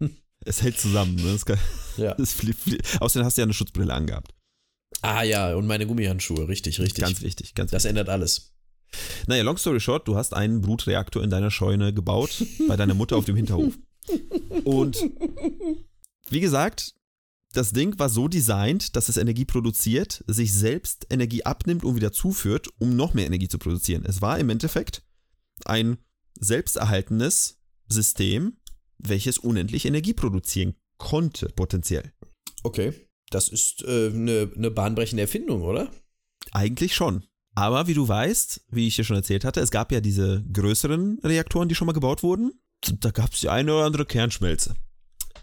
es 0.44 0.62
hält 0.62 0.78
zusammen. 0.78 1.16
Ne? 1.16 1.32
Das 1.32 1.44
kann, 1.44 1.58
ja. 1.96 2.14
Das 2.18 2.32
fliegt, 2.32 2.60
fliegt. 2.60 3.00
Außerdem 3.00 3.26
hast 3.26 3.36
du 3.36 3.42
ja 3.42 3.44
eine 3.44 3.54
Schutzbrille 3.54 3.92
angehabt. 3.92 4.32
Ah 5.02 5.22
ja, 5.22 5.54
und 5.54 5.66
meine 5.66 5.86
Gummihandschuhe, 5.86 6.48
richtig, 6.48 6.80
richtig. 6.80 7.04
Ganz 7.04 7.22
wichtig, 7.22 7.54
ganz 7.54 7.70
Das 7.70 7.84
wichtig. 7.84 7.90
ändert 7.90 8.08
alles. 8.08 8.54
Naja, 9.26 9.42
long 9.42 9.58
story 9.58 9.80
short, 9.80 10.08
du 10.08 10.16
hast 10.16 10.34
einen 10.34 10.60
Brutreaktor 10.60 11.22
in 11.22 11.30
deiner 11.30 11.50
Scheune 11.50 11.92
gebaut, 11.92 12.42
bei 12.66 12.76
deiner 12.76 12.94
Mutter 12.94 13.16
auf 13.16 13.24
dem 13.26 13.36
Hinterhof. 13.36 13.78
Und 14.64 14.98
wie 16.30 16.40
gesagt, 16.40 16.94
das 17.52 17.72
Ding 17.72 17.98
war 17.98 18.08
so 18.08 18.28
designt, 18.28 18.96
dass 18.96 19.08
es 19.08 19.16
Energie 19.16 19.44
produziert, 19.44 20.24
sich 20.26 20.52
selbst 20.52 21.06
Energie 21.10 21.44
abnimmt 21.44 21.84
und 21.84 21.96
wieder 21.96 22.12
zuführt, 22.12 22.68
um 22.78 22.96
noch 22.96 23.14
mehr 23.14 23.26
Energie 23.26 23.48
zu 23.48 23.58
produzieren. 23.58 24.04
Es 24.06 24.20
war 24.22 24.38
im 24.38 24.50
Endeffekt 24.50 25.02
ein 25.64 25.98
selbsterhaltenes 26.40 27.58
System, 27.88 28.58
welches 28.98 29.38
unendlich 29.38 29.86
Energie 29.86 30.12
produzieren 30.14 30.74
konnte, 30.98 31.48
potenziell. 31.50 32.12
Okay. 32.62 33.07
Das 33.30 33.48
ist 33.48 33.84
eine 33.84 33.92
äh, 33.92 34.10
ne, 34.10 34.50
ne 34.54 34.70
bahnbrechende 34.70 35.22
Erfindung, 35.22 35.62
oder? 35.62 35.90
Eigentlich 36.52 36.94
schon. 36.94 37.24
Aber 37.54 37.88
wie 37.88 37.94
du 37.94 38.06
weißt, 38.06 38.66
wie 38.70 38.86
ich 38.86 38.96
dir 38.96 39.04
schon 39.04 39.16
erzählt 39.16 39.44
hatte, 39.44 39.60
es 39.60 39.70
gab 39.70 39.90
ja 39.90 40.00
diese 40.00 40.44
größeren 40.52 41.18
Reaktoren, 41.24 41.68
die 41.68 41.74
schon 41.74 41.86
mal 41.86 41.92
gebaut 41.92 42.22
wurden. 42.22 42.52
Da 43.00 43.10
gab 43.10 43.32
es 43.32 43.40
die 43.40 43.48
eine 43.48 43.74
oder 43.74 43.84
andere 43.84 44.06
Kernschmelze. 44.06 44.76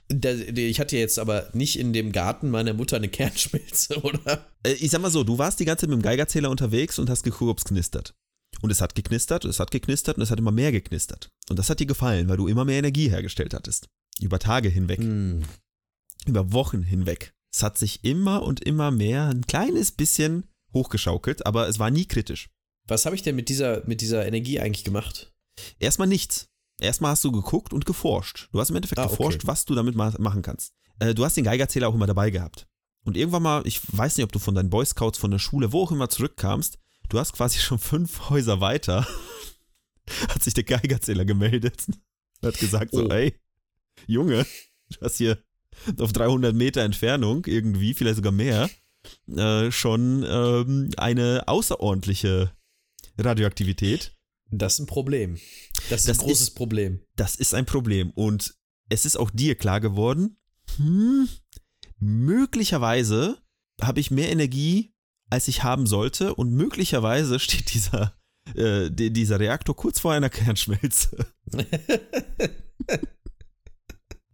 Ich 0.08 0.80
hatte 0.80 0.98
jetzt 0.98 1.18
aber 1.18 1.50
nicht 1.54 1.80
in 1.80 1.92
dem 1.92 2.12
Garten 2.12 2.52
meiner 2.52 2.74
Mutter 2.74 2.96
eine 2.96 3.10
Kernschmelze, 3.10 4.02
oder? 4.04 4.48
Äh, 4.64 4.74
ich 4.74 4.92
sag 4.92 5.02
mal 5.02 5.12
so, 5.12 5.24
du 5.24 5.38
warst 5.38 5.60
die 5.60 5.66
ganze 5.66 5.82
Zeit 5.82 5.90
mit 5.90 6.00
dem 6.00 6.04
Geigerzähler 6.04 6.50
unterwegs 6.50 7.00
und 7.00 7.10
hast 7.10 7.24
geguckt, 7.24 7.50
ob 7.50 7.58
es 7.58 7.66
knistert. 7.66 8.16
Und 8.62 8.72
es 8.72 8.82
hat 8.82 8.96
geknistert, 8.96 9.44
es 9.44 9.60
hat 9.60 9.72
geknistert 9.72 10.18
und 10.18 10.24
es 10.24 10.32
hat 10.32 10.40
immer 10.40 10.52
mehr 10.52 10.72
geknistert. 10.72 11.30
Und 11.50 11.60
das 11.60 11.70
hat 11.70 11.80
dir 11.80 11.86
gefallen, 11.86 12.30
weil 12.30 12.38
du 12.38 12.48
immer 12.48 12.66
mehr 12.66 12.80
Energie 12.80 13.10
hergestellt 13.10 13.54
hattest. 13.54 13.90
Über 14.22 14.40
Tage 14.40 14.70
hinweg. 14.70 15.00
Hm. 15.00 15.44
Über 16.26 16.54
Wochen 16.54 16.82
hinweg. 16.82 17.35
Es 17.56 17.64
hat 17.64 17.78
sich 17.78 18.04
immer 18.04 18.42
und 18.44 18.60
immer 18.66 18.92
mehr 18.92 19.28
ein 19.28 19.48
kleines 19.48 19.94
bisschen 19.94 20.44
hochgeschaukelt, 20.74 21.46
aber 21.46 21.70
es 21.70 21.80
war 21.80 21.90
nie 21.90 22.06
kritisch. 22.06 22.50
Was 22.86 23.06
habe 23.06 23.16
ich 23.16 23.22
denn 23.22 23.38
mit 23.38 23.48
dieser, 23.48 23.82
mit 23.88 24.02
dieser 24.02 24.26
Energie 24.28 24.60
eigentlich 24.60 24.84
gemacht? 24.84 25.32
Erstmal 25.80 26.10
nichts. 26.10 26.50
Erstmal 26.82 27.12
hast 27.12 27.24
du 27.24 27.32
geguckt 27.32 27.72
und 27.72 27.86
geforscht. 27.86 28.50
Du 28.52 28.60
hast 28.60 28.72
im 28.72 28.76
Endeffekt 28.76 29.00
Ah, 29.00 29.08
geforscht, 29.08 29.38
okay. 29.40 29.48
was 29.48 29.64
du 29.64 29.74
damit 29.74 29.96
ma 29.96 30.14
machen 30.20 30.42
kannst. 30.42 30.74
Äh, 31.00 31.14
du 31.16 31.24
hast 31.24 31.38
den 31.38 31.46
Geigerzähler 31.46 31.88
auch 31.88 31.96
immer 31.96 32.08
dabei 32.08 32.30
gehabt. 32.30 32.68
Und 33.06 33.16
irgendwann 33.16 33.44
mal, 33.44 33.66
ich 33.66 33.80
weiß 33.88 34.18
nicht, 34.18 34.26
ob 34.26 34.34
du 34.34 34.40
von 34.40 34.54
deinen 34.54 34.70
Boy 34.70 34.86
Scouts 34.86 35.18
von 35.18 35.32
der 35.32 35.40
Schule, 35.40 35.72
wo 35.72 35.84
auch 35.84 35.94
immer 35.94 36.10
zurückkamst, 36.10 36.78
du 37.08 37.20
hast 37.20 37.32
quasi 37.32 37.60
schon 37.60 37.80
fünf 37.80 38.30
Häuser 38.30 38.60
weiter, 38.60 39.08
hat 40.28 40.44
sich 40.44 40.56
der 40.56 40.66
Geigerzähler 40.66 41.24
gemeldet 41.24 41.86
und 41.88 42.48
hat 42.50 42.60
gesagt 42.60 42.92
so, 42.92 43.06
Oh. 43.06 43.10
ey, 43.14 43.40
Junge, 44.08 44.46
du 44.90 45.00
hast 45.06 45.16
hier 45.16 45.42
auf 46.00 46.14
300 46.14 46.54
Meter 46.56 46.82
Entfernung 46.82 47.46
irgendwie, 47.46 47.94
vielleicht 47.94 48.18
sogar 48.18 48.32
mehr, 48.32 48.70
äh, 49.36 49.72
schon 49.72 50.24
ähm, 50.28 50.90
eine 50.98 51.44
außerordentliche 51.48 52.52
Radioaktivität. 53.18 54.14
Das 54.52 54.74
ist 54.74 54.80
ein 54.80 54.86
Problem. 54.88 55.40
Das 55.90 56.02
ist 56.02 56.10
Das 56.10 56.20
ein 56.20 56.26
großes 56.26 56.42
ist- 56.50 56.56
Problem. 56.56 57.00
das 57.16 57.36
ist 57.36 57.54
ein 57.54 57.66
Problem. 57.66 58.12
Und 58.12 58.56
es 58.90 59.06
ist 59.06 59.18
auch 59.18 59.30
dir 59.32 59.56
klar 59.56 59.80
geworden, 59.82 60.38
hm, 60.78 61.28
möglicherweise 62.00 63.38
habe 63.82 64.00
ich 64.00 64.12
mehr 64.12 64.30
Energie, 64.32 64.94
als 65.30 65.48
ich 65.48 65.64
haben 65.64 65.88
sollte. 65.88 66.36
Und 66.36 66.52
möglicherweise 66.54 67.40
steht 67.40 67.74
dieser, 67.74 68.16
äh, 68.56 68.90
di- 68.92 69.12
dieser 69.12 69.40
Reaktor 69.40 69.76
kurz 69.76 70.00
vor 70.00 70.14
einer 70.14 70.30
Kernschmelze. 70.30 71.26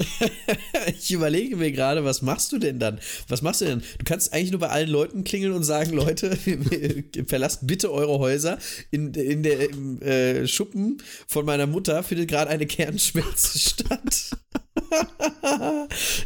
Ich 0.87 1.11
überlege 1.11 1.55
mir 1.55 1.71
gerade, 1.71 2.03
was 2.03 2.21
machst 2.21 2.51
du 2.51 2.57
denn 2.57 2.79
dann? 2.79 2.99
Was 3.27 3.41
machst 3.41 3.61
du 3.61 3.65
denn? 3.65 3.81
Du 3.97 4.05
kannst 4.05 4.33
eigentlich 4.33 4.51
nur 4.51 4.59
bei 4.59 4.69
allen 4.69 4.89
Leuten 4.89 5.23
klingeln 5.23 5.53
und 5.53 5.63
sagen, 5.63 5.91
Leute, 5.91 6.37
verlasst 7.27 7.67
bitte 7.67 7.91
eure 7.91 8.19
Häuser. 8.19 8.57
In, 8.89 9.13
in 9.13 9.43
der 9.43 9.69
im, 9.69 10.01
äh, 10.01 10.47
Schuppen 10.47 11.01
von 11.27 11.45
meiner 11.45 11.67
Mutter 11.67 12.03
findet 12.03 12.29
gerade 12.29 12.49
eine 12.49 12.65
Kernschmelze 12.65 13.59
statt. 13.69 14.31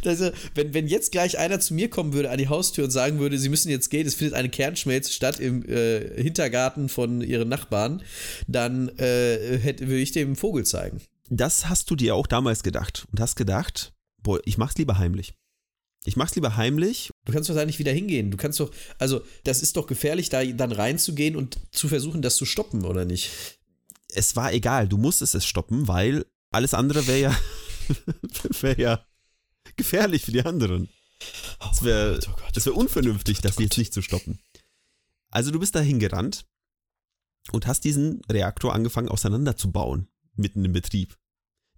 also, 0.05 0.31
wenn, 0.53 0.73
wenn 0.73 0.87
jetzt 0.87 1.11
gleich 1.11 1.37
einer 1.37 1.59
zu 1.59 1.73
mir 1.73 1.89
kommen 1.89 2.13
würde 2.13 2.29
an 2.29 2.37
die 2.37 2.47
Haustür 2.47 2.85
und 2.85 2.91
sagen 2.91 3.19
würde, 3.19 3.37
sie 3.37 3.49
müssen 3.49 3.69
jetzt 3.69 3.89
gehen, 3.89 4.07
es 4.07 4.15
findet 4.15 4.35
eine 4.35 4.49
Kernschmelze 4.49 5.11
statt 5.11 5.39
im 5.39 5.67
äh, 5.67 6.21
Hintergarten 6.21 6.89
von 6.89 7.21
ihren 7.21 7.49
Nachbarn, 7.49 8.03
dann 8.47 8.89
äh, 8.97 9.57
hätte, 9.57 9.87
würde 9.87 10.01
ich 10.01 10.11
dem 10.11 10.35
Vogel 10.35 10.65
zeigen. 10.65 11.01
Das 11.29 11.67
hast 11.67 11.89
du 11.89 11.95
dir 11.95 12.15
auch 12.15 12.27
damals 12.27 12.63
gedacht 12.63 13.07
und 13.11 13.19
hast 13.19 13.35
gedacht, 13.35 13.93
boah, 14.21 14.39
ich 14.45 14.57
mach's 14.57 14.77
lieber 14.77 14.97
heimlich. 14.97 15.33
Ich 16.05 16.15
mach's 16.15 16.35
lieber 16.35 16.55
heimlich. 16.55 17.09
Du 17.25 17.33
kannst 17.33 17.49
doch 17.49 17.55
da 17.55 17.65
nicht 17.65 17.79
wieder 17.79 17.91
hingehen. 17.91 18.29
Du 18.29 18.37
kannst 18.37 18.59
doch, 18.59 18.71
also 18.99 19.21
das 19.43 19.63
ist 19.63 19.75
doch 19.75 19.87
gefährlich, 19.87 20.29
da 20.29 20.43
dann 20.45 20.71
reinzugehen 20.71 21.35
und 21.35 21.57
zu 21.71 21.87
versuchen, 21.87 22.21
das 22.21 22.35
zu 22.35 22.45
stoppen, 22.45 22.85
oder 22.85 23.05
nicht? 23.05 23.31
Es 24.13 24.35
war 24.35 24.53
egal, 24.53 24.87
du 24.87 24.97
musstest 24.97 25.33
es 25.33 25.45
stoppen, 25.45 25.87
weil 25.87 26.25
alles 26.51 26.75
andere 26.75 27.07
wäre 27.07 27.19
ja, 27.19 27.37
wäre 28.61 28.81
ja 28.81 29.05
gefährlich 29.75 30.23
für 30.23 30.31
die 30.31 30.45
anderen. 30.45 30.89
Es 31.71 31.83
wäre 31.83 32.19
Oh 32.19 32.65
wär 32.65 32.75
unvernünftig, 32.75 33.41
das 33.41 33.57
jetzt 33.57 33.77
nicht 33.77 33.93
zu 33.93 34.01
stoppen. 34.01 34.39
Also 35.29 35.51
du 35.51 35.59
bist 35.59 35.75
da 35.75 35.79
hingerannt 35.79 36.45
und 37.51 37.67
hast 37.67 37.83
diesen 37.83 38.21
Reaktor 38.29 38.73
angefangen 38.73 39.09
auseinanderzubauen, 39.09 40.07
mitten 40.37 40.65
im 40.65 40.73
Betrieb. 40.73 41.15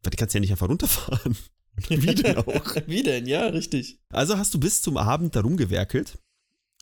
Weil 0.03 0.11
die 0.11 0.17
kannst 0.17 0.33
du 0.33 0.37
ja 0.37 0.41
nicht 0.41 0.51
einfach 0.51 0.69
runterfahren. 0.69 1.35
Wie 1.89 2.15
denn 2.15 2.37
auch? 2.37 2.75
Wie 2.87 3.03
denn? 3.03 3.27
Ja, 3.27 3.47
richtig. 3.47 3.99
Also 4.09 4.37
hast 4.37 4.53
du 4.53 4.59
bis 4.59 4.81
zum 4.81 4.97
Abend 4.97 5.35
da 5.35 5.41
rumgewerkelt 5.41 6.17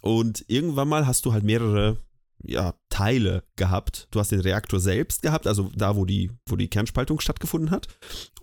und 0.02 0.46
irgendwann 0.48 0.88
mal 0.88 1.06
hast 1.06 1.26
du 1.26 1.34
halt 1.34 1.44
mehrere 1.44 1.98
ja, 2.44 2.76
Teile 2.90 3.44
gehabt. 3.56 4.08
Du 4.12 4.20
hast 4.20 4.32
den 4.32 4.40
Reaktor 4.40 4.80
selbst 4.80 5.22
gehabt, 5.22 5.48
also 5.48 5.70
da, 5.76 5.96
wo 5.96 6.06
die, 6.06 6.32
wo 6.48 6.56
die 6.56 6.70
Kernspaltung 6.70 7.20
stattgefunden 7.20 7.72
hat 7.72 7.88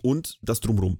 und 0.01 0.37
das 0.41 0.59
drumrum. 0.59 0.99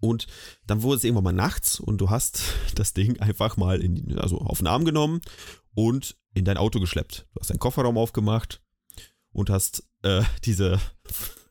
Und 0.00 0.26
dann 0.66 0.82
wurde 0.82 0.98
es 0.98 1.04
irgendwann 1.04 1.24
mal 1.24 1.32
nachts 1.32 1.80
und 1.80 1.98
du 1.98 2.10
hast 2.10 2.42
das 2.74 2.92
Ding 2.92 3.18
einfach 3.20 3.56
mal 3.56 3.80
in, 3.80 4.18
also 4.18 4.38
auf 4.38 4.58
den 4.58 4.68
Arm 4.68 4.84
genommen 4.84 5.20
und 5.74 6.16
in 6.34 6.44
dein 6.44 6.56
Auto 6.56 6.80
geschleppt. 6.80 7.26
Du 7.34 7.40
hast 7.40 7.50
deinen 7.50 7.58
Kofferraum 7.58 7.98
aufgemacht 7.98 8.61
und 9.32 9.50
hast 9.50 9.84
äh, 10.02 10.22
diese 10.44 10.80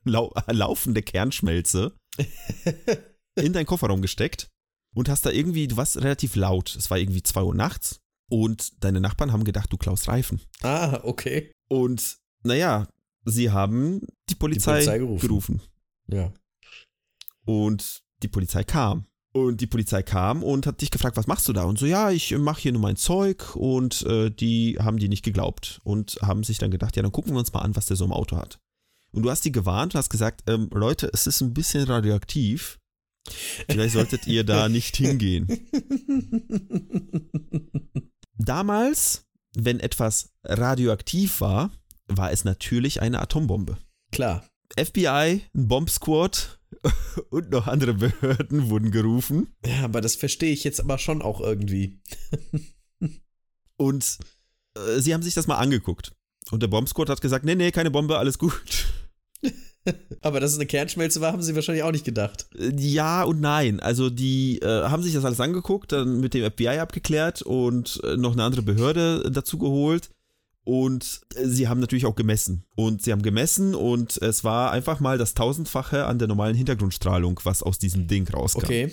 lau 0.03 0.33
laufende 0.47 1.01
Kernschmelze 1.01 1.95
in 3.35 3.53
deinen 3.53 3.65
Kofferraum 3.65 4.01
gesteckt 4.01 4.49
und 4.95 5.09
hast 5.09 5.25
da 5.25 5.31
irgendwie, 5.31 5.67
du 5.67 5.77
warst 5.77 5.97
relativ 5.97 6.35
laut. 6.35 6.75
Es 6.75 6.89
war 6.89 6.97
irgendwie 6.97 7.23
2 7.23 7.43
Uhr 7.43 7.55
nachts 7.55 7.99
und 8.29 8.83
deine 8.83 8.99
Nachbarn 8.99 9.31
haben 9.31 9.43
gedacht, 9.43 9.71
du 9.71 9.77
klaust 9.77 10.07
Reifen. 10.07 10.41
Ah, 10.61 10.99
okay. 11.03 11.51
Und 11.69 12.17
naja, 12.43 12.87
sie 13.25 13.51
haben 13.51 14.01
die 14.29 14.35
Polizei, 14.35 14.73
Polizei 14.73 14.97
gerufen. 14.97 15.27
gerufen. 15.27 15.61
Ja. 16.07 16.33
Und 17.45 18.01
die 18.23 18.27
Polizei 18.27 18.63
kam. 18.63 19.05
Und 19.33 19.61
die 19.61 19.67
Polizei 19.67 20.03
kam 20.03 20.43
und 20.43 20.67
hat 20.67 20.81
dich 20.81 20.91
gefragt, 20.91 21.15
was 21.15 21.27
machst 21.27 21.47
du 21.47 21.53
da? 21.53 21.63
Und 21.63 21.79
so, 21.79 21.85
ja, 21.85 22.11
ich 22.11 22.37
mache 22.37 22.61
hier 22.61 22.73
nur 22.73 22.81
mein 22.81 22.97
Zeug 22.97 23.55
und 23.55 24.01
äh, 24.01 24.29
die 24.29 24.77
haben 24.77 24.97
die 24.97 25.07
nicht 25.07 25.23
geglaubt 25.23 25.79
und 25.85 26.17
haben 26.21 26.43
sich 26.43 26.57
dann 26.57 26.69
gedacht, 26.69 26.97
ja, 26.97 27.01
dann 27.01 27.13
gucken 27.13 27.33
wir 27.33 27.39
uns 27.39 27.53
mal 27.53 27.61
an, 27.61 27.75
was 27.75 27.85
der 27.85 27.95
so 27.95 28.03
im 28.03 28.11
Auto 28.11 28.35
hat. 28.35 28.59
Und 29.11 29.23
du 29.23 29.29
hast 29.29 29.45
die 29.45 29.51
gewarnt 29.51 29.93
und 29.93 29.99
hast 29.99 30.09
gesagt, 30.09 30.43
ähm, 30.47 30.69
Leute, 30.73 31.09
es 31.13 31.27
ist 31.27 31.41
ein 31.41 31.53
bisschen 31.53 31.83
radioaktiv. 31.83 32.79
Vielleicht 33.69 33.93
solltet 33.93 34.27
ihr 34.27 34.43
da 34.43 34.67
nicht 34.69 34.97
hingehen. 34.97 35.47
Damals, 38.37 39.25
wenn 39.55 39.79
etwas 39.79 40.33
radioaktiv 40.43 41.39
war, 41.41 41.71
war 42.07 42.31
es 42.31 42.43
natürlich 42.43 43.01
eine 43.01 43.21
Atombombe. 43.21 43.77
Klar. 44.11 44.45
FBI, 44.77 45.41
ein 45.53 45.67
Bomb 45.67 45.89
Squad, 45.89 46.60
und 47.29 47.51
noch 47.51 47.67
andere 47.67 47.93
Behörden 47.93 48.69
wurden 48.69 48.91
gerufen. 48.91 49.55
Ja, 49.65 49.83
aber 49.83 50.01
das 50.01 50.15
verstehe 50.15 50.51
ich 50.51 50.63
jetzt 50.63 50.79
aber 50.79 50.97
schon 50.97 51.21
auch 51.21 51.41
irgendwie. 51.41 52.01
Und 53.77 54.19
äh, 54.75 54.99
sie 54.99 55.13
haben 55.13 55.23
sich 55.23 55.33
das 55.33 55.47
mal 55.47 55.57
angeguckt. 55.57 56.13
Und 56.51 56.61
der 56.61 56.67
Bombsquad 56.67 57.09
hat 57.09 57.21
gesagt, 57.21 57.45
nee, 57.45 57.55
nee, 57.55 57.71
keine 57.71 57.91
Bombe, 57.91 58.17
alles 58.17 58.37
gut. 58.37 58.87
Aber 60.21 60.39
dass 60.39 60.51
es 60.51 60.57
eine 60.57 60.67
Kernschmelze 60.67 61.21
war, 61.21 61.33
haben 61.33 61.41
sie 61.41 61.55
wahrscheinlich 61.55 61.83
auch 61.83 61.91
nicht 61.91 62.05
gedacht. 62.05 62.47
Äh, 62.55 62.71
Ja 62.75 63.23
und 63.23 63.41
nein. 63.41 63.79
Also 63.79 64.09
die 64.09 64.59
äh, 64.59 64.83
haben 64.83 65.01
sich 65.01 65.13
das 65.13 65.25
alles 65.25 65.39
angeguckt, 65.39 65.91
dann 65.91 66.19
mit 66.19 66.33
dem 66.33 66.49
FBI 66.51 66.79
abgeklärt 66.79 67.41
und 67.41 67.99
äh, 68.03 68.17
noch 68.17 68.33
eine 68.33 68.43
andere 68.43 68.61
Behörde 68.61 69.29
dazu 69.31 69.57
geholt. 69.57 70.11
Und 70.63 71.21
äh, 71.35 71.45
sie 71.47 71.67
haben 71.67 71.79
natürlich 71.79 72.05
auch 72.05 72.15
gemessen. 72.15 72.65
Und 72.75 73.01
sie 73.01 73.11
haben 73.11 73.21
gemessen 73.21 73.75
und 73.75 74.17
es 74.17 74.43
war 74.43 74.71
einfach 74.71 74.99
mal 74.99 75.17
das 75.17 75.33
tausendfache 75.33 76.05
an 76.05 76.19
der 76.19 76.27
normalen 76.27 76.55
Hintergrundstrahlung, 76.55 77.39
was 77.43 77.63
aus 77.63 77.79
diesem 77.79 78.07
Ding 78.07 78.27
rauskam. 78.27 78.59
Okay, 78.59 78.91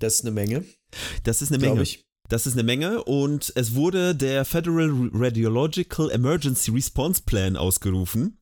das 0.00 0.16
ist 0.16 0.20
eine 0.22 0.30
Menge, 0.30 0.64
Das 1.24 1.42
ist 1.42 1.52
eine 1.52 1.58
Menge. 1.58 1.82
ich. 1.82 2.04
Das 2.28 2.46
ist 2.46 2.52
eine 2.52 2.62
Menge 2.62 3.04
und 3.04 3.52
es 3.56 3.74
wurde 3.74 4.14
der 4.14 4.44
Federal 4.44 4.90
Radiological 5.14 6.10
Emergency 6.10 6.70
Response 6.70 7.22
Plan 7.24 7.56
ausgerufen. 7.56 8.38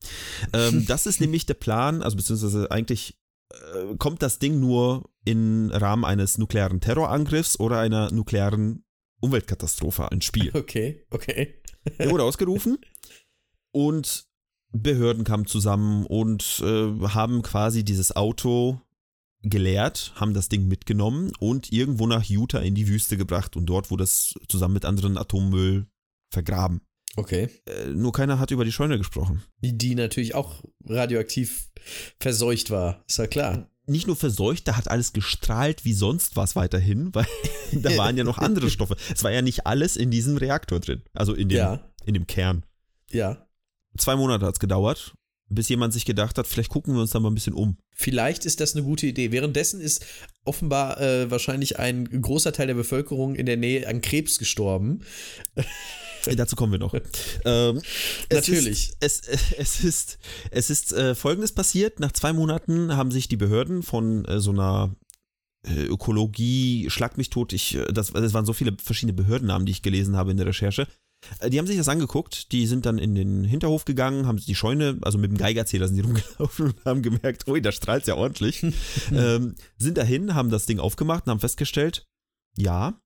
Ähm, 0.51 0.85
das 0.87 1.05
ist 1.05 1.21
nämlich 1.21 1.45
der 1.45 1.53
Plan, 1.53 2.03
also 2.03 2.17
beziehungsweise 2.17 2.69
eigentlich 2.69 3.17
äh, 3.49 3.95
kommt 3.97 4.21
das 4.21 4.39
Ding 4.39 4.59
nur 4.59 5.09
im 5.23 5.71
Rahmen 5.71 6.03
eines 6.03 6.37
nuklearen 6.37 6.81
Terrorangriffs 6.81 7.61
oder 7.61 7.79
einer 7.79 8.11
nuklearen 8.11 8.83
Umweltkatastrophe 9.21 10.09
ins 10.11 10.25
Spiel. 10.25 10.51
Okay, 10.53 11.05
okay. 11.09 11.61
Der 11.99 12.09
wurde 12.11 12.23
ausgerufen 12.23 12.77
und 13.71 14.25
Behörden 14.71 15.23
kamen 15.23 15.45
zusammen 15.45 16.05
und 16.05 16.61
äh, 16.63 17.07
haben 17.07 17.41
quasi 17.41 17.83
dieses 17.83 18.15
Auto 18.15 18.81
geleert, 19.43 20.13
haben 20.15 20.33
das 20.33 20.49
Ding 20.49 20.67
mitgenommen 20.67 21.31
und 21.39 21.71
irgendwo 21.71 22.07
nach 22.07 22.23
Utah 22.23 22.59
in 22.59 22.75
die 22.75 22.87
Wüste 22.87 23.17
gebracht 23.17 23.55
und 23.55 23.65
dort 23.65 23.91
wurde 23.91 24.03
es 24.03 24.33
zusammen 24.47 24.73
mit 24.73 24.85
anderen 24.85 25.17
Atommüll 25.17 25.87
vergraben. 26.31 26.81
Okay. 27.15 27.49
Äh, 27.65 27.87
nur 27.87 28.11
keiner 28.11 28.39
hat 28.39 28.51
über 28.51 28.65
die 28.65 28.71
Scheune 28.71 28.97
gesprochen. 28.97 29.43
Die, 29.63 29.77
die 29.77 29.95
natürlich 29.95 30.35
auch 30.35 30.63
radioaktiv 30.85 31.71
verseucht 32.19 32.69
war, 32.69 33.03
ist 33.07 33.17
ja 33.17 33.27
klar. 33.27 33.69
Nicht 33.89 34.05
nur 34.07 34.15
verseucht, 34.17 34.67
da 34.67 34.75
hat 34.75 34.89
alles 34.89 35.13
gestrahlt 35.13 35.85
wie 35.85 35.93
sonst 35.93 36.35
was 36.35 36.55
weiterhin, 36.55 37.09
weil 37.15 37.25
da 37.71 37.95
waren 37.97 38.17
ja 38.17 38.23
noch 38.23 38.37
andere 38.37 38.69
Stoffe. 38.69 38.95
Es 39.13 39.23
war 39.23 39.31
ja 39.31 39.41
nicht 39.41 39.65
alles 39.65 39.95
in 39.95 40.11
diesem 40.11 40.37
Reaktor 40.37 40.79
drin, 40.79 41.01
also 41.13 41.33
in 41.33 41.49
dem, 41.49 41.57
Ja, 41.57 41.79
in 42.05 42.13
dem 42.13 42.27
Kern. 42.27 42.63
ja. 43.11 43.43
Zwei 43.97 44.15
Monate 44.15 44.45
hat 44.45 44.53
es 44.53 44.59
gedauert, 44.59 45.15
bis 45.49 45.69
jemand 45.69 45.93
sich 45.93 46.05
gedacht 46.05 46.37
hat, 46.37 46.47
vielleicht 46.47 46.69
gucken 46.69 46.93
wir 46.93 47.01
uns 47.01 47.11
da 47.11 47.19
mal 47.19 47.29
ein 47.29 47.35
bisschen 47.35 47.53
um. 47.53 47.77
Vielleicht 47.93 48.45
ist 48.45 48.59
das 48.59 48.75
eine 48.75 48.83
gute 48.83 49.07
Idee. 49.07 49.31
Währenddessen 49.31 49.79
ist 49.81 50.05
offenbar 50.43 50.99
äh, 50.99 51.31
wahrscheinlich 51.31 51.79
ein 51.79 52.21
großer 52.21 52.51
Teil 52.53 52.67
der 52.67 52.73
Bevölkerung 52.73 53.35
in 53.35 53.45
der 53.45 53.57
Nähe 53.57 53.87
an 53.87 54.01
Krebs 54.01 54.39
gestorben. 54.39 55.01
Äh, 56.25 56.35
Dazu 56.35 56.55
kommen 56.55 56.73
wir 56.73 56.79
noch. 56.79 56.93
Ähm, 57.45 57.81
es 58.27 58.49
Natürlich. 58.49 58.89
Ist, 58.99 59.29
es, 59.29 59.51
es 59.57 59.83
ist, 59.83 60.17
es 60.51 60.69
ist 60.69 60.91
äh, 60.91 61.15
Folgendes 61.15 61.53
passiert. 61.53 61.99
Nach 61.99 62.11
zwei 62.11 62.33
Monaten 62.33 62.97
haben 62.97 63.11
sich 63.11 63.29
die 63.29 63.37
Behörden 63.37 63.83
von 63.83 64.25
äh, 64.25 64.41
so 64.41 64.51
einer 64.51 64.93
äh, 65.63 65.83
Ökologie, 65.83 66.89
schlag 66.89 67.17
mich 67.17 67.29
tot, 67.29 67.53
ich, 67.53 67.75
äh, 67.75 67.85
das, 67.93 68.11
das 68.11 68.33
waren 68.33 68.45
so 68.45 68.53
viele 68.53 68.75
verschiedene 68.83 69.13
Behördennamen, 69.13 69.65
die 69.65 69.71
ich 69.71 69.81
gelesen 69.81 70.17
habe 70.17 70.31
in 70.31 70.37
der 70.37 70.47
Recherche. 70.47 70.87
Äh, 71.39 71.49
Die 71.49 71.59
haben 71.59 71.67
sich 71.67 71.77
das 71.77 71.89
angeguckt, 71.89 72.51
die 72.51 72.67
sind 72.67 72.85
dann 72.85 72.97
in 72.97 73.15
den 73.15 73.43
Hinterhof 73.43 73.85
gegangen, 73.85 74.25
haben 74.27 74.37
die 74.37 74.55
Scheune, 74.55 74.97
also 75.01 75.17
mit 75.17 75.31
dem 75.31 75.37
Geigerzähler 75.37 75.87
sind 75.87 75.97
die 75.97 76.01
rumgelaufen 76.05 76.67
und 76.67 76.85
haben 76.85 77.01
gemerkt, 77.01 77.47
ui, 77.47 77.61
da 77.61 77.71
strahlt 77.71 78.07
ja 78.07 78.15
ordentlich. 78.15 78.63
ähm, 79.11 79.55
sind 79.77 79.97
dahin, 79.97 80.33
haben 80.35 80.49
das 80.49 80.65
Ding 80.65 80.79
aufgemacht 80.79 81.25
und 81.27 81.31
haben 81.31 81.39
festgestellt, 81.39 82.05
ja, 82.57 82.99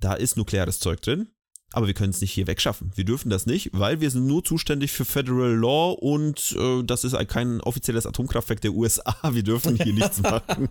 da 0.00 0.14
ist 0.14 0.36
nukleares 0.36 0.78
Zeug 0.80 1.02
drin, 1.02 1.28
aber 1.72 1.86
wir 1.86 1.92
können 1.94 2.10
es 2.10 2.20
nicht 2.22 2.32
hier 2.32 2.46
wegschaffen. 2.46 2.92
Wir 2.94 3.04
dürfen 3.04 3.28
das 3.30 3.44
nicht, 3.44 3.70
weil 3.72 4.00
wir 4.00 4.10
sind 4.10 4.26
nur 4.26 4.42
zuständig 4.44 4.90
für 4.92 5.04
Federal 5.04 5.54
Law 5.54 5.92
und 5.92 6.56
äh, 6.58 6.82
das 6.84 7.04
ist 7.04 7.14
ein- 7.14 7.26
kein 7.26 7.60
offizielles 7.60 8.06
Atomkraftwerk 8.06 8.60
der 8.62 8.72
USA. 8.72 9.14
Wir 9.32 9.42
dürfen 9.42 9.76
hier 9.76 9.92
nichts 9.92 10.22
machen. 10.22 10.68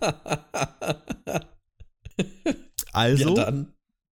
Also, 2.92 3.36
ja. 3.36 3.66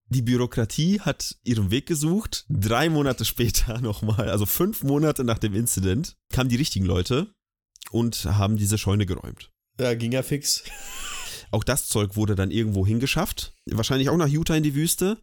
Die 0.08 0.22
Bürokratie 0.22 1.00
hat 1.00 1.36
ihren 1.42 1.70
Weg 1.70 1.86
gesucht. 1.86 2.44
Drei 2.48 2.88
Monate 2.88 3.24
später 3.24 3.80
nochmal, 3.80 4.30
also 4.30 4.46
fünf 4.46 4.82
Monate 4.82 5.24
nach 5.24 5.38
dem 5.38 5.54
Incident, 5.54 6.16
kamen 6.32 6.48
die 6.48 6.56
richtigen 6.56 6.86
Leute 6.86 7.32
und 7.90 8.24
haben 8.24 8.56
diese 8.56 8.78
Scheune 8.78 9.06
geräumt. 9.06 9.50
Ja, 9.78 9.94
ging 9.94 10.12
ja 10.12 10.22
fix. 10.22 10.62
Auch 11.50 11.64
das 11.64 11.88
Zeug 11.88 12.16
wurde 12.16 12.34
dann 12.34 12.50
irgendwo 12.50 12.86
hingeschafft. 12.86 13.54
Wahrscheinlich 13.66 14.08
auch 14.08 14.16
nach 14.16 14.28
Utah 14.28 14.56
in 14.56 14.62
die 14.62 14.74
Wüste. 14.74 15.22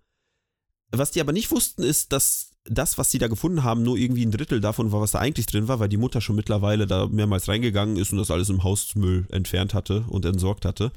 Was 0.91 1.11
die 1.11 1.21
aber 1.21 1.33
nicht 1.33 1.51
wussten, 1.51 1.83
ist, 1.83 2.11
dass 2.11 2.52
das, 2.65 2.97
was 2.97 3.11
sie 3.11 3.17
da 3.17 3.27
gefunden 3.27 3.63
haben, 3.63 3.83
nur 3.83 3.97
irgendwie 3.97 4.25
ein 4.25 4.31
Drittel 4.31 4.61
davon 4.61 4.91
war, 4.91 5.01
was 5.01 5.11
da 5.11 5.19
eigentlich 5.19 5.47
drin 5.47 5.67
war, 5.67 5.79
weil 5.79 5.89
die 5.89 5.97
Mutter 5.97 6.21
schon 6.21 6.35
mittlerweile 6.37 6.87
da 6.87 7.07
mehrmals 7.07 7.47
reingegangen 7.49 7.97
ist 7.97 8.11
und 8.13 8.19
das 8.19 8.31
alles 8.31 8.49
im 8.49 8.63
Hausmüll 8.63 9.27
entfernt 9.31 9.73
hatte 9.73 10.05
und 10.07 10.23
entsorgt 10.25 10.63
hatte. 10.65 10.91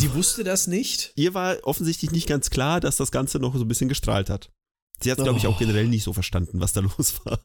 Die 0.00 0.12
wusste 0.14 0.44
das 0.44 0.66
nicht. 0.66 1.12
Ihr 1.16 1.32
war 1.32 1.56
offensichtlich 1.62 2.10
nicht 2.10 2.28
ganz 2.28 2.50
klar, 2.50 2.80
dass 2.80 2.96
das 2.98 3.10
Ganze 3.12 3.38
noch 3.38 3.54
so 3.54 3.64
ein 3.64 3.68
bisschen 3.68 3.88
gestrahlt 3.88 4.28
hat. 4.28 4.50
Sie 5.00 5.10
hat, 5.10 5.18
glaube 5.18 5.38
ich, 5.38 5.46
auch 5.46 5.56
Oh. 5.56 5.58
generell 5.58 5.88
nicht 5.88 6.02
so 6.04 6.12
verstanden, 6.12 6.60
was 6.60 6.72
da 6.74 6.80
los 6.98 7.14
war. 7.24 7.40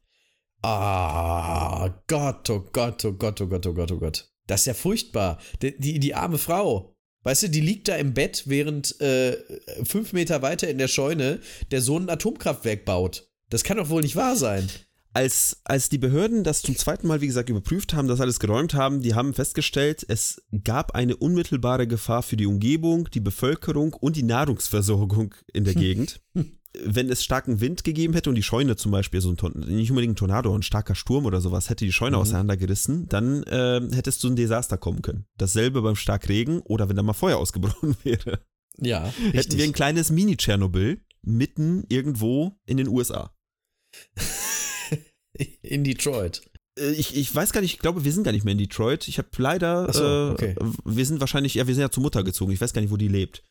Ah, 0.64 1.90
Gott, 2.08 2.50
oh 2.50 2.62
Gott, 2.72 3.04
oh 3.06 3.14
Gott, 3.14 3.42
oh 3.42 3.48
Gott, 3.48 3.66
oh 3.68 3.74
Gott, 3.74 3.92
oh 3.92 3.98
Gott. 3.98 4.30
Das 4.48 4.62
ist 4.62 4.66
ja 4.68 4.74
furchtbar. 4.74 5.40
Die, 5.62 5.78
die, 5.78 6.00
die 6.00 6.14
arme 6.16 6.38
Frau. 6.38 6.94
Weißt 7.24 7.44
du, 7.44 7.50
die 7.50 7.62
liegt 7.62 7.88
da 7.88 7.96
im 7.96 8.14
Bett, 8.14 8.44
während 8.48 9.00
äh, 9.00 9.38
fünf 9.84 10.12
Meter 10.14 10.42
weiter 10.42 10.68
in 10.70 10.78
der 10.78 10.88
Scheune 10.88 11.40
der 11.72 11.82
Sohn 11.82 12.04
ein 12.06 12.10
Atomkraftwerk 12.10 12.84
baut. 12.86 13.31
Das 13.52 13.64
kann 13.64 13.78
doch 13.78 13.90
wohl 13.90 14.02
nicht 14.02 14.16
wahr 14.16 14.36
sein. 14.36 14.68
Als, 15.14 15.58
als 15.66 15.90
die 15.90 15.98
Behörden 15.98 16.46
das 16.46 16.62
zum 16.62 16.76
zweiten 16.78 17.06
Mal, 17.06 17.20
wie 17.20 17.28
gesagt, 17.28 17.50
überprüft 17.50 17.94
haben, 17.94 18.08
das 18.08 18.22
alles 18.22 18.40
geräumt 18.40 18.74
haben, 18.74 19.02
die 19.02 19.14
haben 19.14 19.34
festgestellt, 19.34 20.06
es 20.08 20.42
gab 20.64 20.96
eine 20.96 21.18
unmittelbare 21.18 21.86
Gefahr 21.86 22.24
für 22.24 22.38
die 22.38 22.46
Umgebung, 22.46 23.10
die 23.14 23.20
Bevölkerung 23.20 23.94
und 23.94 24.16
die 24.16 24.24
Nahrungsversorgung 24.24 25.36
in 25.52 25.66
der 25.66 25.76
Gegend. 25.86 26.22
Wenn 26.82 27.10
es 27.10 27.26
starken 27.26 27.60
Wind 27.60 27.84
gegeben 27.84 28.14
hätte 28.14 28.30
und 28.30 28.36
die 28.38 28.44
Scheune 28.44 28.78
zum 28.78 28.94
Beispiel, 28.94 29.20
so 29.20 29.32
ein 29.36 29.60
nicht 29.68 29.90
unbedingt 29.92 30.14
ein 30.14 30.16
Tornado, 30.16 30.56
ein 30.56 30.64
starker 30.64 30.96
Sturm 30.96 31.26
oder 31.26 31.42
sowas, 31.42 31.70
hätte 31.70 31.84
die 31.84 31.92
Scheune 31.92 32.16
Mhm. 32.16 32.22
auseinandergerissen, 32.22 33.10
dann 33.10 33.44
äh, 33.44 33.82
hätte 33.94 34.10
es 34.10 34.18
zu 34.20 34.28
einem 34.28 34.38
Desaster 34.38 34.78
kommen 34.78 35.02
können. 35.02 35.26
Dasselbe 35.38 35.82
beim 35.82 35.98
Starkregen 35.98 36.62
oder 36.62 36.88
wenn 36.88 36.96
da 36.96 37.04
mal 37.04 37.12
Feuer 37.12 37.38
ausgebrochen 37.38 37.98
wäre. 38.06 38.40
Ja, 38.78 39.04
Hätten 39.04 39.24
wir 39.34 39.34
ein 39.34 39.38
richtig. 39.38 39.74
kleines 39.74 40.10
Mini-Tschernobyl 40.12 41.02
mitten 41.24 41.84
irgendwo 41.90 42.58
in 42.66 42.78
den 42.78 42.88
USA. 42.88 43.34
In 45.62 45.84
Detroit. 45.84 46.42
Äh, 46.78 46.92
Ich, 46.92 47.16
ich 47.16 47.34
weiß 47.34 47.52
gar 47.54 47.62
nicht, 47.62 47.74
ich 47.74 47.80
glaube, 47.80 48.04
wir 48.06 48.12
sind 48.12 48.24
gar 48.24 48.32
nicht 48.32 48.44
mehr 48.44 48.52
in 48.54 48.58
Detroit. 48.58 49.08
Ich 49.08 49.18
habe 49.18 49.30
leider, 49.38 49.88
Ach 49.90 49.94
so, 49.94 50.04
äh, 50.04 50.32
okay. 50.32 50.56
wir 50.86 51.06
sind 51.06 51.20
wahrscheinlich, 51.20 51.56
ja, 51.56 51.68
wir 51.68 51.76
sind 51.76 51.82
ja 51.82 51.90
zur 51.92 52.04
Mutter 52.04 52.24
gezogen. 52.24 52.52
Ich 52.52 52.62
weiß 52.62 52.74
gar 52.74 52.82
nicht, 52.82 52.92
wo 52.92 52.98
die 52.98 53.08
lebt. 53.08 53.44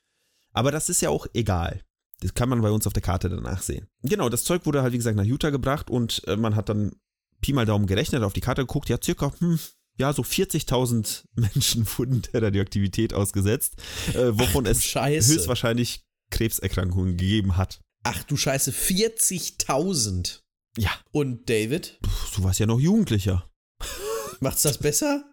Aber 0.52 0.70
das 0.72 0.88
ist 0.88 1.00
ja 1.00 1.10
auch 1.10 1.26
egal. 1.34 1.82
Das 2.20 2.34
kann 2.34 2.48
man 2.48 2.60
bei 2.60 2.70
uns 2.70 2.86
auf 2.86 2.92
der 2.92 3.02
Karte 3.02 3.30
danach 3.30 3.62
sehen. 3.62 3.86
Genau, 4.02 4.28
das 4.28 4.44
Zeug 4.44 4.66
wurde 4.66 4.82
halt, 4.82 4.92
wie 4.92 4.98
gesagt, 4.98 5.16
nach 5.16 5.24
Utah 5.24 5.50
gebracht 5.50 5.88
und 5.90 6.22
äh, 6.26 6.36
man 6.36 6.54
hat 6.54 6.68
dann 6.68 6.92
Pi 7.40 7.52
mal 7.54 7.64
Daumen 7.64 7.86
gerechnet, 7.86 8.22
auf 8.22 8.34
die 8.34 8.42
Karte 8.42 8.62
geguckt, 8.62 8.90
ja, 8.90 8.98
circa, 9.02 9.32
hm, 9.38 9.58
ja, 9.96 10.12
so 10.12 10.22
40.000 10.22 11.24
Menschen 11.34 11.86
wurden 11.96 12.22
der 12.32 12.42
Radioaktivität 12.42 13.14
ausgesetzt, 13.14 13.76
äh, 14.14 14.38
wovon 14.38 14.64
du 14.64 14.70
es 14.70 14.84
Scheiße. 14.84 15.32
höchstwahrscheinlich 15.32 16.02
Krebserkrankungen 16.30 17.16
gegeben 17.16 17.56
hat. 17.56 17.80
Ach 18.02 18.22
du 18.24 18.36
Scheiße, 18.36 18.70
40.000. 18.70 20.40
Ja, 20.78 20.90
Und 21.10 21.48
David, 21.50 21.98
Puh, 22.00 22.10
du 22.36 22.44
warst 22.44 22.60
ja 22.60 22.66
noch 22.66 22.80
Jugendlicher. 22.80 23.50
macht's 24.40 24.62
das 24.62 24.78
besser? 24.78 25.24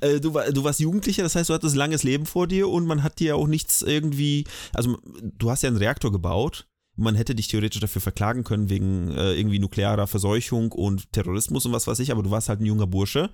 Äh, 0.00 0.20
du, 0.20 0.34
war, 0.34 0.50
du 0.52 0.62
warst 0.62 0.80
Jugendlicher, 0.80 1.22
das 1.22 1.34
heißt, 1.34 1.50
du 1.50 1.54
hattest 1.54 1.74
ein 1.74 1.78
langes 1.78 2.04
Leben 2.04 2.26
vor 2.26 2.46
dir 2.46 2.68
und 2.68 2.86
man 2.86 3.02
hat 3.02 3.18
dir 3.18 3.36
auch 3.36 3.48
nichts 3.48 3.82
irgendwie, 3.82 4.44
also 4.72 4.96
du 5.22 5.50
hast 5.50 5.62
ja 5.62 5.68
einen 5.68 5.76
Reaktor 5.78 6.12
gebaut. 6.12 6.68
Man 6.96 7.14
hätte 7.14 7.36
dich 7.36 7.46
theoretisch 7.46 7.80
dafür 7.80 8.02
verklagen 8.02 8.42
können 8.42 8.70
wegen 8.70 9.12
äh, 9.12 9.34
irgendwie 9.34 9.60
nuklearer 9.60 10.08
Verseuchung 10.08 10.72
und 10.72 11.12
Terrorismus 11.12 11.64
und 11.64 11.72
was 11.72 11.86
weiß 11.86 12.00
ich, 12.00 12.10
aber 12.10 12.24
du 12.24 12.30
warst 12.30 12.48
halt 12.48 12.60
ein 12.60 12.66
junger 12.66 12.88
Bursche 12.88 13.30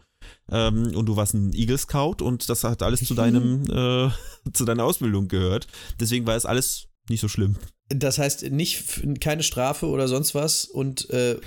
ähm, 0.51 0.95
und 0.95 1.07
du 1.07 1.17
warst 1.17 1.33
ein 1.33 1.53
Eagle 1.55 1.79
Scout 1.79 2.23
und 2.23 2.49
das 2.51 2.65
hat 2.65 2.83
alles 2.83 3.05
zu 3.05 3.15
deinem 3.15 3.65
äh, 3.71 4.11
zu 4.53 4.67
deiner 4.67 4.85
Ausbildung 4.85 5.29
gehört. 5.29 5.67
Deswegen 5.99 6.27
war 6.27 6.37
es 6.37 6.45
alles 6.45 6.89
nicht 7.09 7.21
so 7.21 7.29
schlimm. 7.29 7.57
Das 7.89 8.19
heißt, 8.19 8.51
nicht 8.51 9.21
keine 9.21 9.43
Strafe 9.43 9.87
oder 9.87 10.09
sonst 10.09 10.35
was 10.35 10.65
und 10.65 11.11
äh, 11.11 11.39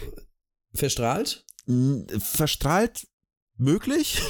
verstrahlt? 0.73 1.45
Verstrahlt 2.19 3.07
möglich? 3.57 4.21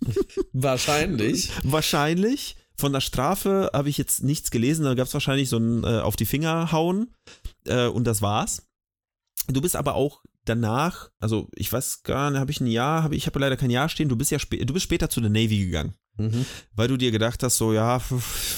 Wahrscheinlich. 0.52 1.50
Wahrscheinlich. 1.62 2.56
Von 2.78 2.92
der 2.92 3.00
Strafe 3.00 3.70
habe 3.72 3.88
ich 3.88 3.96
jetzt 3.96 4.22
nichts 4.22 4.50
gelesen. 4.50 4.84
Da 4.84 4.94
gab 4.94 5.06
es 5.06 5.14
wahrscheinlich 5.14 5.48
so 5.48 5.56
ein 5.56 5.82
äh, 5.82 6.00
auf 6.00 6.14
die 6.14 6.26
Finger 6.26 6.72
hauen 6.72 7.14
äh, 7.64 7.86
und 7.86 8.04
das 8.04 8.22
war's. 8.22 8.62
Du 9.48 9.60
bist 9.60 9.76
aber 9.76 9.94
auch 9.94 10.22
danach, 10.48 11.10
also 11.20 11.48
ich 11.54 11.72
weiß 11.72 12.02
gar 12.02 12.30
nicht, 12.30 12.40
habe 12.40 12.50
ich 12.50 12.60
ein 12.60 12.66
Jahr, 12.66 13.02
habe 13.02 13.16
ich 13.16 13.26
habe 13.26 13.38
leider 13.38 13.56
kein 13.56 13.70
Jahr 13.70 13.88
stehen. 13.88 14.08
Du 14.08 14.16
bist 14.16 14.30
ja 14.30 14.38
du 14.38 14.72
bist 14.72 14.84
später 14.84 15.10
zu 15.10 15.20
der 15.20 15.30
Navy 15.30 15.66
gegangen. 15.66 15.94
Mhm. 16.18 16.46
Weil 16.74 16.88
du 16.88 16.96
dir 16.96 17.10
gedacht 17.10 17.42
hast, 17.42 17.58
so, 17.58 17.72
ja, 17.74 18.00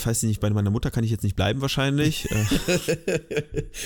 weiß 0.04 0.22
ich 0.22 0.28
nicht, 0.28 0.40
bei 0.40 0.50
meiner 0.50 0.70
Mutter 0.70 0.90
kann 0.90 1.02
ich 1.02 1.10
jetzt 1.10 1.24
nicht 1.24 1.36
bleiben 1.36 1.60
wahrscheinlich. 1.60 2.28
Äh. 2.38 2.44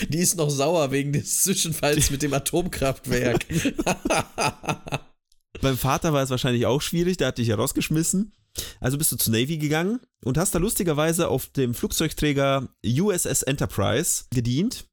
Die 0.09 0.19
ist 0.19 0.37
noch 0.37 0.51
sauer 0.51 0.91
wegen 0.91 1.13
des 1.13 1.43
Zwischenfalls 1.43 2.11
mit 2.11 2.23
dem 2.23 2.33
Atomkraftwerk. 2.35 3.47
Beim 5.61 5.79
Vater 5.79 6.13
war 6.13 6.23
es 6.23 6.31
wahrscheinlich 6.31 6.67
auch 6.67 6.83
schwierig, 6.83 7.17
der 7.17 7.29
hat 7.29 7.39
dich 7.39 7.49
ja 7.49 7.57
rausgeschmissen. 7.57 8.33
Also 8.81 8.99
bist 8.99 9.13
du 9.13 9.17
zur 9.17 9.33
Navy 9.33 9.59
gegangen 9.59 10.01
und 10.25 10.39
hast 10.39 10.55
da 10.55 10.59
lustigerweise 10.59 11.29
auf 11.29 11.47
dem 11.47 11.75
Flugzeugträger 11.75 12.69
USS 12.85 13.43
Enterprise 13.43 14.25
gedient. 14.31 14.87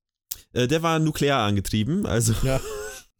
Äh, 0.53 0.67
der 0.67 0.83
war 0.83 0.99
nuklear 0.99 1.45
angetrieben, 1.45 2.05
also. 2.05 2.33
Ja. 2.43 2.59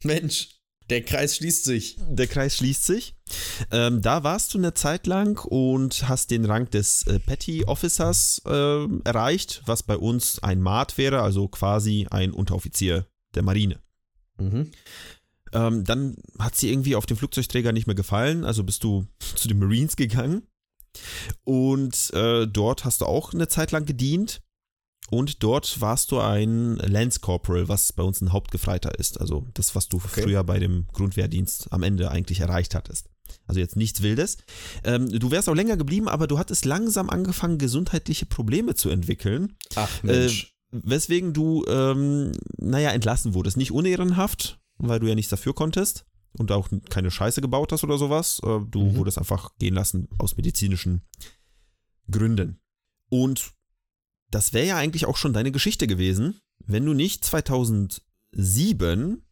Mensch. 0.03 0.59
Der 0.89 1.03
Kreis 1.03 1.35
schließt 1.35 1.65
sich. 1.65 1.97
Der 1.99 2.25
Kreis 2.25 2.57
schließt 2.57 2.83
sich. 2.83 3.15
Ähm, 3.71 4.01
da 4.01 4.23
warst 4.23 4.53
du 4.53 4.57
eine 4.57 4.73
Zeit 4.73 5.05
lang 5.05 5.39
und 5.45 6.09
hast 6.09 6.31
den 6.31 6.45
Rang 6.45 6.69
des 6.71 7.03
äh, 7.03 7.19
Petty 7.19 7.65
Officers 7.65 8.41
äh, 8.45 8.87
erreicht, 9.03 9.61
was 9.65 9.83
bei 9.83 9.97
uns 9.97 10.41
ein 10.41 10.61
Mat 10.61 10.97
wäre, 10.97 11.21
also 11.21 11.47
quasi 11.47 12.07
ein 12.09 12.31
Unteroffizier 12.31 13.05
der 13.35 13.43
Marine. 13.43 13.79
Mhm. 14.39 14.71
Ähm, 15.53 15.83
dann 15.83 16.15
hat 16.39 16.55
sie 16.55 16.71
irgendwie 16.71 16.95
auf 16.95 17.05
dem 17.05 17.17
Flugzeugträger 17.17 17.71
nicht 17.71 17.85
mehr 17.85 17.95
gefallen, 17.95 18.43
also 18.43 18.63
bist 18.63 18.83
du 18.83 19.05
zu 19.35 19.47
den 19.47 19.59
Marines 19.59 19.95
gegangen. 19.95 20.47
Und 21.43 22.11
äh, 22.13 22.47
dort 22.47 22.83
hast 22.83 23.01
du 23.01 23.05
auch 23.05 23.33
eine 23.33 23.47
Zeit 23.47 23.71
lang 23.71 23.85
gedient. 23.85 24.41
Und 25.09 25.43
dort 25.43 25.81
warst 25.81 26.11
du 26.11 26.19
ein 26.19 26.75
Lance 26.77 27.19
Corporal, 27.19 27.67
was 27.67 27.93
bei 27.93 28.03
uns 28.03 28.21
ein 28.21 28.31
Hauptgefreiter 28.31 28.97
ist. 28.99 29.19
Also 29.19 29.47
das, 29.53 29.75
was 29.75 29.89
du 29.89 29.97
okay. 29.97 30.21
früher 30.21 30.43
bei 30.43 30.59
dem 30.59 30.85
Grundwehrdienst 30.93 31.71
am 31.71 31.83
Ende 31.83 32.11
eigentlich 32.11 32.39
erreicht 32.41 32.75
hattest. 32.75 33.09
Also 33.47 33.59
jetzt 33.59 33.75
nichts 33.75 34.01
Wildes. 34.01 34.37
Ähm, 34.83 35.09
du 35.09 35.31
wärst 35.31 35.49
auch 35.49 35.55
länger 35.55 35.77
geblieben, 35.77 36.07
aber 36.07 36.27
du 36.27 36.37
hattest 36.37 36.65
langsam 36.65 37.09
angefangen, 37.09 37.57
gesundheitliche 37.57 38.25
Probleme 38.25 38.75
zu 38.75 38.89
entwickeln. 38.89 39.55
Ach 39.75 40.03
Mensch. 40.03 40.55
Äh, 40.71 40.79
weswegen 40.83 41.33
du, 41.33 41.65
ähm, 41.67 42.31
naja, 42.57 42.91
entlassen 42.91 43.33
wurdest. 43.33 43.57
Nicht 43.57 43.71
unehrenhaft, 43.71 44.59
weil 44.77 44.99
du 44.99 45.07
ja 45.07 45.15
nichts 45.15 45.31
dafür 45.31 45.53
konntest 45.53 46.05
und 46.37 46.51
auch 46.51 46.69
keine 46.89 47.11
Scheiße 47.11 47.41
gebaut 47.41 47.71
hast 47.71 47.83
oder 47.83 47.97
sowas. 47.97 48.39
Äh, 48.43 48.59
du 48.69 48.81
mhm. 48.81 48.95
wurdest 48.95 49.17
einfach 49.17 49.51
gehen 49.57 49.73
lassen 49.73 50.07
aus 50.17 50.37
medizinischen 50.37 51.01
Gründen. 52.09 52.59
Und 53.09 53.53
das 54.31 54.53
wäre 54.53 54.67
ja 54.67 54.77
eigentlich 54.77 55.05
auch 55.05 55.17
schon 55.17 55.33
deine 55.33 55.51
Geschichte 55.51 55.87
gewesen, 55.87 56.39
wenn 56.65 56.85
du 56.85 56.93
nicht 56.93 57.25
2007, 57.25 59.23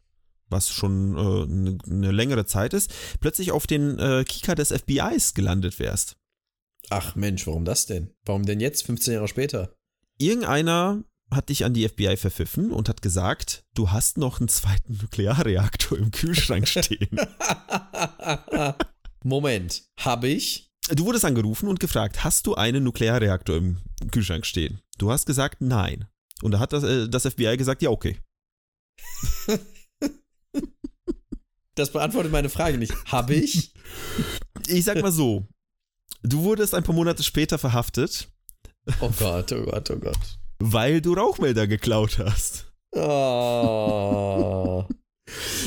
was 0.48 0.70
schon 0.70 1.16
äh, 1.16 1.18
eine, 1.44 1.78
eine 1.86 2.10
längere 2.10 2.46
Zeit 2.46 2.74
ist, 2.74 2.92
plötzlich 3.20 3.52
auf 3.52 3.66
den 3.66 3.98
äh, 3.98 4.24
Kika 4.24 4.54
des 4.54 4.72
FBIs 4.72 5.34
gelandet 5.34 5.78
wärst. 5.78 6.16
Ach 6.90 7.14
Mensch, 7.16 7.46
warum 7.46 7.64
das 7.64 7.86
denn? 7.86 8.14
Warum 8.24 8.44
denn 8.44 8.60
jetzt, 8.60 8.84
15 8.84 9.14
Jahre 9.14 9.28
später? 9.28 9.74
Irgendeiner 10.18 11.04
hat 11.30 11.50
dich 11.50 11.64
an 11.64 11.74
die 11.74 11.86
FBI 11.86 12.16
verpfiffen 12.16 12.70
und 12.72 12.88
hat 12.88 13.02
gesagt, 13.02 13.64
du 13.74 13.90
hast 13.90 14.16
noch 14.16 14.40
einen 14.40 14.48
zweiten 14.48 14.96
Nuklearreaktor 14.96 15.98
im 15.98 16.10
Kühlschrank 16.10 16.66
stehen. 16.66 17.20
Moment, 19.22 19.84
habe 19.98 20.28
ich? 20.28 20.67
Du 20.90 21.04
wurdest 21.04 21.24
angerufen 21.24 21.68
und 21.68 21.80
gefragt, 21.80 22.24
hast 22.24 22.46
du 22.46 22.54
einen 22.54 22.84
Nuklearreaktor 22.84 23.56
im 23.56 23.78
Kühlschrank 24.10 24.46
stehen? 24.46 24.80
Du 24.98 25.10
hast 25.10 25.26
gesagt, 25.26 25.60
nein. 25.60 26.06
Und 26.42 26.52
da 26.52 26.58
hat 26.58 26.72
das, 26.72 26.84
äh, 26.84 27.08
das 27.08 27.26
FBI 27.26 27.56
gesagt, 27.56 27.82
ja, 27.82 27.90
okay. 27.90 28.18
Das 31.74 31.92
beantwortet 31.92 32.32
meine 32.32 32.48
Frage 32.48 32.76
nicht. 32.76 32.92
Habe 33.04 33.36
ich? 33.36 33.72
Ich 34.66 34.84
sag 34.84 35.00
mal 35.00 35.12
so. 35.12 35.46
Du 36.24 36.42
wurdest 36.42 36.74
ein 36.74 36.82
paar 36.82 36.94
Monate 36.94 37.22
später 37.22 37.56
verhaftet. 37.56 38.28
Oh 39.00 39.10
Gott, 39.16 39.52
oh 39.52 39.62
Gott, 39.62 39.88
oh 39.92 39.96
Gott. 39.96 40.38
Weil 40.58 41.00
du 41.00 41.14
Rauchmelder 41.14 41.68
geklaut 41.68 42.18
hast. 42.18 42.72
Oh. 42.92 44.84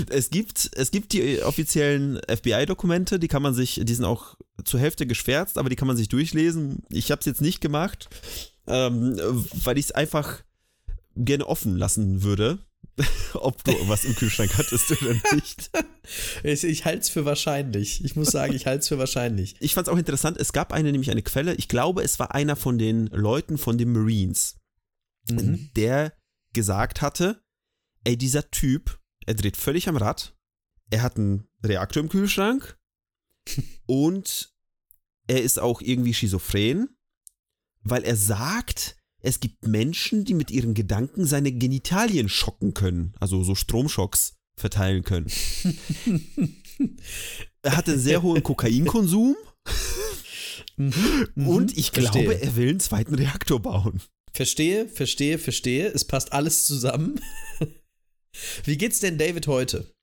Es 0.09 0.29
gibt, 0.29 0.71
es 0.75 0.91
gibt 0.91 1.13
die 1.13 1.41
offiziellen 1.41 2.19
FBI-Dokumente, 2.27 3.19
die 3.19 3.27
kann 3.27 3.41
man 3.41 3.53
sich, 3.53 3.79
die 3.83 3.93
sind 3.93 4.05
auch 4.05 4.35
zur 4.63 4.79
Hälfte 4.79 5.07
geschwärzt, 5.07 5.57
aber 5.57 5.69
die 5.69 5.75
kann 5.75 5.87
man 5.87 5.97
sich 5.97 6.09
durchlesen. 6.09 6.83
Ich 6.89 7.11
habe 7.11 7.19
es 7.19 7.25
jetzt 7.25 7.41
nicht 7.41 7.61
gemacht, 7.61 8.09
ähm, 8.67 9.19
weil 9.63 9.77
ich 9.77 9.85
es 9.85 9.91
einfach 9.91 10.43
gerne 11.15 11.47
offen 11.47 11.77
lassen 11.77 12.23
würde, 12.23 12.59
ob 13.33 13.63
du 13.63 13.73
was 13.87 14.05
im 14.05 14.15
Kühlschrank 14.15 14.57
hattest 14.57 14.91
oder 14.91 15.13
nicht. 15.33 15.71
Ich, 16.43 16.63
ich 16.63 16.85
halte 16.85 17.01
es 17.01 17.09
für 17.09 17.25
wahrscheinlich. 17.25 18.03
Ich 18.03 18.15
muss 18.15 18.29
sagen, 18.29 18.53
ich 18.53 18.65
halte 18.65 18.79
es 18.79 18.87
für 18.87 18.97
wahrscheinlich. 18.97 19.55
Ich 19.59 19.73
fand 19.73 19.87
es 19.87 19.93
auch 19.93 19.97
interessant, 19.97 20.37
es 20.37 20.53
gab 20.53 20.73
eine, 20.73 20.91
nämlich 20.91 21.11
eine 21.11 21.21
Quelle, 21.21 21.53
ich 21.55 21.67
glaube, 21.67 22.03
es 22.03 22.19
war 22.19 22.33
einer 22.33 22.55
von 22.55 22.77
den 22.77 23.07
Leuten 23.07 23.57
von 23.57 23.77
den 23.77 23.91
Marines, 23.91 24.57
mhm. 25.29 25.69
der 25.75 26.13
gesagt 26.53 27.01
hatte, 27.01 27.41
ey, 28.03 28.17
dieser 28.17 28.49
Typ 28.51 29.00
er 29.25 29.33
dreht 29.33 29.57
völlig 29.57 29.87
am 29.87 29.97
Rad. 29.97 30.35
Er 30.89 31.01
hat 31.01 31.17
einen 31.17 31.47
Reaktor 31.63 32.03
im 32.03 32.09
Kühlschrank. 32.09 32.77
und 33.85 34.53
er 35.27 35.41
ist 35.41 35.59
auch 35.59 35.81
irgendwie 35.81 36.13
schizophren, 36.13 36.89
weil 37.83 38.03
er 38.03 38.15
sagt, 38.15 38.97
es 39.19 39.39
gibt 39.39 39.67
Menschen, 39.67 40.25
die 40.25 40.33
mit 40.33 40.51
ihren 40.51 40.73
Gedanken 40.73 41.25
seine 41.25 41.51
Genitalien 41.51 42.27
schocken 42.29 42.73
können, 42.73 43.13
also 43.19 43.43
so 43.43 43.55
Stromschocks 43.55 44.33
verteilen 44.55 45.03
können. 45.03 45.27
er 47.61 47.77
hat 47.77 47.87
einen 47.87 47.99
sehr 47.99 48.21
hohen 48.21 48.43
Kokainkonsum 48.43 49.35
mhm, 50.77 50.93
mhm. 51.35 51.47
und 51.47 51.77
ich 51.77 51.91
verstehe. 51.91 52.23
glaube, 52.23 52.41
er 52.41 52.55
will 52.55 52.69
einen 52.69 52.79
zweiten 52.79 53.15
Reaktor 53.15 53.61
bauen. 53.61 54.01
Verstehe, 54.33 54.87
verstehe, 54.87 55.37
verstehe. 55.37 55.87
Es 55.87 56.05
passt 56.05 56.33
alles 56.33 56.65
zusammen. 56.65 57.19
Wie 58.63 58.77
geht's 58.77 58.99
denn 58.99 59.17
David 59.17 59.47
heute? 59.47 59.93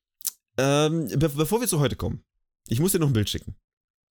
Ähm, 0.56 1.08
be 1.08 1.28
bevor 1.28 1.60
wir 1.60 1.68
zu 1.68 1.80
heute 1.80 1.96
kommen, 1.96 2.24
ich 2.68 2.80
muss 2.80 2.92
dir 2.92 2.98
noch 2.98 3.06
ein 3.08 3.12
Bild 3.12 3.30
schicken. 3.30 3.56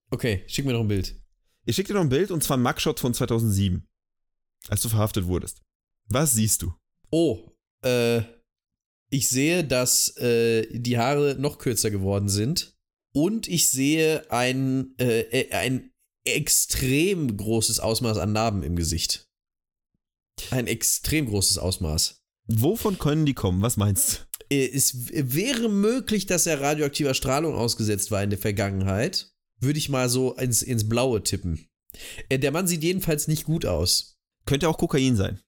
Okay, 0.09 0.43
schick 0.47 0.65
mir 0.65 0.73
noch 0.73 0.81
ein 0.81 0.87
Bild. 0.87 1.19
Ich 1.65 1.75
schicke 1.75 1.89
dir 1.89 1.95
noch 1.95 2.01
ein 2.01 2.09
Bild 2.09 2.31
und 2.31 2.43
zwar 2.43 2.57
ein 2.57 2.63
Mugshot 2.63 2.99
von 2.99 3.13
2007, 3.13 3.85
als 4.69 4.81
du 4.81 4.89
verhaftet 4.89 5.25
wurdest. 5.27 5.61
Was 6.05 6.33
siehst 6.33 6.61
du? 6.61 6.73
Oh, 7.09 7.51
äh, 7.83 8.21
ich 9.09 9.27
sehe, 9.27 9.63
dass 9.63 10.15
äh, 10.17 10.67
die 10.71 10.97
Haare 10.97 11.35
noch 11.37 11.57
kürzer 11.57 11.91
geworden 11.91 12.29
sind 12.29 12.77
und 13.13 13.47
ich 13.47 13.69
sehe 13.69 14.31
ein, 14.31 14.95
äh, 14.97 15.21
äh 15.21 15.51
ein 15.51 15.91
extrem 16.23 17.35
großes 17.35 17.79
Ausmaß 17.79 18.17
an 18.17 18.33
Narben 18.33 18.63
im 18.63 18.75
Gesicht. 18.75 19.29
Ein 20.51 20.67
extrem 20.67 21.25
großes 21.25 21.57
Ausmaß. 21.57 22.16
Wovon 22.47 22.97
können 22.97 23.25
die 23.25 23.33
kommen? 23.33 23.61
Was 23.61 23.77
meinst 23.77 24.27
du? 24.49 24.55
Äh, 24.55 24.69
es 24.73 25.09
wäre 25.09 25.69
möglich, 25.69 26.25
dass 26.25 26.45
er 26.45 26.61
radioaktiver 26.61 27.13
Strahlung 27.13 27.55
ausgesetzt 27.55 28.11
war 28.11 28.23
in 28.23 28.29
der 28.29 28.39
Vergangenheit. 28.39 29.31
Würde 29.59 29.79
ich 29.79 29.89
mal 29.89 30.07
so 30.09 30.35
ins, 30.35 30.61
ins 30.61 30.87
Blaue 30.87 31.23
tippen. 31.23 31.67
Äh, 32.29 32.39
der 32.39 32.51
Mann 32.51 32.67
sieht 32.67 32.83
jedenfalls 32.83 33.27
nicht 33.27 33.45
gut 33.45 33.65
aus. 33.65 34.17
Könnte 34.45 34.69
auch 34.69 34.77
Kokain 34.77 35.15
sein. 35.15 35.39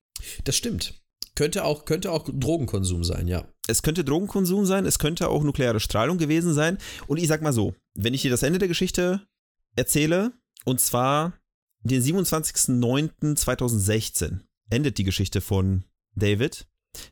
Das 0.43 0.55
stimmt. 0.55 0.95
Könnte 1.35 1.63
auch, 1.63 1.85
könnte 1.85 2.11
auch 2.11 2.27
Drogenkonsum 2.27 3.05
sein, 3.05 3.27
ja. 3.27 3.47
Es 3.67 3.81
könnte 3.81 4.03
Drogenkonsum 4.03 4.65
sein, 4.65 4.85
es 4.85 4.99
könnte 4.99 5.29
auch 5.29 5.43
nukleare 5.43 5.79
Strahlung 5.79 6.17
gewesen 6.17 6.53
sein. 6.53 6.77
Und 7.07 7.17
ich 7.17 7.27
sag 7.27 7.41
mal 7.41 7.53
so, 7.53 7.73
wenn 7.93 8.13
ich 8.13 8.23
dir 8.23 8.31
das 8.31 8.43
Ende 8.43 8.59
der 8.59 8.67
Geschichte 8.67 9.25
erzähle, 9.75 10.33
und 10.65 10.81
zwar 10.81 11.39
den 11.81 12.03
27.09.2016 12.03 14.39
endet 14.69 14.97
die 14.97 15.05
Geschichte 15.05 15.39
von 15.39 15.85
David 16.15 16.67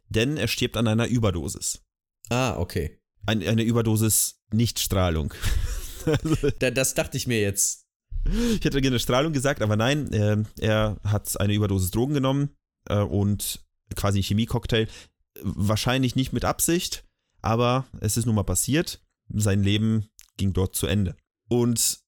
denn 0.09 0.37
er 0.37 0.47
stirbt 0.47 0.77
an 0.77 0.87
einer 0.87 1.07
Überdosis. 1.07 1.81
Ah, 2.29 2.57
okay. 2.57 2.99
Ein, 3.25 3.45
eine 3.45 3.63
Überdosis 3.63 4.41
Nichtstrahlung. 4.51 5.33
das 6.59 6.93
dachte 6.93 7.17
ich 7.17 7.27
mir 7.27 7.41
jetzt. 7.41 7.85
Ich 8.25 8.65
hätte 8.65 8.81
gerne 8.81 8.99
Strahlung 8.99 9.33
gesagt, 9.33 9.61
aber 9.61 9.75
nein, 9.75 10.11
äh, 10.11 10.43
er 10.59 10.97
hat 11.03 11.39
eine 11.39 11.53
Überdosis 11.53 11.91
Drogen 11.91 12.13
genommen 12.13 12.55
äh, 12.89 12.99
und 12.99 13.65
quasi 13.95 14.19
ein 14.19 14.23
Chemiecocktail. 14.23 14.87
Wahrscheinlich 15.41 16.15
nicht 16.15 16.33
mit 16.33 16.45
Absicht, 16.45 17.05
aber 17.41 17.85
es 18.01 18.17
ist 18.17 18.25
nun 18.25 18.35
mal 18.35 18.43
passiert. 18.43 19.01
Sein 19.29 19.63
Leben 19.63 20.07
ging 20.37 20.53
dort 20.53 20.75
zu 20.75 20.87
Ende. 20.87 21.15
Und 21.49 21.99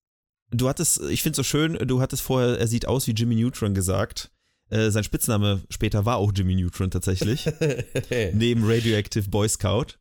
du 0.51 0.67
hattest, 0.67 1.01
ich 1.09 1.21
finde 1.21 1.33
es 1.33 1.37
so 1.37 1.43
schön, 1.43 1.73
du 1.87 2.01
hattest 2.01 2.21
vorher, 2.21 2.57
er 2.59 2.67
sieht 2.67 2.87
aus 2.87 3.07
wie 3.07 3.11
Jimmy 3.11 3.35
Neutron 3.35 3.73
gesagt. 3.73 4.31
Äh, 4.69 4.91
sein 4.91 5.03
Spitzname 5.03 5.63
später 5.69 6.05
war 6.05 6.17
auch 6.17 6.31
Jimmy 6.35 6.55
Neutron 6.55 6.91
tatsächlich. 6.91 7.45
neben 8.33 8.63
Radioactive 8.63 9.29
Boy 9.29 9.49
Scout. 9.49 9.97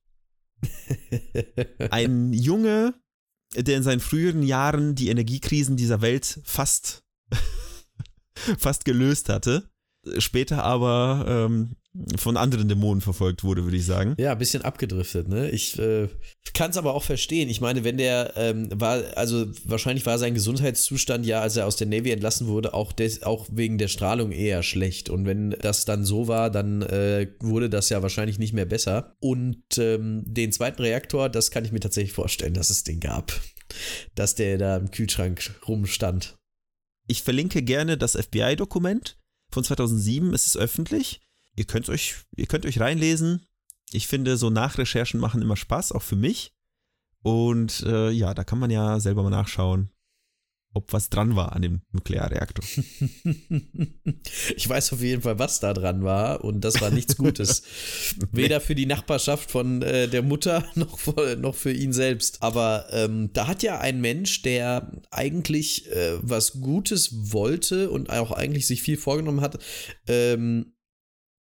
Ein 1.90 2.32
Junge, 2.32 2.94
der 3.54 3.76
in 3.76 3.82
seinen 3.82 4.00
früheren 4.00 4.42
Jahren 4.42 4.94
die 4.94 5.08
Energiekrisen 5.08 5.76
dieser 5.76 6.00
Welt 6.02 6.40
fast, 6.44 7.04
fast 8.58 8.84
gelöst 8.84 9.28
hatte. 9.28 9.70
Später 10.18 10.64
aber 10.64 11.24
ähm, 11.28 11.76
von 12.16 12.36
anderen 12.36 12.68
Dämonen 12.68 13.00
verfolgt 13.00 13.44
wurde, 13.44 13.64
würde 13.64 13.76
ich 13.76 13.86
sagen. 13.86 14.14
Ja, 14.18 14.32
ein 14.32 14.38
bisschen 14.38 14.62
abgedriftet, 14.62 15.28
ne? 15.28 15.50
Ich 15.50 15.78
äh, 15.78 16.08
kann 16.52 16.70
es 16.70 16.76
aber 16.76 16.94
auch 16.94 17.02
verstehen. 17.02 17.48
Ich 17.48 17.60
meine, 17.60 17.82
wenn 17.82 17.96
der 17.96 18.34
ähm, 18.36 18.68
war, 18.72 19.02
also 19.16 19.46
wahrscheinlich 19.64 20.04
war 20.06 20.18
sein 20.18 20.34
Gesundheitszustand 20.34 21.26
ja, 21.26 21.40
als 21.40 21.56
er 21.56 21.66
aus 21.66 21.76
der 21.76 21.86
Navy 21.86 22.10
entlassen 22.10 22.46
wurde, 22.46 22.74
auch, 22.74 22.92
des, 22.92 23.22
auch 23.22 23.46
wegen 23.50 23.78
der 23.78 23.88
Strahlung 23.88 24.32
eher 24.32 24.62
schlecht. 24.62 25.08
Und 25.08 25.24
wenn 25.24 25.50
das 25.50 25.86
dann 25.86 26.04
so 26.04 26.28
war, 26.28 26.50
dann 26.50 26.82
äh, 26.82 27.28
wurde 27.40 27.70
das 27.70 27.88
ja 27.88 28.02
wahrscheinlich 28.02 28.38
nicht 28.38 28.52
mehr 28.52 28.66
besser. 28.66 29.16
Und 29.18 29.78
ähm, 29.78 30.22
den 30.26 30.52
zweiten 30.52 30.82
Reaktor, 30.82 31.28
das 31.28 31.50
kann 31.50 31.64
ich 31.64 31.72
mir 31.72 31.80
tatsächlich 31.80 32.12
vorstellen, 32.12 32.54
dass 32.54 32.70
es 32.70 32.84
den 32.84 33.00
gab. 33.00 33.32
Dass 34.14 34.34
der 34.34 34.58
da 34.58 34.76
im 34.76 34.90
Kühlschrank 34.90 35.54
rumstand. 35.66 36.36
Ich 37.06 37.22
verlinke 37.22 37.62
gerne 37.62 37.96
das 37.96 38.14
FBI-Dokument 38.14 39.18
von 39.50 39.64
2007. 39.64 40.34
Es 40.34 40.46
ist 40.46 40.56
öffentlich 40.56 41.20
ihr 41.58 41.64
könnt 41.64 41.88
euch, 41.88 42.14
ihr 42.36 42.46
könnt 42.46 42.64
euch 42.64 42.80
reinlesen. 42.80 43.44
Ich 43.90 44.06
finde, 44.06 44.36
so 44.36 44.48
Nachrecherchen 44.48 45.18
machen 45.20 45.42
immer 45.42 45.56
Spaß, 45.56 45.92
auch 45.92 46.02
für 46.02 46.16
mich. 46.16 46.52
Und 47.22 47.82
äh, 47.82 48.10
ja, 48.10 48.32
da 48.32 48.44
kann 48.44 48.60
man 48.60 48.70
ja 48.70 49.00
selber 49.00 49.24
mal 49.24 49.30
nachschauen, 49.30 49.90
ob 50.72 50.92
was 50.92 51.10
dran 51.10 51.34
war 51.34 51.52
an 51.52 51.62
dem 51.62 51.80
Nuklearreaktor. 51.90 52.64
ich 54.56 54.68
weiß 54.68 54.92
auf 54.92 55.00
jeden 55.00 55.22
Fall, 55.22 55.38
was 55.40 55.58
da 55.58 55.74
dran 55.74 56.04
war 56.04 56.44
und 56.44 56.60
das 56.60 56.80
war 56.80 56.90
nichts 56.90 57.16
Gutes. 57.16 57.62
Weder 58.32 58.60
für 58.60 58.76
die 58.76 58.86
Nachbarschaft 58.86 59.50
von 59.50 59.82
äh, 59.82 60.06
der 60.06 60.22
Mutter 60.22 60.64
noch, 60.76 60.98
für, 60.98 61.36
noch 61.36 61.56
für 61.56 61.72
ihn 61.72 61.92
selbst. 61.92 62.42
Aber 62.42 62.86
ähm, 62.92 63.30
da 63.32 63.48
hat 63.48 63.64
ja 63.64 63.80
ein 63.80 64.00
Mensch, 64.00 64.42
der 64.42 64.92
eigentlich 65.10 65.90
äh, 65.90 66.18
was 66.20 66.60
Gutes 66.60 67.32
wollte 67.32 67.90
und 67.90 68.10
auch 68.10 68.30
eigentlich 68.30 68.66
sich 68.66 68.82
viel 68.82 68.98
vorgenommen 68.98 69.40
hat, 69.40 69.58
ähm, 70.06 70.74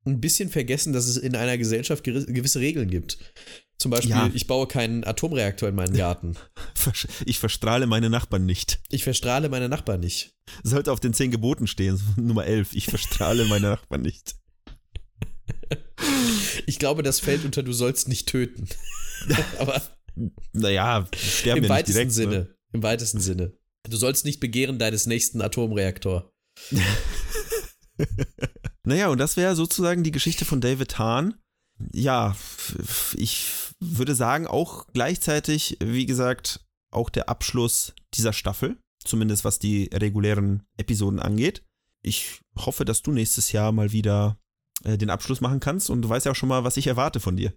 ein 0.07 0.21
bisschen 0.21 0.49
vergessen, 0.49 0.93
dass 0.93 1.07
es 1.07 1.17
in 1.17 1.37
einer 1.37 1.59
Gesellschaft 1.59 2.05
gewisse 2.05 2.61
Regeln 2.61 2.89
gibt. 2.91 3.19
Zum 3.79 3.91
Beispiel, 3.91 4.11
ja. 4.11 4.31
ich 4.33 4.47
baue 4.47 4.67
keinen 4.67 5.05
Atomreaktor 5.05 5.69
in 5.69 5.75
meinen 5.75 5.97
Garten. 5.97 6.37
Ich 7.25 7.41
verstrahle 7.41 7.89
meine 7.89 8.11
Nachbarn 8.11 8.47
nicht. 8.47 8.79
Ich 8.91 9.03
verstrahle 9.03 9.49
meine 9.49 9.69
Nachbarn 9.69 9.99
nicht. 9.99 10.37
Sollte 10.63 10.93
auf 10.93 11.01
den 11.01 11.13
zehn 11.13 11.33
Geboten 11.33 11.67
stehen, 11.67 12.01
Nummer 12.17 12.47
11. 12.47 12.75
Ich 12.75 12.87
verstrahle 12.87 13.45
meine 13.47 13.71
Nachbarn 13.71 14.03
nicht. 14.03 14.37
Ich 16.67 16.79
glaube, 16.79 17.03
das 17.03 17.19
fällt 17.19 17.45
unter 17.45 17.65
du 17.65 17.73
sollst 17.73 18.07
nicht 18.07 18.29
töten. 18.29 18.69
Aber 19.59 19.83
naja, 20.53 21.09
sterben 21.15 21.59
im 21.59 21.65
ja 21.65 21.71
weitesten 21.71 21.93
direkt, 21.93 22.09
ne? 22.11 22.15
Sinne. 22.15 22.37
Ne? 22.37 22.55
Im 22.73 22.83
weitesten 22.83 23.21
Sinne. 23.21 23.53
Du 23.89 23.97
sollst 23.97 24.25
nicht 24.25 24.39
begehren 24.39 24.79
deines 24.79 25.07
nächsten 25.07 25.41
Atomreaktor. 25.43 26.33
Naja, 28.87 29.09
und 29.09 29.19
das 29.19 29.37
wäre 29.37 29.57
sozusagen 29.57 30.05
die 30.05 30.13
Geschichte 30.13 30.45
von 30.45 30.61
David 30.61 30.97
Hahn. 30.97 31.35
Ja, 31.93 32.37
ich 33.17 33.49
würde 33.81 34.15
sagen, 34.15 34.47
auch 34.47 34.87
gleichzeitig, 34.93 35.77
wie 35.85 36.07
gesagt, 36.07 36.65
auch 36.93 37.11
der 37.11 37.29
Abschluss 37.29 37.95
dieser 38.15 38.33
Staffel, 38.33 38.79
zumindest 39.05 39.45
was 39.45 39.59
die 39.59 39.91
regulären 39.93 40.63
Episoden 40.77 41.19
angeht. 41.19 41.65
Ich 42.01 42.41
hoffe, 42.57 42.85
dass 42.85 43.03
du 43.03 43.11
nächstes 43.11 43.51
Jahr 43.51 43.73
mal 43.73 43.91
wieder 43.91 44.39
äh, 44.85 44.97
den 44.97 45.11
Abschluss 45.11 45.41
machen 45.41 45.59
kannst 45.59 45.91
und 45.91 46.03
du 46.03 46.09
weißt 46.09 46.27
ja 46.27 46.33
auch 46.33 46.37
schon 46.37 46.49
mal, 46.49 46.63
was 46.63 46.77
ich 46.77 46.87
erwarte 46.87 47.19
von 47.19 47.37
dir. 47.37 47.53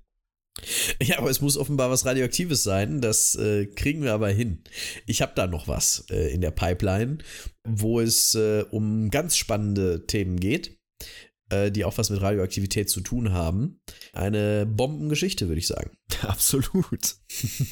Ja, 1.02 1.20
aber 1.20 1.30
es 1.30 1.42
muss 1.42 1.58
offenbar 1.58 1.92
was 1.92 2.06
Radioaktives 2.06 2.64
sein. 2.64 3.02
Das 3.02 3.36
äh, 3.36 3.68
kriegen 3.68 4.02
wir 4.02 4.14
aber 4.14 4.30
hin. 4.30 4.64
Ich 5.06 5.22
habe 5.22 5.34
da 5.36 5.46
noch 5.46 5.68
was 5.68 6.06
äh, 6.10 6.34
in 6.34 6.42
der 6.42 6.52
Pipeline, 6.52 7.20
wo 7.66 8.02
es 8.02 8.34
äh, 8.34 8.66
um 8.72 9.12
ganz 9.12 9.38
spannende 9.38 10.08
Themen 10.08 10.40
geht. 10.40 10.79
Äh, 11.52 11.72
die 11.72 11.84
auch 11.84 11.98
was 11.98 12.12
mit 12.12 12.22
Radioaktivität 12.22 12.92
zu 12.92 13.02
tun 13.02 13.32
haben. 13.32 13.80
Eine 14.14 14.68
Bombengeschichte, 14.68 15.48
würde 15.48 15.58
ich 15.58 15.66
sagen. 15.66 15.90
Absolut. 16.22 17.16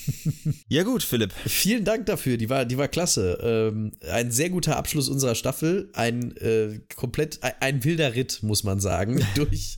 ja, 0.67 0.81
gut, 0.81 1.03
Philipp. 1.03 1.31
Vielen 1.45 1.85
Dank 1.85 2.07
dafür, 2.07 2.37
die 2.37 2.49
war, 2.49 2.65
die 2.65 2.79
war 2.79 2.87
klasse. 2.87 3.37
Ähm, 3.39 3.91
ein 4.09 4.31
sehr 4.31 4.49
guter 4.49 4.77
Abschluss 4.77 5.09
unserer 5.09 5.35
Staffel. 5.35 5.91
Ein 5.93 6.35
äh, 6.37 6.79
komplett, 6.95 7.43
ein, 7.43 7.53
ein, 7.59 7.83
wilder 7.83 8.15
Ritt, 8.15 8.41
muss 8.41 8.63
man 8.63 8.79
sagen, 8.79 9.23
durch, 9.35 9.77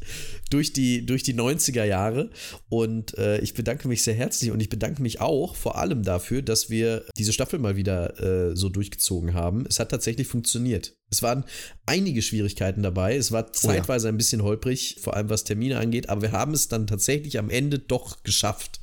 durch, 0.50 0.72
die, 0.72 1.06
durch 1.06 1.24
die 1.24 1.36
90er 1.36 1.84
Jahre. 1.84 2.30
Und 2.70 3.18
äh, 3.18 3.40
ich 3.40 3.54
bedanke 3.54 3.90
mich 3.90 4.04
sehr 4.04 4.16
herzlich 4.16 4.52
und 4.52 4.62
ich 4.62 4.70
bedanke 4.70 5.02
mich 5.02 5.20
auch 5.20 5.58
vor 5.58 5.78
allem 5.78 6.04
dafür, 6.04 6.42
dass 6.42 6.70
wir 6.70 7.04
diese 7.18 7.34
Staffel 7.34 7.60
mal 7.60 7.76
wieder 7.76 8.18
äh, 8.22 8.56
so 8.56 8.70
durchgezogen 8.70 9.34
haben. 9.34 9.66
Es 9.68 9.78
hat 9.78 9.92
tatsächlich 9.92 10.28
funktioniert. 10.28 10.96
Es 11.12 11.24
waren 11.24 11.44
einige 11.86 12.22
Schwierigkeiten 12.22 12.84
dabei. 12.84 13.16
Es 13.16 13.32
war 13.32 13.52
zeitweise 13.52 14.06
oh 14.06 14.10
ja. 14.10 14.14
ein 14.14 14.18
bisschen 14.18 14.44
holprig, 14.44 14.98
vor 15.02 15.16
allem 15.16 15.30
was 15.30 15.44
Termine 15.44 15.80
angeht, 15.80 16.10
aber 16.10 16.22
wir 16.22 16.32
haben 16.32 16.54
es 16.54 16.68
dann 16.68 16.88
tatsächlich 16.88 17.40
am 17.40 17.50
Ende 17.50 17.80
doch 17.80 18.24
geschafft. 18.24 18.80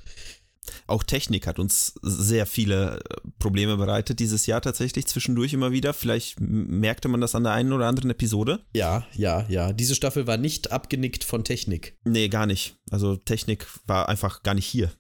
Auch 0.86 1.02
Technik 1.02 1.46
hat 1.46 1.58
uns 1.58 1.94
sehr 2.02 2.46
viele 2.46 2.98
äh, 2.98 3.28
Probleme 3.38 3.76
bereitet 3.76 4.20
dieses 4.20 4.46
Jahr 4.46 4.60
tatsächlich 4.60 5.06
zwischendurch 5.06 5.52
immer 5.52 5.72
wieder. 5.72 5.94
Vielleicht 5.94 6.40
merkte 6.40 7.08
man 7.08 7.20
das 7.20 7.34
an 7.34 7.44
der 7.44 7.52
einen 7.52 7.72
oder 7.72 7.86
anderen 7.86 8.10
Episode. 8.10 8.64
Ja, 8.74 9.06
ja, 9.14 9.46
ja. 9.48 9.72
Diese 9.72 9.94
Staffel 9.94 10.26
war 10.26 10.36
nicht 10.36 10.72
abgenickt 10.72 11.24
von 11.24 11.44
Technik. 11.44 11.96
Nee, 12.04 12.28
gar 12.28 12.46
nicht. 12.46 12.76
Also 12.90 13.16
Technik 13.16 13.66
war 13.86 14.08
einfach 14.08 14.42
gar 14.42 14.54
nicht 14.54 14.66
hier. 14.66 14.92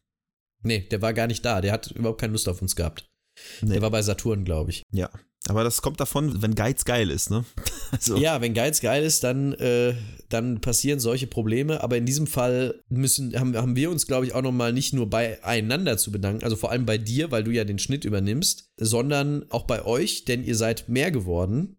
Nee, 0.62 0.80
der 0.90 1.02
war 1.02 1.12
gar 1.12 1.26
nicht 1.26 1.44
da. 1.44 1.60
Der 1.60 1.72
hat 1.72 1.90
überhaupt 1.92 2.20
keine 2.20 2.32
Lust 2.32 2.48
auf 2.48 2.62
uns 2.62 2.76
gehabt. 2.76 3.06
Nee. 3.60 3.74
Der 3.74 3.82
war 3.82 3.90
bei 3.90 4.02
Saturn, 4.02 4.44
glaube 4.44 4.70
ich. 4.70 4.82
Ja, 4.90 5.10
aber 5.48 5.64
das 5.64 5.82
kommt 5.82 6.00
davon, 6.00 6.42
wenn 6.42 6.54
Geiz 6.54 6.84
geil 6.84 7.10
ist, 7.10 7.30
ne? 7.30 7.44
Also. 7.92 8.16
Ja, 8.16 8.40
wenn 8.40 8.52
Geiz 8.52 8.80
geil 8.80 9.04
ist, 9.04 9.22
dann, 9.22 9.52
äh, 9.54 9.94
dann 10.28 10.60
passieren 10.60 10.98
solche 10.98 11.28
Probleme. 11.28 11.84
Aber 11.84 11.96
in 11.96 12.04
diesem 12.04 12.26
Fall 12.26 12.82
müssen, 12.88 13.38
haben, 13.38 13.56
haben 13.56 13.76
wir 13.76 13.90
uns, 13.90 14.08
glaube 14.08 14.26
ich, 14.26 14.34
auch 14.34 14.42
nochmal 14.42 14.72
nicht 14.72 14.92
nur 14.92 15.08
beieinander 15.08 15.96
zu 15.96 16.10
bedanken, 16.10 16.42
also 16.42 16.56
vor 16.56 16.72
allem 16.72 16.84
bei 16.84 16.98
dir, 16.98 17.30
weil 17.30 17.44
du 17.44 17.52
ja 17.52 17.64
den 17.64 17.78
Schnitt 17.78 18.04
übernimmst, 18.04 18.70
sondern 18.76 19.46
auch 19.50 19.64
bei 19.64 19.84
euch, 19.84 20.24
denn 20.24 20.42
ihr 20.42 20.56
seid 20.56 20.88
mehr 20.88 21.12
geworden. 21.12 21.76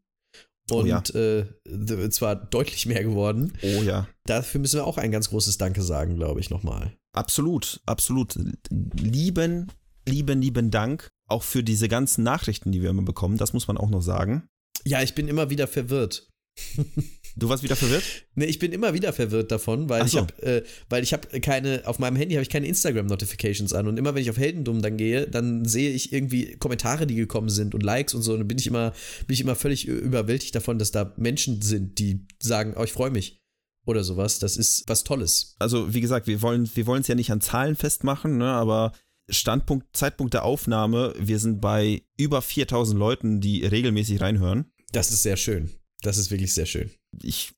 Und 0.69 0.83
oh 0.83 0.85
ja. 0.85 1.01
äh, 1.13 2.09
zwar 2.09 2.35
deutlich 2.35 2.85
mehr 2.85 3.03
geworden. 3.03 3.53
Oh 3.61 3.83
ja. 3.83 4.07
Dafür 4.25 4.59
müssen 4.59 4.79
wir 4.79 4.87
auch 4.87 4.97
ein 4.97 5.11
ganz 5.11 5.29
großes 5.29 5.57
Danke 5.57 5.81
sagen, 5.81 6.15
glaube 6.15 6.39
ich, 6.39 6.49
nochmal. 6.49 6.93
Absolut, 7.13 7.81
absolut. 7.85 8.37
Lieben, 8.69 9.71
lieben, 10.05 10.41
lieben 10.41 10.71
Dank 10.71 11.09
auch 11.27 11.43
für 11.43 11.63
diese 11.63 11.87
ganzen 11.87 12.23
Nachrichten, 12.23 12.71
die 12.71 12.81
wir 12.81 12.89
immer 12.89 13.03
bekommen, 13.03 13.37
das 13.37 13.53
muss 13.53 13.67
man 13.67 13.77
auch 13.77 13.89
noch 13.89 14.01
sagen. 14.01 14.47
Ja, 14.85 15.01
ich 15.01 15.15
bin 15.15 15.27
immer 15.27 15.49
wieder 15.49 15.67
verwirrt. 15.67 16.27
Du 17.35 17.49
warst 17.49 17.61
wieder 17.61 17.75
verwirrt? 17.75 18.03
Nee, 18.35 18.45
ich 18.45 18.59
bin 18.59 18.71
immer 18.71 18.93
wieder 18.93 19.13
verwirrt 19.13 19.51
davon, 19.51 19.89
weil 19.89 20.07
so. 20.07 20.17
ich 20.17 20.21
habe, 20.21 20.43
äh, 20.43 20.63
weil 20.89 21.03
ich 21.03 21.13
habe 21.13 21.39
keine, 21.39 21.81
auf 21.85 21.97
meinem 21.97 22.15
Handy 22.15 22.35
habe 22.35 22.43
ich 22.43 22.49
keine 22.49 22.67
Instagram-Notifications 22.67 23.73
an 23.73 23.87
und 23.87 23.97
immer 23.97 24.13
wenn 24.13 24.21
ich 24.21 24.29
auf 24.29 24.37
Heldendum 24.37 24.81
dann 24.81 24.97
gehe, 24.97 25.27
dann 25.27 25.65
sehe 25.65 25.91
ich 25.91 26.13
irgendwie 26.13 26.55
Kommentare, 26.57 27.07
die 27.07 27.15
gekommen 27.15 27.49
sind 27.49 27.73
und 27.73 27.81
Likes 27.81 28.13
und 28.13 28.21
so 28.21 28.33
und 28.33 28.39
dann 28.39 28.47
bin 28.47 28.59
ich 28.59 28.67
immer, 28.67 28.93
bin 29.25 29.33
ich 29.33 29.41
immer 29.41 29.55
völlig 29.55 29.87
überwältigt 29.87 30.53
davon, 30.55 30.77
dass 30.77 30.91
da 30.91 31.13
Menschen 31.17 31.61
sind, 31.63 31.97
die 31.97 32.27
sagen, 32.39 32.75
oh, 32.77 32.83
ich 32.83 32.93
freue 32.93 33.11
mich 33.11 33.39
oder 33.87 34.03
sowas. 34.03 34.37
Das 34.39 34.57
ist 34.57 34.83
was 34.87 35.03
Tolles. 35.03 35.55
Also 35.57 35.93
wie 35.93 36.01
gesagt, 36.01 36.27
wir 36.27 36.41
wollen, 36.41 36.69
wir 36.75 36.85
wollen 36.85 37.01
es 37.01 37.07
ja 37.07 37.15
nicht 37.15 37.31
an 37.31 37.41
Zahlen 37.41 37.75
festmachen, 37.75 38.37
ne, 38.37 38.49
aber 38.51 38.93
Standpunkt, 39.29 39.95
Zeitpunkt 39.95 40.33
der 40.33 40.45
Aufnahme, 40.45 41.13
wir 41.19 41.39
sind 41.39 41.59
bei 41.59 42.03
über 42.17 42.41
4000 42.41 42.97
Leuten, 42.97 43.41
die 43.41 43.65
regelmäßig 43.65 44.21
reinhören. 44.21 44.71
Das 44.91 45.11
ist 45.11 45.23
sehr 45.23 45.37
schön. 45.37 45.69
Das 46.01 46.17
ist 46.17 46.31
wirklich 46.31 46.53
sehr 46.53 46.65
schön. 46.65 46.89
Ich, 47.21 47.53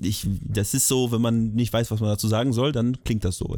ich, 0.00 0.26
das 0.44 0.74
ist 0.74 0.88
so, 0.88 1.12
wenn 1.12 1.20
man 1.20 1.52
nicht 1.52 1.72
weiß, 1.72 1.90
was 1.90 2.00
man 2.00 2.08
dazu 2.08 2.28
sagen 2.28 2.52
soll, 2.52 2.72
dann 2.72 3.02
klingt 3.04 3.24
das 3.24 3.36
so. 3.36 3.56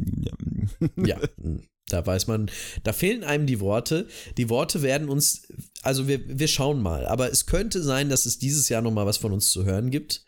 Ja, 0.97 1.19
da 1.89 2.05
weiß 2.05 2.27
man, 2.29 2.51
da 2.83 2.93
fehlen 2.93 3.25
einem 3.25 3.47
die 3.47 3.61
Worte. 3.61 4.09
Die 4.39 4.49
Worte 4.49 4.81
werden 4.83 5.09
uns, 5.09 5.43
also 5.83 6.09
wir, 6.09 6.21
wir 6.27 6.49
schauen 6.49 6.81
mal, 6.81 7.07
aber 7.07 7.31
es 7.31 7.47
könnte 7.47 7.83
sein, 7.83 8.09
dass 8.09 8.25
es 8.25 8.39
dieses 8.39 8.69
Jahr 8.69 8.81
nochmal 8.81 9.07
was 9.07 9.19
von 9.19 9.33
uns 9.33 9.51
zu 9.51 9.65
hören 9.65 9.91
gibt 9.91 10.27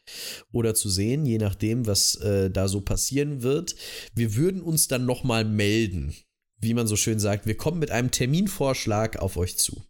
oder 0.52 0.74
zu 0.74 0.90
sehen, 0.90 1.24
je 1.24 1.38
nachdem, 1.38 1.86
was 1.86 2.16
äh, 2.16 2.50
da 2.50 2.68
so 2.68 2.82
passieren 2.82 3.42
wird. 3.42 3.74
Wir 4.14 4.36
würden 4.36 4.60
uns 4.60 4.88
dann 4.88 5.06
nochmal 5.06 5.44
melden. 5.44 6.14
Wie 6.58 6.74
man 6.74 6.86
so 6.86 6.96
schön 6.96 7.20
sagt, 7.20 7.46
wir 7.46 7.56
kommen 7.56 7.78
mit 7.78 7.90
einem 7.90 8.10
Terminvorschlag 8.10 9.16
auf 9.16 9.36
euch 9.36 9.58
zu. 9.58 9.84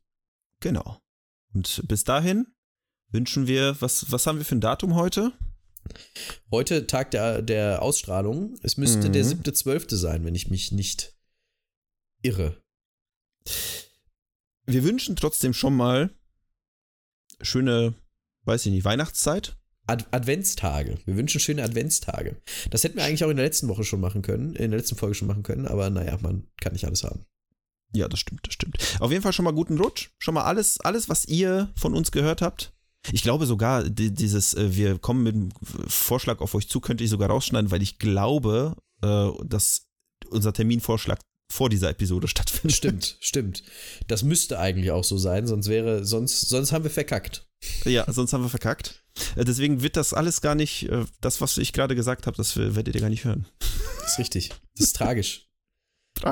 Genau. 0.60 0.98
Und 1.54 1.82
bis 1.86 2.04
dahin 2.04 2.46
wünschen 3.12 3.46
wir, 3.46 3.80
was, 3.80 4.10
was 4.10 4.26
haben 4.26 4.38
wir 4.38 4.44
für 4.44 4.56
ein 4.56 4.60
Datum 4.60 4.94
heute? 4.94 5.32
Heute 6.50 6.86
Tag 6.86 7.12
der, 7.12 7.42
der 7.42 7.82
Ausstrahlung. 7.82 8.56
Es 8.62 8.76
müsste 8.76 9.08
mhm. 9.08 9.12
der 9.12 9.24
7.12. 9.24 9.96
sein, 9.96 10.24
wenn 10.24 10.34
ich 10.34 10.50
mich 10.50 10.72
nicht 10.72 11.15
irre. 12.22 12.60
Wir 14.66 14.84
wünschen 14.84 15.16
trotzdem 15.16 15.52
schon 15.52 15.76
mal 15.76 16.10
schöne, 17.40 17.94
weiß 18.44 18.66
ich 18.66 18.72
nicht, 18.72 18.84
Weihnachtszeit. 18.84 19.56
Ad 19.86 20.04
Adventstage. 20.10 20.98
Wir 21.04 21.16
wünschen 21.16 21.40
schöne 21.40 21.62
Adventstage. 21.62 22.40
Das 22.70 22.82
hätten 22.82 22.96
wir 22.96 23.04
eigentlich 23.04 23.24
auch 23.24 23.30
in 23.30 23.36
der 23.36 23.46
letzten 23.46 23.68
Woche 23.68 23.84
schon 23.84 24.00
machen 24.00 24.22
können, 24.22 24.56
in 24.56 24.72
der 24.72 24.80
letzten 24.80 24.96
Folge 24.96 25.14
schon 25.14 25.28
machen 25.28 25.44
können, 25.44 25.66
aber 25.66 25.90
naja, 25.90 26.18
man 26.20 26.48
kann 26.60 26.72
nicht 26.72 26.84
alles 26.84 27.04
haben. 27.04 27.24
Ja, 27.92 28.08
das 28.08 28.18
stimmt, 28.18 28.46
das 28.46 28.54
stimmt. 28.54 28.76
Auf 28.98 29.12
jeden 29.12 29.22
Fall 29.22 29.32
schon 29.32 29.44
mal 29.44 29.54
guten 29.54 29.78
Rutsch. 29.78 30.10
Schon 30.18 30.34
mal 30.34 30.42
alles, 30.42 30.80
alles, 30.80 31.08
was 31.08 31.24
ihr 31.26 31.72
von 31.76 31.94
uns 31.94 32.10
gehört 32.10 32.42
habt. 32.42 32.72
Ich 33.12 33.22
glaube 33.22 33.46
sogar, 33.46 33.88
die, 33.88 34.12
dieses, 34.12 34.54
äh, 34.54 34.74
wir 34.74 34.98
kommen 34.98 35.22
mit 35.22 35.34
einem 35.34 35.50
Vorschlag 35.86 36.40
auf 36.40 36.54
euch 36.56 36.68
zu, 36.68 36.80
könnte 36.80 37.04
ich 37.04 37.10
sogar 37.10 37.30
rausschneiden, 37.30 37.70
weil 37.70 37.82
ich 37.82 37.98
glaube, 37.98 38.76
äh, 39.02 39.28
dass 39.44 39.86
unser 40.28 40.52
Terminvorschlag 40.52 41.20
vor 41.48 41.70
dieser 41.70 41.90
Episode 41.90 42.28
stattfindet. 42.28 42.76
Stimmt, 42.76 43.16
stimmt. 43.20 43.62
Das 44.08 44.22
müsste 44.22 44.58
eigentlich 44.58 44.90
auch 44.90 45.04
so 45.04 45.16
sein, 45.18 45.46
sonst 45.46 45.68
wäre, 45.68 46.04
sonst, 46.04 46.48
sonst 46.48 46.72
haben 46.72 46.84
wir 46.84 46.90
verkackt. 46.90 47.46
Ja, 47.84 48.10
sonst 48.12 48.32
haben 48.32 48.42
wir 48.44 48.50
verkackt. 48.50 49.02
Äh, 49.36 49.44
Deswegen 49.44 49.82
wird 49.82 49.96
das 49.96 50.12
alles 50.12 50.40
gar 50.40 50.54
nicht, 50.54 50.88
äh, 50.88 51.04
das, 51.20 51.40
was 51.40 51.56
ich 51.58 51.72
gerade 51.72 51.94
gesagt 51.94 52.26
habe, 52.26 52.36
das 52.36 52.56
werdet 52.56 52.94
ihr 52.94 53.00
gar 53.00 53.10
nicht 53.10 53.24
hören. 53.24 53.46
Das 54.02 54.12
ist 54.12 54.18
richtig. 54.18 54.50
Das 54.76 54.86
ist 54.88 54.96
tragisch. 54.96 55.42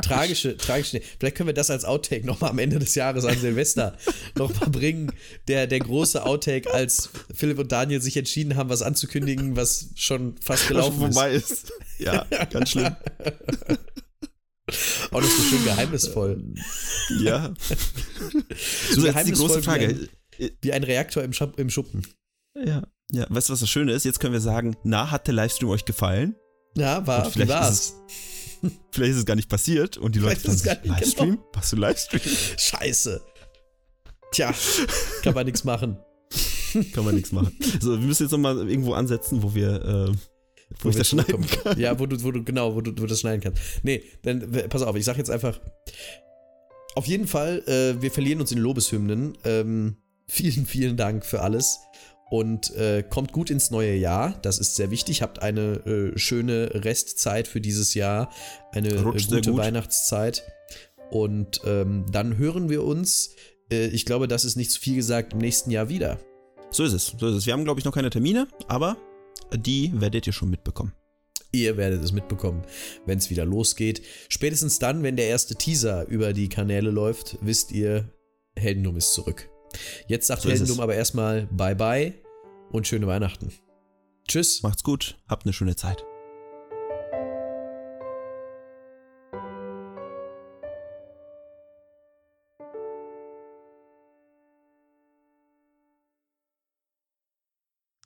Tragische, 0.03 0.57
tragische. 0.57 1.03
Vielleicht 1.19 1.37
können 1.37 1.49
wir 1.49 1.55
das 1.55 1.69
als 1.71 1.85
Outtake 1.85 2.25
nochmal 2.27 2.51
am 2.51 2.59
Ende 2.59 2.79
des 2.79 2.95
Jahres 2.95 3.27
an 3.27 3.39
Silvester 3.39 3.99
nochmal 4.35 4.71
bringen. 4.71 5.13
Der, 5.47 5.67
der 5.67 5.79
große 5.79 6.25
Outtake, 6.25 6.73
als 6.73 7.11
Philipp 7.35 7.59
und 7.59 7.71
Daniel 7.71 8.01
sich 8.01 8.17
entschieden 8.17 8.57
haben, 8.57 8.71
was 8.71 8.81
anzukündigen, 8.81 9.57
was 9.57 9.91
schon 9.95 10.37
fast 10.39 10.69
gelaufen 10.69 11.01
Was 11.01 11.09
ist. 11.11 11.15
vorbei 11.15 11.33
ist. 11.35 11.73
Ja, 11.99 12.25
ganz 12.51 12.71
schlimm. 12.71 12.97
Das 15.21 15.31
ist 15.31 15.37
so 15.37 15.43
schön 15.57 15.65
geheimnisvoll. 15.65 16.45
Ja. 17.21 17.53
So 17.69 18.41
So, 18.41 18.41
jetzt 18.41 18.95
die 18.97 19.03
geheimnisvoll 19.03 19.47
große 19.49 19.61
wie 19.61 19.65
Frage. 19.65 19.87
ein- 20.39 20.51
Wie 20.63 20.73
ein 20.73 20.83
Reaktor 20.85 21.23
im, 21.23 21.33
Schap 21.33 21.59
im 21.59 21.71
Schuppen. 21.71 22.07
Ja. 22.57 22.83
Ja, 23.13 23.27
weißt 23.29 23.49
du, 23.49 23.53
was 23.53 23.61
das 23.61 23.69
Schöne 23.71 23.93
ist? 23.93 24.05
Jetzt 24.05 24.19
können 24.21 24.33
wir 24.33 24.41
sagen, 24.41 24.77
na, 24.83 25.11
hat 25.11 25.27
der 25.27 25.35
Livestream 25.35 25.69
euch 25.71 25.85
gefallen? 25.85 26.35
Ja, 26.77 27.07
war, 27.07 27.21
Und 27.21 27.29
wie 27.29 27.33
vielleicht 27.33 27.51
war's? 27.51 27.79
ist 27.81 27.95
Vielleicht 28.93 29.13
ist 29.13 29.19
es 29.19 29.27
gar 29.27 29.37
nicht 29.37 29.49
passiert 29.49 29.99
und 29.99 30.15
die 30.15 30.19
Leute 30.21 30.41
Vielleicht 30.41 30.57
es 30.57 30.63
sich, 30.63 30.73
nicht, 30.83 30.87
Livestream? 30.87 31.39
Machst 31.55 31.73
du 31.73 31.77
Livestream? 31.77 32.21
Scheiße. 32.57 33.21
Tja, 34.33 34.53
kann 35.23 35.35
man 35.35 35.45
nichts 35.47 35.65
machen. 35.65 35.99
Kann 36.93 37.05
man 37.05 37.15
nichts 37.15 37.31
machen. 37.31 37.57
So, 37.81 37.91
wir 37.93 38.07
müssen 38.07 38.25
jetzt 38.25 38.33
nochmal 38.33 38.69
irgendwo 38.69 38.95
ansetzen, 38.95 39.43
wo 39.43 39.55
wir, 39.55 39.85
äh, 40.11 40.13
wo, 40.81 40.89
ich 40.89 40.95
wir 40.95 41.01
das 41.01 41.09
schneiden 41.09 41.47
kann. 41.47 41.79
Ja, 41.79 41.99
wo 41.99 42.07
du, 42.07 42.23
wo 42.23 42.31
du, 42.31 42.43
genau, 42.43 42.75
wo 42.75 42.81
du, 42.81 42.91
wo 42.93 43.03
du 43.03 43.07
das 43.07 43.21
schneiden 43.21 43.41
kannst. 43.41 43.63
Nee, 43.83 44.03
dann, 44.23 44.51
pass 44.69 44.83
auf, 44.83 44.97
ich 44.97 45.05
sag 45.05 45.17
jetzt 45.17 45.31
einfach, 45.31 45.61
auf 46.95 47.07
jeden 47.07 47.27
Fall, 47.27 47.63
äh, 47.67 48.01
wir 48.01 48.11
verlieren 48.11 48.41
uns 48.41 48.53
in 48.53 48.59
Lobeshymnen. 48.59 49.37
Ähm, 49.45 49.97
vielen, 50.29 50.67
vielen 50.67 50.97
Dank 50.97 51.25
für 51.25 51.43
alles. 51.43 51.79
Und 52.31 52.75
äh, 52.75 53.05
kommt 53.09 53.33
gut 53.33 53.51
ins 53.51 53.71
neue 53.71 53.95
Jahr. 53.95 54.39
Das 54.43 54.59
ist 54.59 54.77
sehr 54.77 54.91
wichtig. 54.91 55.23
Habt 55.23 55.43
eine 55.43 55.85
äh, 55.87 56.19
schöne 56.19 56.71
Restzeit 56.73 57.49
für 57.49 57.61
dieses 57.61 57.95
Jahr. 57.95 58.31
Eine 58.73 58.89
äh, 58.91 59.03
gute 59.03 59.43
gut. 59.43 59.57
Weihnachtszeit. 59.57 60.43
Und 61.11 61.61
ähm, 61.65 62.07
dann 62.11 62.39
hören 62.39 62.71
wir 62.71 62.83
uns, 62.83 63.37
äh, 63.71 63.87
ich 63.89 64.07
glaube, 64.07 64.27
das 64.27 64.45
ist 64.45 64.57
nicht 64.57 64.71
zu 64.71 64.81
viel 64.81 64.97
gesagt, 64.97 65.33
im 65.33 65.39
nächsten 65.39 65.71
Jahr 65.71 65.89
wieder. 65.89 66.19
So 66.71 66.83
ist 66.85 66.93
es, 66.93 67.15
so 67.19 67.29
ist 67.29 67.35
es. 67.35 67.47
Wir 67.47 67.53
haben, 67.53 67.65
glaube 67.65 67.79
ich, 67.79 67.85
noch 67.85 67.95
keine 67.95 68.11
Termine, 68.11 68.49
aber 68.67 68.97
die 69.53 69.93
werdet 70.01 70.27
ihr 70.27 70.33
schon 70.33 70.51
mitbekommen. 70.51 70.93
Ihr 71.53 71.77
werdet 71.77 72.03
es 72.03 72.13
mitbekommen, 72.13 72.63
wenn 73.07 73.19
es 73.19 73.31
wieder 73.31 73.45
losgeht. 73.45 74.03
Spätestens 74.29 74.81
dann, 74.81 75.03
wenn 75.03 75.17
der 75.17 75.29
erste 75.29 75.55
Teaser 75.55 76.07
über 76.09 76.33
die 76.33 76.49
Kanäle 76.49 76.91
läuft, 76.91 77.39
wisst 77.43 77.71
ihr, 77.71 78.13
Heldendum 78.57 78.97
ist 78.97 79.15
zurück. 79.15 79.49
Jetzt 80.09 80.27
sagt 80.27 80.43
So 80.43 80.51
Heldendum 80.51 80.81
aber 80.81 80.95
erstmal 80.95 81.47
Bye 81.47 81.77
bye 81.77 82.15
und 82.71 82.87
schöne 82.89 83.07
Weihnachten. 83.07 83.53
Tschüss. 84.27 84.63
Macht's 84.63 84.83
gut, 84.83 85.17
habt 85.29 85.47
eine 85.47 85.53
schöne 85.53 85.77
Zeit. 85.77 86.05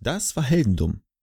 Das 0.01 0.37
war 0.37 0.45
Heldendum, 0.45 1.03